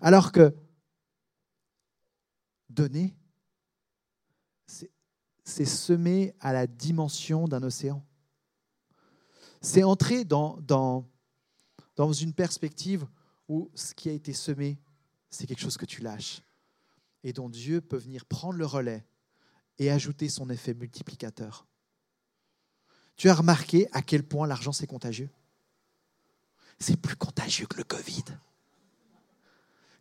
Alors 0.02 0.34
que 0.34 0.54
donner, 2.70 3.16
c'est 4.68 5.66
semer 5.66 6.36
à 6.42 6.52
la 6.52 6.68
dimension 6.68 7.48
d'un 7.48 7.64
océan 7.64 8.04
c'est 9.66 9.84
entrer 9.84 10.26
dans, 10.26 10.58
dans, 10.62 11.10
dans 11.96 12.14
une 12.14 12.34
perspective 12.34 13.08
où 13.48 13.72
ce 13.74 13.96
qui 13.96 14.10
a 14.10 14.12
été 14.12 14.32
semé, 14.32 14.78
c'est 15.32 15.48
quelque 15.48 15.60
chose 15.60 15.78
que 15.78 15.88
tu 15.88 16.02
lâches 16.02 16.42
et 17.24 17.34
dont 17.34 17.50
Dieu 17.50 17.82
peut 17.82 17.98
venir 17.98 18.26
prendre 18.26 18.60
le 18.60 18.66
relais 18.66 19.04
et 19.80 19.90
ajouter 19.90 20.30
son 20.30 20.52
effet 20.52 20.76
multiplicateur. 20.76 21.66
Tu 23.16 23.28
as 23.28 23.34
remarqué 23.34 23.88
à 23.92 24.04
quel 24.04 24.24
point 24.24 24.46
l'argent 24.46 24.72
c'est 24.72 24.86
contagieux? 24.86 25.32
C'est 26.80 26.98
plus 26.98 27.16
contagieux 27.16 27.66
que 27.66 27.78
le 27.78 27.84
Covid. 27.84 28.26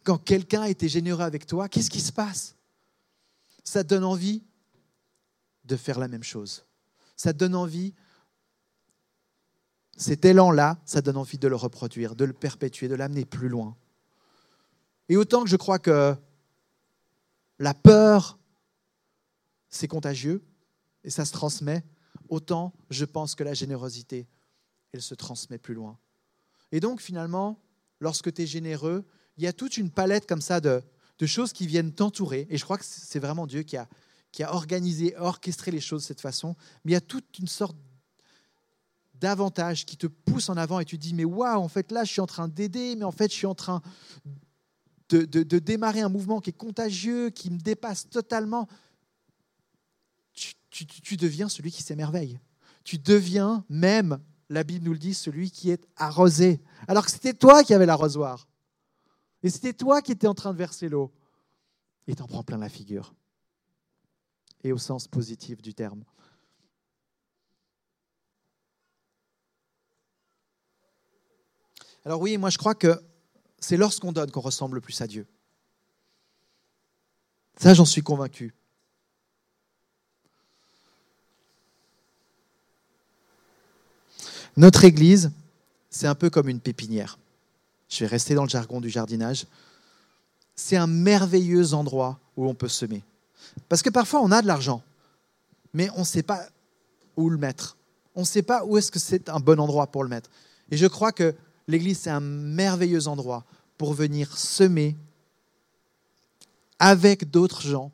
Quand 0.02 0.18
quelqu'un 0.18 0.62
a 0.62 0.68
été 0.68 0.88
généreux 0.88 1.22
avec 1.22 1.46
toi, 1.46 1.70
qu'est-ce 1.70 1.90
qui 1.90 2.00
se 2.00 2.12
passe? 2.12 2.54
Ça 3.64 3.82
te 3.82 3.88
donne 3.88 4.04
envie 4.04 4.42
de 5.64 5.76
faire 5.76 5.98
la 5.98 6.08
même 6.08 6.22
chose. 6.22 6.66
Ça 7.16 7.32
te 7.32 7.38
donne 7.38 7.54
envie 7.54 7.94
cet 9.96 10.24
élan-là, 10.24 10.78
ça 10.84 11.00
donne 11.00 11.16
envie 11.16 11.38
de 11.38 11.48
le 11.48 11.56
reproduire, 11.56 12.16
de 12.16 12.24
le 12.24 12.32
perpétuer, 12.32 12.88
de 12.88 12.94
l'amener 12.94 13.24
plus 13.24 13.48
loin. 13.48 13.76
Et 15.08 15.16
autant 15.16 15.44
que 15.44 15.50
je 15.50 15.56
crois 15.56 15.78
que 15.78 16.14
la 17.58 17.74
peur, 17.74 18.38
c'est 19.68 19.88
contagieux 19.88 20.42
et 21.04 21.10
ça 21.10 21.24
se 21.24 21.32
transmet, 21.32 21.84
autant 22.28 22.72
je 22.90 23.04
pense 23.04 23.34
que 23.34 23.44
la 23.44 23.54
générosité, 23.54 24.26
elle 24.92 25.02
se 25.02 25.14
transmet 25.14 25.58
plus 25.58 25.74
loin. 25.74 25.98
Et 26.72 26.80
donc 26.80 27.00
finalement, 27.00 27.60
lorsque 28.00 28.32
tu 28.32 28.42
es 28.42 28.46
généreux, 28.46 29.04
il 29.36 29.44
y 29.44 29.46
a 29.46 29.52
toute 29.52 29.76
une 29.76 29.90
palette 29.90 30.26
comme 30.26 30.40
ça 30.40 30.60
de, 30.60 30.82
choses 31.26 31.52
qui 31.54 31.66
viennent 31.66 31.92
t'entourer. 31.92 32.46
Et 32.50 32.58
je 32.58 32.64
crois 32.64 32.76
que 32.76 32.84
c'est 32.84 33.18
vraiment 33.18 33.46
Dieu 33.46 33.62
qui 33.62 33.78
a, 33.78 33.88
qui 34.30 34.42
a 34.42 34.52
organisé, 34.52 35.16
orchestré 35.16 35.70
les 35.70 35.80
choses 35.80 36.02
de 36.02 36.06
cette 36.06 36.20
façon. 36.20 36.54
Mais 36.84 36.90
il 36.90 36.94
y 36.94 36.96
a 36.96 37.00
toute 37.00 37.38
une 37.38 37.48
sorte 37.48 37.76
davantage, 39.24 39.86
qui 39.86 39.96
te 39.96 40.06
pousse 40.06 40.50
en 40.50 40.56
avant 40.58 40.80
et 40.80 40.84
tu 40.84 40.98
dis, 40.98 41.14
mais 41.14 41.24
waouh, 41.24 41.58
en 41.58 41.68
fait 41.68 41.90
là, 41.90 42.04
je 42.04 42.12
suis 42.12 42.20
en 42.20 42.26
train 42.26 42.46
d'aider, 42.46 42.94
mais 42.94 43.04
en 43.04 43.10
fait, 43.10 43.30
je 43.30 43.36
suis 43.36 43.46
en 43.46 43.54
train 43.54 43.80
de, 45.08 45.24
de, 45.24 45.58
démarrer 45.58 46.02
un 46.02 46.10
mouvement 46.10 46.40
qui 46.40 46.50
est 46.50 46.56
contagieux, 46.56 47.30
qui 47.30 47.50
me 47.50 47.56
dépasse 47.56 48.10
totalement. 48.10 48.68
Tu, 50.34 50.54
tu, 50.68 50.84
tu 50.86 51.16
deviens 51.16 51.48
celui 51.48 51.72
qui 51.72 51.82
s'émerveille. 51.82 52.38
Tu 52.84 52.98
deviens 52.98 53.64
même, 53.70 54.18
la 54.50 54.62
Bible 54.62 54.84
nous 54.84 54.92
le 54.92 54.98
dit, 54.98 55.14
celui 55.14 55.50
qui 55.50 55.70
est 55.70 55.86
arrosé. 55.96 56.60
Alors 56.86 57.06
que 57.06 57.10
c'était 57.10 57.32
toi 57.32 57.64
qui 57.64 57.72
avais 57.72 57.86
l'arrosoir. 57.86 58.46
Et 59.42 59.48
c'était 59.48 59.72
toi 59.72 60.02
qui 60.02 60.12
étais 60.12 60.26
en 60.26 60.34
train 60.34 60.52
de 60.52 60.58
verser 60.58 60.90
l'eau. 60.90 61.10
Et 62.06 62.14
t'en 62.14 62.26
prends 62.26 62.42
plein 62.42 62.58
la 62.58 62.68
figure. 62.68 63.14
Et 64.64 64.72
au 64.72 64.78
sens 64.78 65.08
positif 65.08 65.62
du 65.62 65.72
terme. 65.72 66.04
Alors 72.04 72.20
oui, 72.20 72.36
moi 72.36 72.50
je 72.50 72.58
crois 72.58 72.74
que 72.74 73.00
c'est 73.58 73.76
lorsqu'on 73.76 74.12
donne 74.12 74.30
qu'on 74.30 74.40
ressemble 74.40 74.76
le 74.76 74.80
plus 74.80 75.00
à 75.00 75.06
Dieu. 75.06 75.26
Ça, 77.58 77.72
j'en 77.72 77.84
suis 77.84 78.02
convaincu. 78.02 78.52
Notre 84.56 84.84
Église, 84.84 85.32
c'est 85.90 86.06
un 86.06 86.14
peu 86.14 86.30
comme 86.30 86.48
une 86.48 86.60
pépinière. 86.60 87.18
Je 87.88 88.00
vais 88.00 88.06
rester 88.06 88.34
dans 88.34 88.42
le 88.42 88.48
jargon 88.48 88.80
du 88.80 88.90
jardinage. 88.90 89.46
C'est 90.54 90.76
un 90.76 90.86
merveilleux 90.86 91.74
endroit 91.74 92.18
où 92.36 92.48
on 92.48 92.54
peut 92.54 92.68
semer. 92.68 93.02
Parce 93.68 93.82
que 93.82 93.90
parfois, 93.90 94.20
on 94.20 94.30
a 94.30 94.42
de 94.42 94.46
l'argent, 94.46 94.82
mais 95.72 95.88
on 95.96 96.00
ne 96.00 96.04
sait 96.04 96.22
pas 96.22 96.48
où 97.16 97.30
le 97.30 97.38
mettre. 97.38 97.76
On 98.14 98.20
ne 98.20 98.26
sait 98.26 98.42
pas 98.42 98.64
où 98.64 98.76
est-ce 98.78 98.92
que 98.92 98.98
c'est 98.98 99.28
un 99.28 99.40
bon 99.40 99.58
endroit 99.58 99.86
pour 99.88 100.02
le 100.04 100.08
mettre. 100.08 100.30
Et 100.70 100.76
je 100.76 100.86
crois 100.86 101.12
que 101.12 101.34
l'Église, 101.68 101.98
c'est 101.98 102.10
un 102.10 102.20
merveilleux 102.20 103.08
endroit 103.08 103.44
pour 103.78 103.94
venir 103.94 104.36
semer 104.36 104.96
avec 106.78 107.30
d'autres 107.30 107.62
gens 107.62 107.92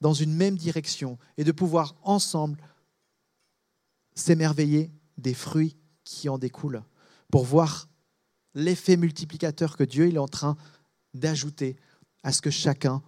dans 0.00 0.14
une 0.14 0.34
même 0.34 0.56
direction 0.56 1.18
et 1.36 1.44
de 1.44 1.52
pouvoir 1.52 1.94
ensemble 2.02 2.58
s'émerveiller 4.14 4.90
des 5.18 5.34
fruits 5.34 5.76
qui 6.04 6.28
en 6.28 6.38
découlent, 6.38 6.82
pour 7.30 7.44
voir 7.44 7.88
l'effet 8.54 8.96
multiplicateur 8.96 9.76
que 9.76 9.84
Dieu 9.84 10.12
est 10.12 10.18
en 10.18 10.28
train 10.28 10.56
d'ajouter 11.14 11.76
à 12.22 12.32
ce 12.32 12.42
que 12.42 12.50
chacun 12.50 13.02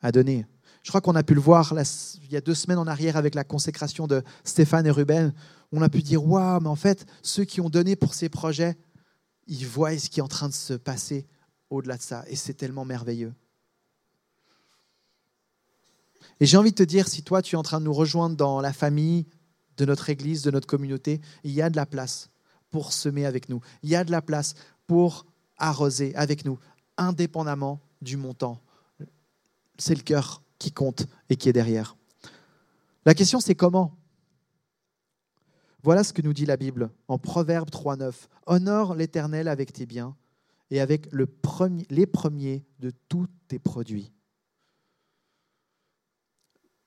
a 0.00 0.12
donné. 0.12 0.46
Je 0.82 0.90
crois 0.90 1.00
qu'on 1.00 1.14
a 1.14 1.22
pu 1.22 1.34
le 1.34 1.40
voir 1.40 1.74
il 2.22 2.32
y 2.32 2.36
a 2.36 2.40
deux 2.40 2.54
semaines 2.54 2.78
en 2.78 2.86
arrière 2.86 3.16
avec 3.16 3.34
la 3.34 3.44
consécration 3.44 4.06
de 4.06 4.22
Stéphane 4.42 4.86
et 4.86 4.90
Ruben. 4.90 5.32
On 5.70 5.80
a 5.80 5.88
pu 5.88 6.02
dire 6.02 6.26
Waouh, 6.26 6.60
mais 6.60 6.68
en 6.68 6.76
fait, 6.76 7.06
ceux 7.22 7.44
qui 7.44 7.60
ont 7.60 7.70
donné 7.70 7.94
pour 7.94 8.14
ces 8.14 8.28
projets, 8.28 8.76
ils 9.46 9.66
voient 9.66 9.96
ce 9.98 10.08
qui 10.08 10.20
est 10.20 10.22
en 10.22 10.28
train 10.28 10.48
de 10.48 10.54
se 10.54 10.74
passer 10.74 11.26
au-delà 11.70 11.96
de 11.96 12.02
ça. 12.02 12.24
Et 12.28 12.36
c'est 12.36 12.54
tellement 12.54 12.84
merveilleux. 12.84 13.34
Et 16.40 16.46
j'ai 16.46 16.56
envie 16.56 16.70
de 16.70 16.76
te 16.76 16.82
dire, 16.82 17.08
si 17.08 17.22
toi, 17.22 17.42
tu 17.42 17.54
es 17.54 17.58
en 17.58 17.62
train 17.62 17.80
de 17.80 17.84
nous 17.84 17.92
rejoindre 17.92 18.36
dans 18.36 18.60
la 18.60 18.72
famille 18.72 19.26
de 19.76 19.84
notre 19.84 20.10
Église, 20.10 20.42
de 20.42 20.50
notre 20.50 20.66
communauté, 20.66 21.20
il 21.44 21.52
y 21.52 21.62
a 21.62 21.70
de 21.70 21.76
la 21.76 21.86
place 21.86 22.30
pour 22.70 22.92
semer 22.92 23.26
avec 23.26 23.48
nous. 23.48 23.60
Il 23.82 23.90
y 23.90 23.96
a 23.96 24.04
de 24.04 24.10
la 24.10 24.22
place 24.22 24.54
pour 24.86 25.26
arroser 25.58 26.14
avec 26.16 26.44
nous, 26.44 26.58
indépendamment 26.96 27.80
du 28.00 28.16
montant. 28.16 28.60
C'est 29.78 29.94
le 29.94 30.02
cœur 30.02 30.42
qui 30.58 30.72
compte 30.72 31.06
et 31.28 31.36
qui 31.36 31.48
est 31.48 31.52
derrière. 31.52 31.96
La 33.04 33.14
question, 33.14 33.40
c'est 33.40 33.54
comment 33.54 33.96
voilà 35.82 36.04
ce 36.04 36.12
que 36.12 36.22
nous 36.22 36.32
dit 36.32 36.46
la 36.46 36.56
Bible 36.56 36.90
en 37.08 37.18
Proverbe 37.18 37.68
3.9. 37.68 38.14
Honore 38.46 38.94
l'Éternel 38.94 39.48
avec 39.48 39.72
tes 39.72 39.86
biens 39.86 40.16
et 40.70 40.80
avec 40.80 41.08
les 41.12 42.06
premiers 42.06 42.64
de 42.78 42.92
tous 43.08 43.26
tes 43.48 43.58
produits. 43.58 44.12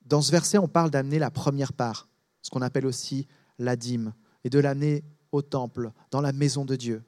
Dans 0.02 0.22
ce 0.22 0.30
verset, 0.30 0.58
on 0.58 0.68
parle 0.68 0.90
d'amener 0.90 1.18
la 1.18 1.30
première 1.30 1.72
part, 1.72 2.08
ce 2.42 2.50
qu'on 2.50 2.62
appelle 2.62 2.86
aussi 2.86 3.26
la 3.58 3.76
dîme, 3.76 4.14
et 4.44 4.50
de 4.50 4.58
l'amener 4.58 5.04
au 5.32 5.42
temple, 5.42 5.90
dans 6.10 6.20
la 6.20 6.32
maison 6.32 6.64
de 6.64 6.76
Dieu. 6.76 7.04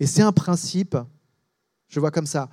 Et 0.00 0.06
c'est 0.06 0.22
un 0.22 0.32
principe, 0.32 0.96
je 1.88 2.00
vois 2.00 2.10
comme 2.10 2.26
ça. 2.26 2.48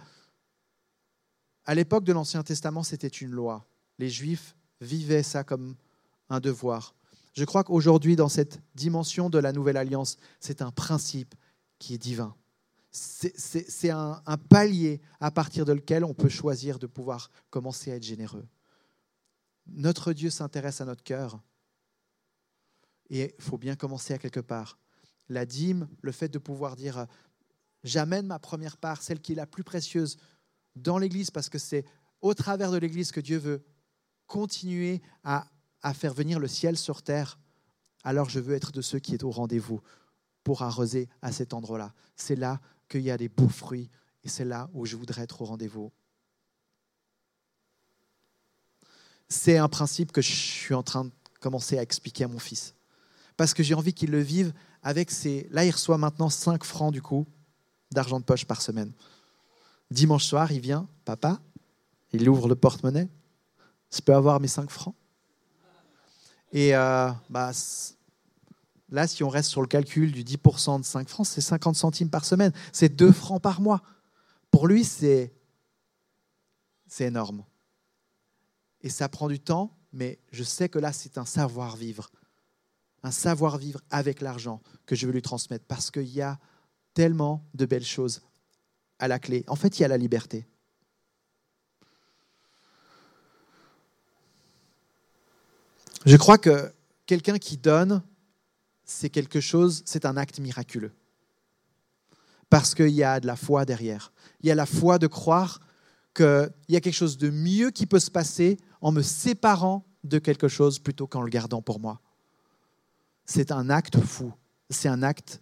À 1.65 1.73
l'époque 1.73 2.03
de 2.03 2.13
l'Ancien 2.13 2.43
Testament, 2.43 2.83
c'était 2.83 3.07
une 3.07 3.31
loi. 3.31 3.65
Les 3.97 4.09
Juifs 4.09 4.55
vivaient 4.81 5.23
ça 5.23 5.43
comme 5.43 5.75
un 6.29 6.39
devoir. 6.39 6.93
Je 7.37 7.45
crois 7.45 7.63
qu'aujourd'hui, 7.63 8.15
dans 8.15 8.29
cette 8.29 8.59
dimension 8.73 9.29
de 9.29 9.37
la 9.37 9.51
nouvelle 9.51 9.77
alliance, 9.77 10.17
c'est 10.39 10.63
un 10.63 10.71
principe 10.71 11.35
qui 11.77 11.93
est 11.93 11.99
divin. 11.99 12.35
C'est 12.89 13.91
un, 13.91 14.23
palier 14.49 15.01
à 15.19 15.29
partir 15.29 15.63
de 15.63 15.71
lequel 15.71 16.03
on 16.03 16.15
peut 16.15 16.29
choisir 16.29 16.79
de 16.79 16.87
pouvoir 16.87 17.29
commencer 17.51 17.91
à 17.91 17.97
être 17.97 18.03
généreux. 18.03 18.47
Notre 19.67 20.13
Dieu 20.13 20.31
s'intéresse 20.31 20.81
à 20.81 20.85
notre 20.85 21.03
cœur. 21.03 21.39
Et 23.11 23.35
il 23.37 23.43
faut 23.43 23.59
bien 23.59 23.75
commencer 23.75 24.15
à 24.15 24.17
quelque 24.17 24.39
part. 24.39 24.79
La 25.29 25.45
dîme, 25.45 25.87
le 26.01 26.11
fait 26.11 26.29
de 26.29 26.39
pouvoir 26.39 26.75
dire 26.75 27.05
j'amène 27.83 28.25
ma 28.25 28.39
première 28.39 28.77
part, 28.77 29.03
celle 29.03 29.21
qui 29.21 29.33
est 29.33 29.35
la 29.35 29.45
plus 29.45 29.63
précieuse, 29.63 30.17
dans 30.75 30.97
l'Église, 30.97 31.29
parce 31.29 31.49
que 31.49 31.59
c'est 31.59 31.85
au 32.19 32.33
travers 32.33 32.71
de 32.71 32.77
l'Église 32.77 33.11
que 33.11 33.21
Dieu 33.21 33.37
veut 33.37 33.63
continuer 34.25 35.03
à, 35.23 35.47
à, 35.87 35.93
faire 35.93 36.13
venir 36.13 36.39
le 36.39 36.47
ciel 36.47 36.77
sur 36.77 37.01
terre. 37.01 37.39
Alors 38.03 38.29
je 38.29 38.39
veux 38.39 38.55
être 38.55 38.71
de 38.71 38.81
ceux 38.81 38.99
qui 38.99 39.13
est 39.13 39.23
au 39.23 39.31
rendez-vous 39.31 39.81
pour 40.43 40.61
arroser 40.61 41.09
à 41.21 41.31
cet 41.31 41.53
endroit-là. 41.53 41.93
C'est 42.15 42.35
là 42.35 42.59
qu'il 42.89 43.01
y 43.01 43.11
a 43.11 43.17
des 43.17 43.29
beaux 43.29 43.49
fruits 43.49 43.89
et 44.23 44.29
c'est 44.29 44.45
là 44.45 44.69
où 44.73 44.85
je 44.85 44.95
voudrais 44.95 45.23
être 45.23 45.41
au 45.41 45.45
rendez-vous. 45.45 45.91
C'est 49.29 49.57
un 49.57 49.67
principe 49.67 50.11
que 50.11 50.21
je 50.21 50.31
suis 50.31 50.73
en 50.73 50.83
train 50.83 51.05
de 51.05 51.11
commencer 51.39 51.77
à 51.77 51.81
expliquer 51.81 52.23
à 52.23 52.27
mon 52.27 52.39
fils. 52.39 52.73
Parce 53.35 53.53
que 53.53 53.61
j'ai 53.61 53.73
envie 53.73 53.93
qu'il 53.93 54.09
le 54.09 54.21
vive 54.21 54.53
avec 54.83 55.11
ses... 55.11 55.47
Là, 55.51 55.65
il 55.65 55.71
reçoit 55.71 55.97
maintenant 55.97 56.29
5 56.29 56.63
francs 56.63 56.93
du 56.93 57.01
coup 57.01 57.25
d'argent 57.91 58.19
de 58.19 58.25
poche 58.25 58.45
par 58.45 58.61
semaine. 58.61 58.91
Dimanche 59.91 60.25
soir, 60.25 60.51
il 60.51 60.59
vient, 60.59 60.87
papa, 61.05 61.39
il 62.11 62.27
ouvre 62.29 62.47
le 62.47 62.55
porte-monnaie, 62.55 63.07
je 63.93 64.01
peux 64.01 64.13
avoir 64.13 64.39
mes 64.39 64.47
5 64.47 64.69
francs? 64.69 64.95
Et 66.51 66.75
euh, 66.75 67.09
bah, 67.29 67.51
là, 68.89 69.07
si 69.07 69.23
on 69.23 69.29
reste 69.29 69.49
sur 69.49 69.61
le 69.61 69.67
calcul 69.67 70.11
du 70.11 70.23
10% 70.23 70.79
de 70.79 70.85
5 70.85 71.09
francs, 71.09 71.27
c'est 71.27 71.41
50 71.41 71.75
centimes 71.75 72.09
par 72.09 72.25
semaine, 72.25 72.51
c'est 72.71 72.89
2 72.89 73.11
francs 73.11 73.41
par 73.41 73.61
mois. 73.61 73.81
Pour 74.51 74.67
lui, 74.67 74.83
c'est 74.83 75.33
énorme. 76.99 77.43
Et 78.81 78.89
ça 78.89 79.09
prend 79.09 79.27
du 79.27 79.39
temps, 79.39 79.77
mais 79.91 80.19
je 80.31 80.43
sais 80.43 80.69
que 80.69 80.79
là, 80.79 80.93
c'est 80.93 81.17
un 81.17 81.25
savoir-vivre. 81.25 82.09
Un 83.03 83.11
savoir-vivre 83.11 83.81
avec 83.89 84.21
l'argent 84.21 84.61
que 84.85 84.95
je 84.95 85.05
veux 85.05 85.13
lui 85.13 85.21
transmettre 85.21 85.65
parce 85.65 85.91
qu'il 85.91 86.09
y 86.09 86.21
a 86.21 86.39
tellement 86.93 87.45
de 87.53 87.65
belles 87.65 87.85
choses 87.85 88.21
à 88.99 89.07
la 89.07 89.19
clé. 89.19 89.43
En 89.47 89.55
fait, 89.55 89.77
il 89.77 89.81
y 89.81 89.85
a 89.85 89.87
la 89.87 89.97
liberté. 89.97 90.47
Je 96.07 96.15
crois 96.15 96.37
que 96.37 96.73
quelqu'un 97.05 97.37
qui 97.37 97.57
donne, 97.57 98.01
c'est 98.85 99.09
quelque 99.09 99.41
chose, 99.41 99.83
c'est 99.85 100.05
un 100.05 100.15
acte 100.15 100.39
miraculeux. 100.39 100.93
Parce 102.49 102.73
qu'il 102.73 102.91
y 102.91 103.03
a 103.03 103.19
de 103.19 103.27
la 103.27 103.35
foi 103.35 103.65
derrière. 103.65 104.13
Il 104.39 104.47
y 104.47 104.51
a 104.51 104.55
la 104.55 104.65
foi 104.65 104.99
de 104.99 105.07
croire 105.07 105.59
qu'il 106.15 106.49
y 106.69 106.77
a 106.77 106.79
quelque 106.79 106.93
chose 106.93 107.17
de 107.17 107.29
mieux 107.29 107.71
qui 107.71 107.85
peut 107.85 107.99
se 107.99 108.09
passer 108.09 108.55
en 108.79 108.93
me 108.93 109.01
séparant 109.01 109.85
de 110.05 110.17
quelque 110.17 110.47
chose 110.47 110.79
plutôt 110.79 111.07
qu'en 111.07 111.21
le 111.21 111.29
gardant 111.29 111.61
pour 111.61 111.81
moi. 111.81 111.99
C'est 113.25 113.51
un 113.51 113.69
acte 113.69 113.99
fou. 113.99 114.31
C'est 114.69 114.87
un 114.87 115.03
acte 115.03 115.41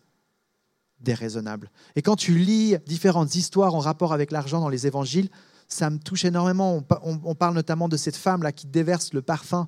déraisonnable. 0.99 1.69
Et 1.95 2.01
quand 2.01 2.15
tu 2.15 2.39
lis 2.39 2.75
différentes 2.87 3.35
histoires 3.35 3.75
en 3.75 3.79
rapport 3.79 4.13
avec 4.13 4.31
l'argent 4.31 4.61
dans 4.61 4.69
les 4.69 4.87
évangiles, 4.87 5.29
ça 5.67 5.91
me 5.91 5.99
touche 5.99 6.25
énormément. 6.25 6.83
On, 7.03 7.35
parle 7.35 7.53
notamment 7.53 7.87
de 7.87 7.97
cette 7.97 8.15
femme-là 8.15 8.51
qui 8.51 8.65
déverse 8.65 9.13
le 9.13 9.21
parfum, 9.21 9.67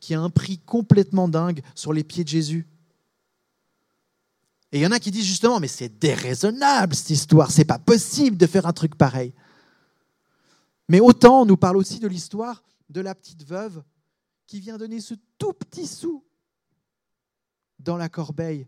qui 0.00 0.14
a 0.14 0.20
un 0.20 0.30
prix 0.30 0.58
complètement 0.58 1.28
dingue 1.28 1.62
sur 1.74 1.92
les 1.92 2.04
pieds 2.04 2.24
de 2.24 2.28
Jésus. 2.28 2.66
Et 4.72 4.78
il 4.78 4.82
y 4.82 4.86
en 4.86 4.92
a 4.92 4.98
qui 4.98 5.10
disent 5.10 5.24
justement, 5.24 5.60
mais 5.60 5.68
c'est 5.68 5.98
déraisonnable 5.98 6.94
cette 6.94 7.10
histoire, 7.10 7.50
c'est 7.50 7.64
pas 7.64 7.78
possible 7.78 8.36
de 8.36 8.46
faire 8.46 8.66
un 8.66 8.72
truc 8.72 8.94
pareil. 8.96 9.32
Mais 10.88 11.00
autant 11.00 11.42
on 11.42 11.46
nous 11.46 11.56
parle 11.56 11.76
aussi 11.76 12.00
de 12.00 12.08
l'histoire 12.08 12.62
de 12.88 13.00
la 13.00 13.14
petite 13.14 13.44
veuve 13.44 13.82
qui 14.46 14.60
vient 14.60 14.78
donner 14.78 15.00
ce 15.00 15.14
tout 15.38 15.52
petit 15.52 15.86
sou 15.86 16.24
dans 17.78 17.96
la 17.96 18.08
corbeille 18.08 18.66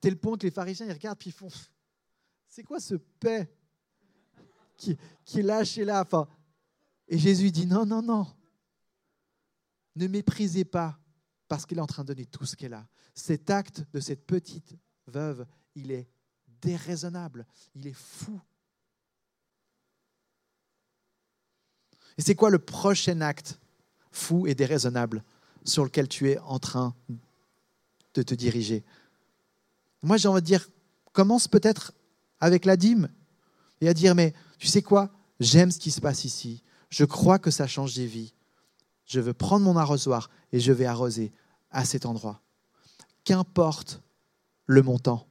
tel 0.00 0.16
point 0.16 0.36
que 0.36 0.46
les 0.46 0.50
pharisiens 0.50 0.86
ils 0.86 0.92
regardent 0.92 1.18
puis 1.18 1.30
ils 1.30 1.34
font 1.34 1.48
C'est 2.48 2.62
quoi 2.62 2.80
ce 2.80 2.94
paix 2.94 3.52
qui, 4.76 4.96
qui 5.24 5.40
est 5.40 5.42
lâché 5.42 5.84
là? 5.84 6.02
Enfin, 6.02 6.26
Et 7.06 7.18
Jésus 7.18 7.50
dit 7.50 7.66
Non, 7.66 7.84
non, 7.84 8.02
non. 8.02 8.26
Ne 9.96 10.06
méprisez 10.06 10.64
pas 10.64 10.98
parce 11.48 11.66
qu'il 11.66 11.78
est 11.78 11.82
en 11.82 11.86
train 11.86 12.02
de 12.02 12.08
donner 12.08 12.26
tout 12.26 12.46
ce 12.46 12.56
qu'elle 12.56 12.74
a. 12.74 12.86
Cet 13.14 13.50
acte 13.50 13.84
de 13.92 14.00
cette 14.00 14.24
petite 14.24 14.76
veuve, 15.06 15.46
il 15.74 15.90
est 15.90 16.08
déraisonnable, 16.62 17.46
il 17.74 17.86
est 17.86 17.96
fou. 17.96 18.40
Et 22.18 22.22
c'est 22.22 22.34
quoi 22.34 22.50
le 22.50 22.58
prochain 22.58 23.20
acte 23.20 23.58
fou 24.12 24.46
et 24.46 24.54
déraisonnable 24.54 25.22
sur 25.64 25.84
lequel 25.84 26.08
tu 26.08 26.30
es 26.30 26.38
en 26.38 26.58
train 26.58 26.94
de 28.14 28.22
te 28.22 28.34
diriger? 28.34 28.84
Moi, 30.02 30.16
j'ai 30.16 30.28
envie 30.28 30.40
de 30.40 30.46
dire, 30.46 30.68
commence 31.12 31.48
peut-être 31.48 31.92
avec 32.38 32.64
la 32.64 32.76
dîme 32.76 33.08
et 33.80 33.88
à 33.88 33.94
dire, 33.94 34.14
mais 34.14 34.34
tu 34.58 34.66
sais 34.66 34.82
quoi, 34.82 35.12
j'aime 35.40 35.70
ce 35.70 35.78
qui 35.78 35.90
se 35.90 36.00
passe 36.00 36.24
ici. 36.24 36.62
Je 36.90 37.04
crois 37.04 37.38
que 37.38 37.50
ça 37.50 37.66
change 37.66 37.94
des 37.94 38.06
vies. 38.06 38.34
Je 39.10 39.18
veux 39.18 39.34
prendre 39.34 39.64
mon 39.64 39.76
arrosoir 39.76 40.30
et 40.52 40.60
je 40.60 40.70
vais 40.70 40.86
arroser 40.86 41.32
à 41.72 41.84
cet 41.84 42.06
endroit. 42.06 42.40
Qu'importe 43.24 44.00
le 44.66 44.82
montant. 44.82 45.26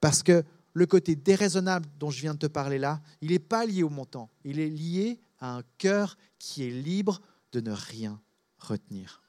Parce 0.00 0.22
que 0.22 0.44
le 0.74 0.86
côté 0.86 1.16
déraisonnable 1.16 1.88
dont 1.98 2.08
je 2.08 2.20
viens 2.20 2.34
de 2.34 2.38
te 2.38 2.46
parler 2.46 2.78
là, 2.78 3.02
il 3.20 3.32
n'est 3.32 3.40
pas 3.40 3.66
lié 3.66 3.82
au 3.82 3.88
montant. 3.88 4.30
Il 4.44 4.60
est 4.60 4.68
lié 4.68 5.18
à 5.40 5.56
un 5.56 5.62
cœur 5.76 6.16
qui 6.38 6.62
est 6.62 6.70
libre 6.70 7.20
de 7.50 7.58
ne 7.58 7.72
rien 7.72 8.22
retenir. 8.58 9.24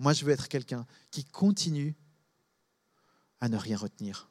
Moi, 0.00 0.12
je 0.12 0.24
veux 0.24 0.32
être 0.32 0.48
quelqu'un 0.48 0.88
qui 1.12 1.24
continue 1.24 1.94
à 3.40 3.48
ne 3.48 3.56
rien 3.56 3.76
retenir. 3.76 4.28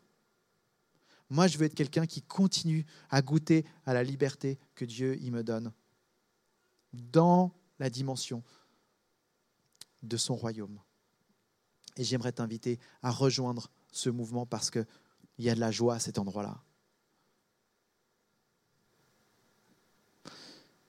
Moi, 1.29 1.47
je 1.47 1.57
veux 1.57 1.67
être 1.67 1.75
quelqu'un 1.75 2.05
qui 2.05 2.21
continue 2.21 2.85
à 3.09 3.21
goûter 3.21 3.65
à 3.85 3.93
la 3.93 4.03
liberté 4.03 4.59
que 4.75 4.83
Dieu 4.83 5.17
me 5.31 5.41
donne 5.41 5.71
dans 6.93 7.53
la 7.79 7.89
dimension 7.89 8.43
de 10.03 10.17
son 10.17 10.35
royaume. 10.35 10.79
Et 11.97 12.03
j'aimerais 12.03 12.31
t'inviter 12.31 12.79
à 13.01 13.11
rejoindre 13.11 13.71
ce 13.91 14.09
mouvement 14.09 14.45
parce 14.45 14.71
qu'il 14.71 14.85
y 15.39 15.49
a 15.49 15.55
de 15.55 15.59
la 15.59 15.71
joie 15.71 15.95
à 15.95 15.99
cet 15.99 16.19
endroit-là. 16.19 16.61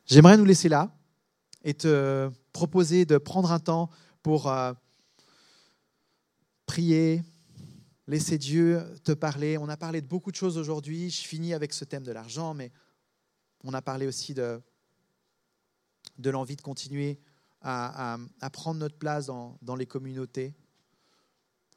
J'aimerais 0.06 0.36
nous 0.36 0.44
laisser 0.44 0.68
là 0.68 0.96
et 1.62 1.74
te 1.74 2.30
proposer 2.52 3.04
de 3.04 3.18
prendre 3.18 3.52
un 3.52 3.60
temps 3.60 3.90
pour 4.22 4.48
euh, 4.48 4.72
prier, 6.66 7.22
laisser 8.06 8.38
Dieu 8.38 8.82
te 9.04 9.12
parler. 9.12 9.56
On 9.58 9.68
a 9.68 9.76
parlé 9.76 10.00
de 10.00 10.06
beaucoup 10.06 10.30
de 10.30 10.36
choses 10.36 10.58
aujourd'hui. 10.58 11.10
Je 11.10 11.22
finis 11.22 11.54
avec 11.54 11.72
ce 11.72 11.84
thème 11.84 12.02
de 12.02 12.12
l'argent, 12.12 12.54
mais 12.54 12.72
on 13.62 13.72
a 13.72 13.82
parlé 13.82 14.06
aussi 14.06 14.34
de, 14.34 14.60
de 16.20 16.30
l'envie 16.30 16.56
de 16.56 16.62
continuer 16.62 17.18
à, 17.62 18.18
prendre 18.52 18.80
notre 18.80 18.96
place 18.96 19.26
dans, 19.26 19.76
les 19.76 19.86
communautés. 19.86 20.54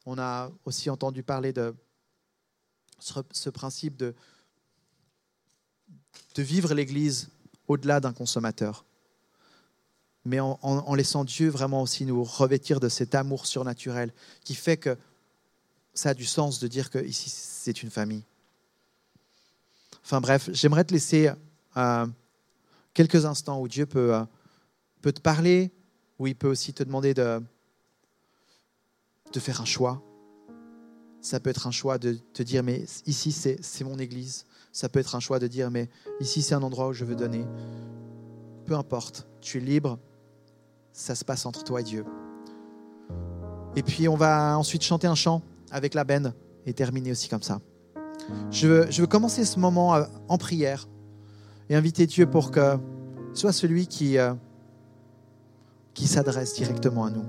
On 0.06 0.18
a 0.18 0.52
aussi 0.66 0.90
entendu 0.90 1.24
parler 1.24 1.54
de 1.54 1.76
ce, 3.00 3.20
ce 3.32 3.50
principe 3.50 3.98
de, 3.98 4.14
de 6.36 6.44
vivre 6.44 6.74
l'Église 6.74 7.30
au-delà 7.68 8.00
d'un 8.00 8.14
consommateur 8.14 8.86
mais 10.26 10.40
en, 10.40 10.96
laissant 10.96 11.26
Dieu 11.26 11.50
vraiment 11.50 11.82
aussi 11.82 12.06
nous 12.06 12.24
revêtir 12.24 12.80
de 12.80 12.88
cet 12.88 13.14
amour 13.14 13.46
surnaturel 13.46 14.14
qui 14.44 14.56
fait 14.56 14.78
que 14.78 14.98
ça 15.94 16.10
a 16.10 16.14
du 16.14 16.26
sens 16.26 16.60
de 16.60 16.68
dire 16.68 16.90
que 16.90 17.00
ici 17.00 17.30
c'est 17.30 17.84
une 17.84 17.92
famille. 17.92 18.24
Enfin 20.04 20.22
bref, 20.22 20.50
j'aimerais 20.54 20.86
te 20.86 20.94
laisser 20.94 21.32
euh, 21.78 22.08
quelques 22.94 23.26
instants 23.26 23.60
où 23.60 23.68
Dieu 23.68 23.86
peut, 23.86 24.16
euh, 24.16 24.24
peut 25.04 25.14
te 25.14 25.22
parler, 25.22 25.72
où 26.18 26.26
il 26.26 26.36
peut 26.36 26.48
aussi 26.48 26.74
te 26.74 26.82
demander 26.82 27.14
de, 27.14 27.40
de 29.32 29.40
faire 29.40 29.62
un 29.62 29.66
choix. 29.66 30.02
Ça 31.22 31.40
peut 31.40 31.52
être 31.52 31.68
un 31.68 31.72
choix 31.72 31.98
de 32.00 32.14
te 32.34 32.42
dire, 32.42 32.64
mais 32.64 32.86
ici 33.06 33.32
c'est 33.32 33.84
mon 33.84 34.00
église. 34.00 34.46
Ça 34.72 34.90
peut 34.90 35.00
être 35.00 35.16
un 35.16 35.20
choix 35.20 35.38
de 35.38 35.48
dire, 35.48 35.70
mais 35.70 35.90
ici 36.20 36.42
c'est 36.42 36.56
un 36.56 36.64
endroit 36.64 36.88
où 36.88 36.94
je 36.94 37.06
veux 37.06 37.16
donner. 37.16 37.46
Peu 38.66 38.76
importe, 38.76 39.28
tu 39.42 39.58
es 39.58 39.62
libre 39.62 40.00
ça 40.94 41.16
se 41.16 41.26
passe 41.26 41.46
entre 41.46 41.64
toi 41.64 41.82
et 41.82 41.84
Dieu. 41.84 42.06
Et 43.76 43.82
puis 43.84 44.08
on 44.08 44.16
va 44.16 44.58
ensuite 44.58 44.84
chanter 44.84 45.08
un 45.08 45.16
chant 45.16 45.42
avec 45.72 45.96
la 45.96 46.04
benne 46.04 46.34
et 46.66 46.74
terminer 46.74 47.12
aussi 47.12 47.28
comme 47.28 47.42
ça. 47.42 47.60
Je 48.52 48.68
veux, 48.68 48.92
je 48.92 49.02
veux 49.02 49.08
commencer 49.08 49.44
ce 49.44 49.60
moment 49.60 49.96
euh, 49.96 50.04
en 50.30 50.38
prière 50.38 50.88
et 51.70 51.76
inviter 51.76 52.06
Dieu 52.06 52.30
pour 52.30 52.52
que 52.52 52.78
soit 53.34 53.52
celui 53.52 53.88
qui, 53.88 54.18
euh, 54.18 54.34
qui 55.94 56.08
s'adresse 56.08 56.56
directement 56.56 57.06
à 57.06 57.10
nous. 57.10 57.26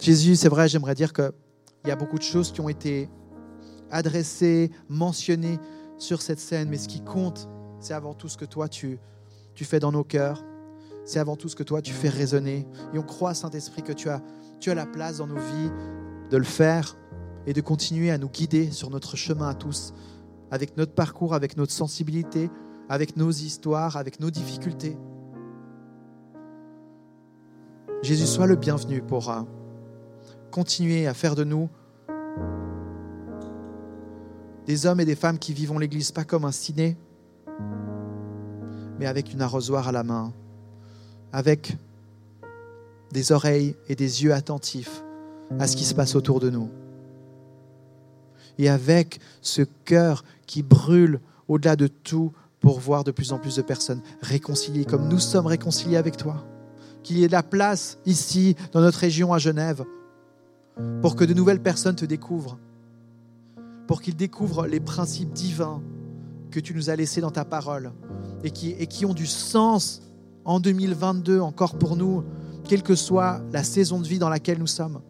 Jésus, 0.00 0.36
c'est 0.36 0.48
vrai, 0.48 0.68
j'aimerais 0.68 0.94
dire 0.94 1.12
que 1.12 1.32
il 1.84 1.88
y 1.88 1.90
a 1.90 1.96
beaucoup 1.96 2.18
de 2.18 2.22
choses 2.22 2.52
qui 2.52 2.60
ont 2.60 2.68
été 2.68 3.08
adressées, 3.90 4.70
mentionnées 4.88 5.58
sur 5.98 6.22
cette 6.22 6.40
scène, 6.40 6.68
mais 6.68 6.78
ce 6.78 6.88
qui 6.88 7.00
compte, 7.00 7.48
c'est 7.80 7.94
avant 7.94 8.14
tout 8.14 8.28
ce 8.28 8.36
que 8.36 8.44
toi, 8.44 8.68
tu, 8.68 8.98
tu 9.54 9.64
fais 9.64 9.80
dans 9.80 9.92
nos 9.92 10.04
cœurs. 10.04 10.44
C'est 11.04 11.18
avant 11.18 11.36
tout 11.36 11.48
ce 11.48 11.56
que 11.56 11.62
toi, 11.62 11.80
tu 11.80 11.92
fais 11.92 12.08
résonner. 12.08 12.66
Et 12.92 12.98
on 12.98 13.02
croit, 13.02 13.34
Saint-Esprit, 13.34 13.82
que 13.82 13.92
tu 13.92 14.08
as, 14.08 14.22
tu 14.60 14.70
as 14.70 14.74
la 14.74 14.86
place 14.86 15.18
dans 15.18 15.26
nos 15.26 15.38
vies 15.38 15.70
de 16.30 16.36
le 16.36 16.44
faire 16.44 16.96
et 17.46 17.52
de 17.52 17.60
continuer 17.60 18.10
à 18.10 18.18
nous 18.18 18.28
guider 18.28 18.70
sur 18.70 18.90
notre 18.90 19.16
chemin 19.16 19.48
à 19.48 19.54
tous, 19.54 19.94
avec 20.50 20.76
notre 20.76 20.92
parcours, 20.92 21.34
avec 21.34 21.56
notre 21.56 21.72
sensibilité, 21.72 22.50
avec 22.88 23.16
nos 23.16 23.30
histoires, 23.30 23.96
avec 23.96 24.20
nos 24.20 24.30
difficultés. 24.30 24.96
Jésus, 28.02 28.26
sois 28.26 28.46
le 28.46 28.56
bienvenu 28.56 29.02
pour 29.02 29.30
euh, 29.30 29.42
continuer 30.50 31.06
à 31.06 31.12
faire 31.12 31.34
de 31.34 31.44
nous 31.44 31.68
des 34.66 34.86
hommes 34.86 35.00
et 35.00 35.04
des 35.04 35.16
femmes 35.16 35.38
qui 35.38 35.52
vivons 35.52 35.78
l'Église 35.78 36.10
pas 36.10 36.24
comme 36.24 36.46
un 36.46 36.52
ciné, 36.52 36.96
mais 38.98 39.06
avec 39.06 39.32
une 39.32 39.42
arrosoir 39.42 39.88
à 39.88 39.92
la 39.92 40.02
main, 40.02 40.32
avec 41.32 41.76
des 43.10 43.32
oreilles 43.32 43.76
et 43.88 43.96
des 43.96 44.22
yeux 44.22 44.32
attentifs 44.32 45.02
à 45.58 45.66
ce 45.66 45.76
qui 45.76 45.84
se 45.84 45.94
passe 45.94 46.14
autour 46.14 46.40
de 46.40 46.48
nous. 46.48 46.70
Et 48.58 48.70
avec 48.70 49.20
ce 49.42 49.62
cœur 49.84 50.24
qui 50.46 50.62
brûle 50.62 51.20
au-delà 51.48 51.76
de 51.76 51.86
tout 51.86 52.32
pour 52.60 52.80
voir 52.80 53.04
de 53.04 53.10
plus 53.10 53.32
en 53.32 53.38
plus 53.38 53.56
de 53.56 53.62
personnes 53.62 54.02
réconciliées 54.22 54.84
comme 54.84 55.08
nous 55.08 55.18
sommes 55.18 55.46
réconciliés 55.46 55.96
avec 55.96 56.16
toi. 56.16 56.46
Qu'il 57.02 57.18
y 57.18 57.24
ait 57.24 57.28
de 57.28 57.32
la 57.32 57.42
place 57.42 57.98
ici, 58.06 58.56
dans 58.72 58.80
notre 58.80 58.98
région 58.98 59.32
à 59.32 59.38
Genève, 59.38 59.84
pour 61.02 61.16
que 61.16 61.24
de 61.24 61.34
nouvelles 61.34 61.62
personnes 61.62 61.96
te 61.96 62.04
découvrent, 62.04 62.58
pour 63.86 64.02
qu'ils 64.02 64.16
découvrent 64.16 64.66
les 64.66 64.80
principes 64.80 65.32
divins 65.32 65.82
que 66.50 66.60
tu 66.60 66.74
nous 66.74 66.90
as 66.90 66.96
laissés 66.96 67.20
dans 67.20 67.30
ta 67.30 67.44
parole 67.44 67.92
et 68.44 68.50
qui, 68.50 68.70
et 68.78 69.04
ont 69.04 69.14
du 69.14 69.26
sens 69.26 70.02
en 70.44 70.60
2022 70.60 71.40
encore 71.40 71.78
pour 71.78 71.96
nous, 71.96 72.24
quelle 72.64 72.82
que 72.82 72.94
soit 72.94 73.42
la 73.52 73.64
saison 73.64 74.00
de 74.00 74.06
vie 74.06 74.18
dans 74.18 74.28
laquelle 74.28 74.58
nous 74.58 74.66
sommes. 74.66 75.00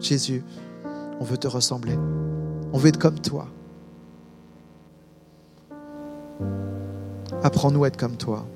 Jésus, 0.00 0.44
on 1.20 1.24
veut 1.24 1.38
te 1.38 1.46
ressembler. 1.46 1.96
On 2.72 2.78
veut 2.78 2.88
être 2.88 2.98
comme 2.98 3.20
toi. 3.20 3.48
Apprends-nous 7.42 7.84
à 7.84 7.88
être 7.88 7.96
comme 7.96 8.16
toi. 8.16 8.46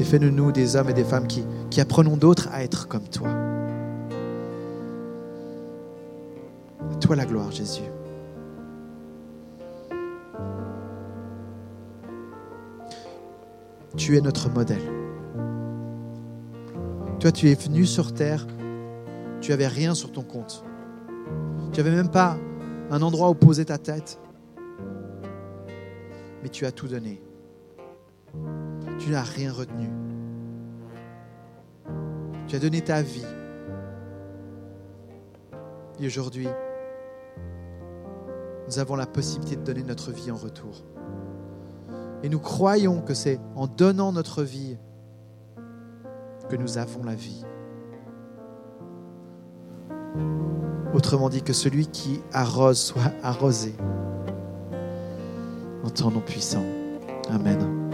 Et 0.00 0.04
fais-nous 0.04 0.30
nous 0.30 0.52
des 0.52 0.76
hommes 0.76 0.90
et 0.90 0.94
des 0.94 1.04
femmes 1.04 1.26
qui, 1.26 1.44
qui 1.70 1.80
apprenons 1.80 2.16
d'autres 2.16 2.48
à 2.52 2.62
être 2.62 2.86
comme 2.86 3.08
toi. 3.08 3.28
Toi 7.00 7.16
la 7.16 7.24
gloire, 7.24 7.50
Jésus. 7.50 7.82
Tu 13.96 14.16
es 14.16 14.20
notre 14.20 14.48
modèle. 14.50 14.82
Toi, 17.18 17.32
tu 17.32 17.50
es 17.50 17.54
venu 17.54 17.84
sur 17.84 18.14
terre, 18.14 18.46
tu 19.40 19.50
n'avais 19.50 19.66
rien 19.66 19.94
sur 19.94 20.12
ton 20.12 20.22
compte. 20.22 20.64
Tu 21.72 21.80
n'avais 21.80 21.94
même 21.94 22.10
pas 22.10 22.36
un 22.90 23.02
endroit 23.02 23.28
où 23.30 23.34
poser 23.34 23.64
ta 23.64 23.78
tête. 23.78 24.20
Mais 26.42 26.48
tu 26.48 26.66
as 26.66 26.72
tout 26.72 26.88
donné. 26.88 27.20
Tu 28.98 29.10
n'as 29.10 29.22
rien 29.22 29.52
retenu. 29.52 29.88
Tu 32.46 32.56
as 32.56 32.58
donné 32.58 32.80
ta 32.82 33.02
vie. 33.02 33.26
Et 36.00 36.06
aujourd'hui, 36.06 36.48
nous 38.68 38.78
avons 38.78 38.96
la 38.96 39.06
possibilité 39.06 39.56
de 39.56 39.62
donner 39.62 39.82
notre 39.82 40.12
vie 40.12 40.30
en 40.30 40.36
retour. 40.36 40.84
Et 42.22 42.28
nous 42.28 42.38
croyons 42.38 43.00
que 43.00 43.14
c'est 43.14 43.40
en 43.54 43.66
donnant 43.66 44.12
notre 44.12 44.42
vie 44.42 44.76
que 46.48 46.56
nous 46.56 46.78
avons 46.78 47.04
la 47.04 47.14
vie. 47.14 47.44
Autrement 50.94 51.28
dit, 51.28 51.42
que 51.42 51.52
celui 51.52 51.86
qui 51.86 52.20
arrose 52.32 52.78
soit 52.78 53.12
arrosé 53.22 53.74
en 55.88 55.90
ton 55.90 56.10
nom 56.10 56.20
puissant. 56.20 56.64
Amen. 57.30 57.87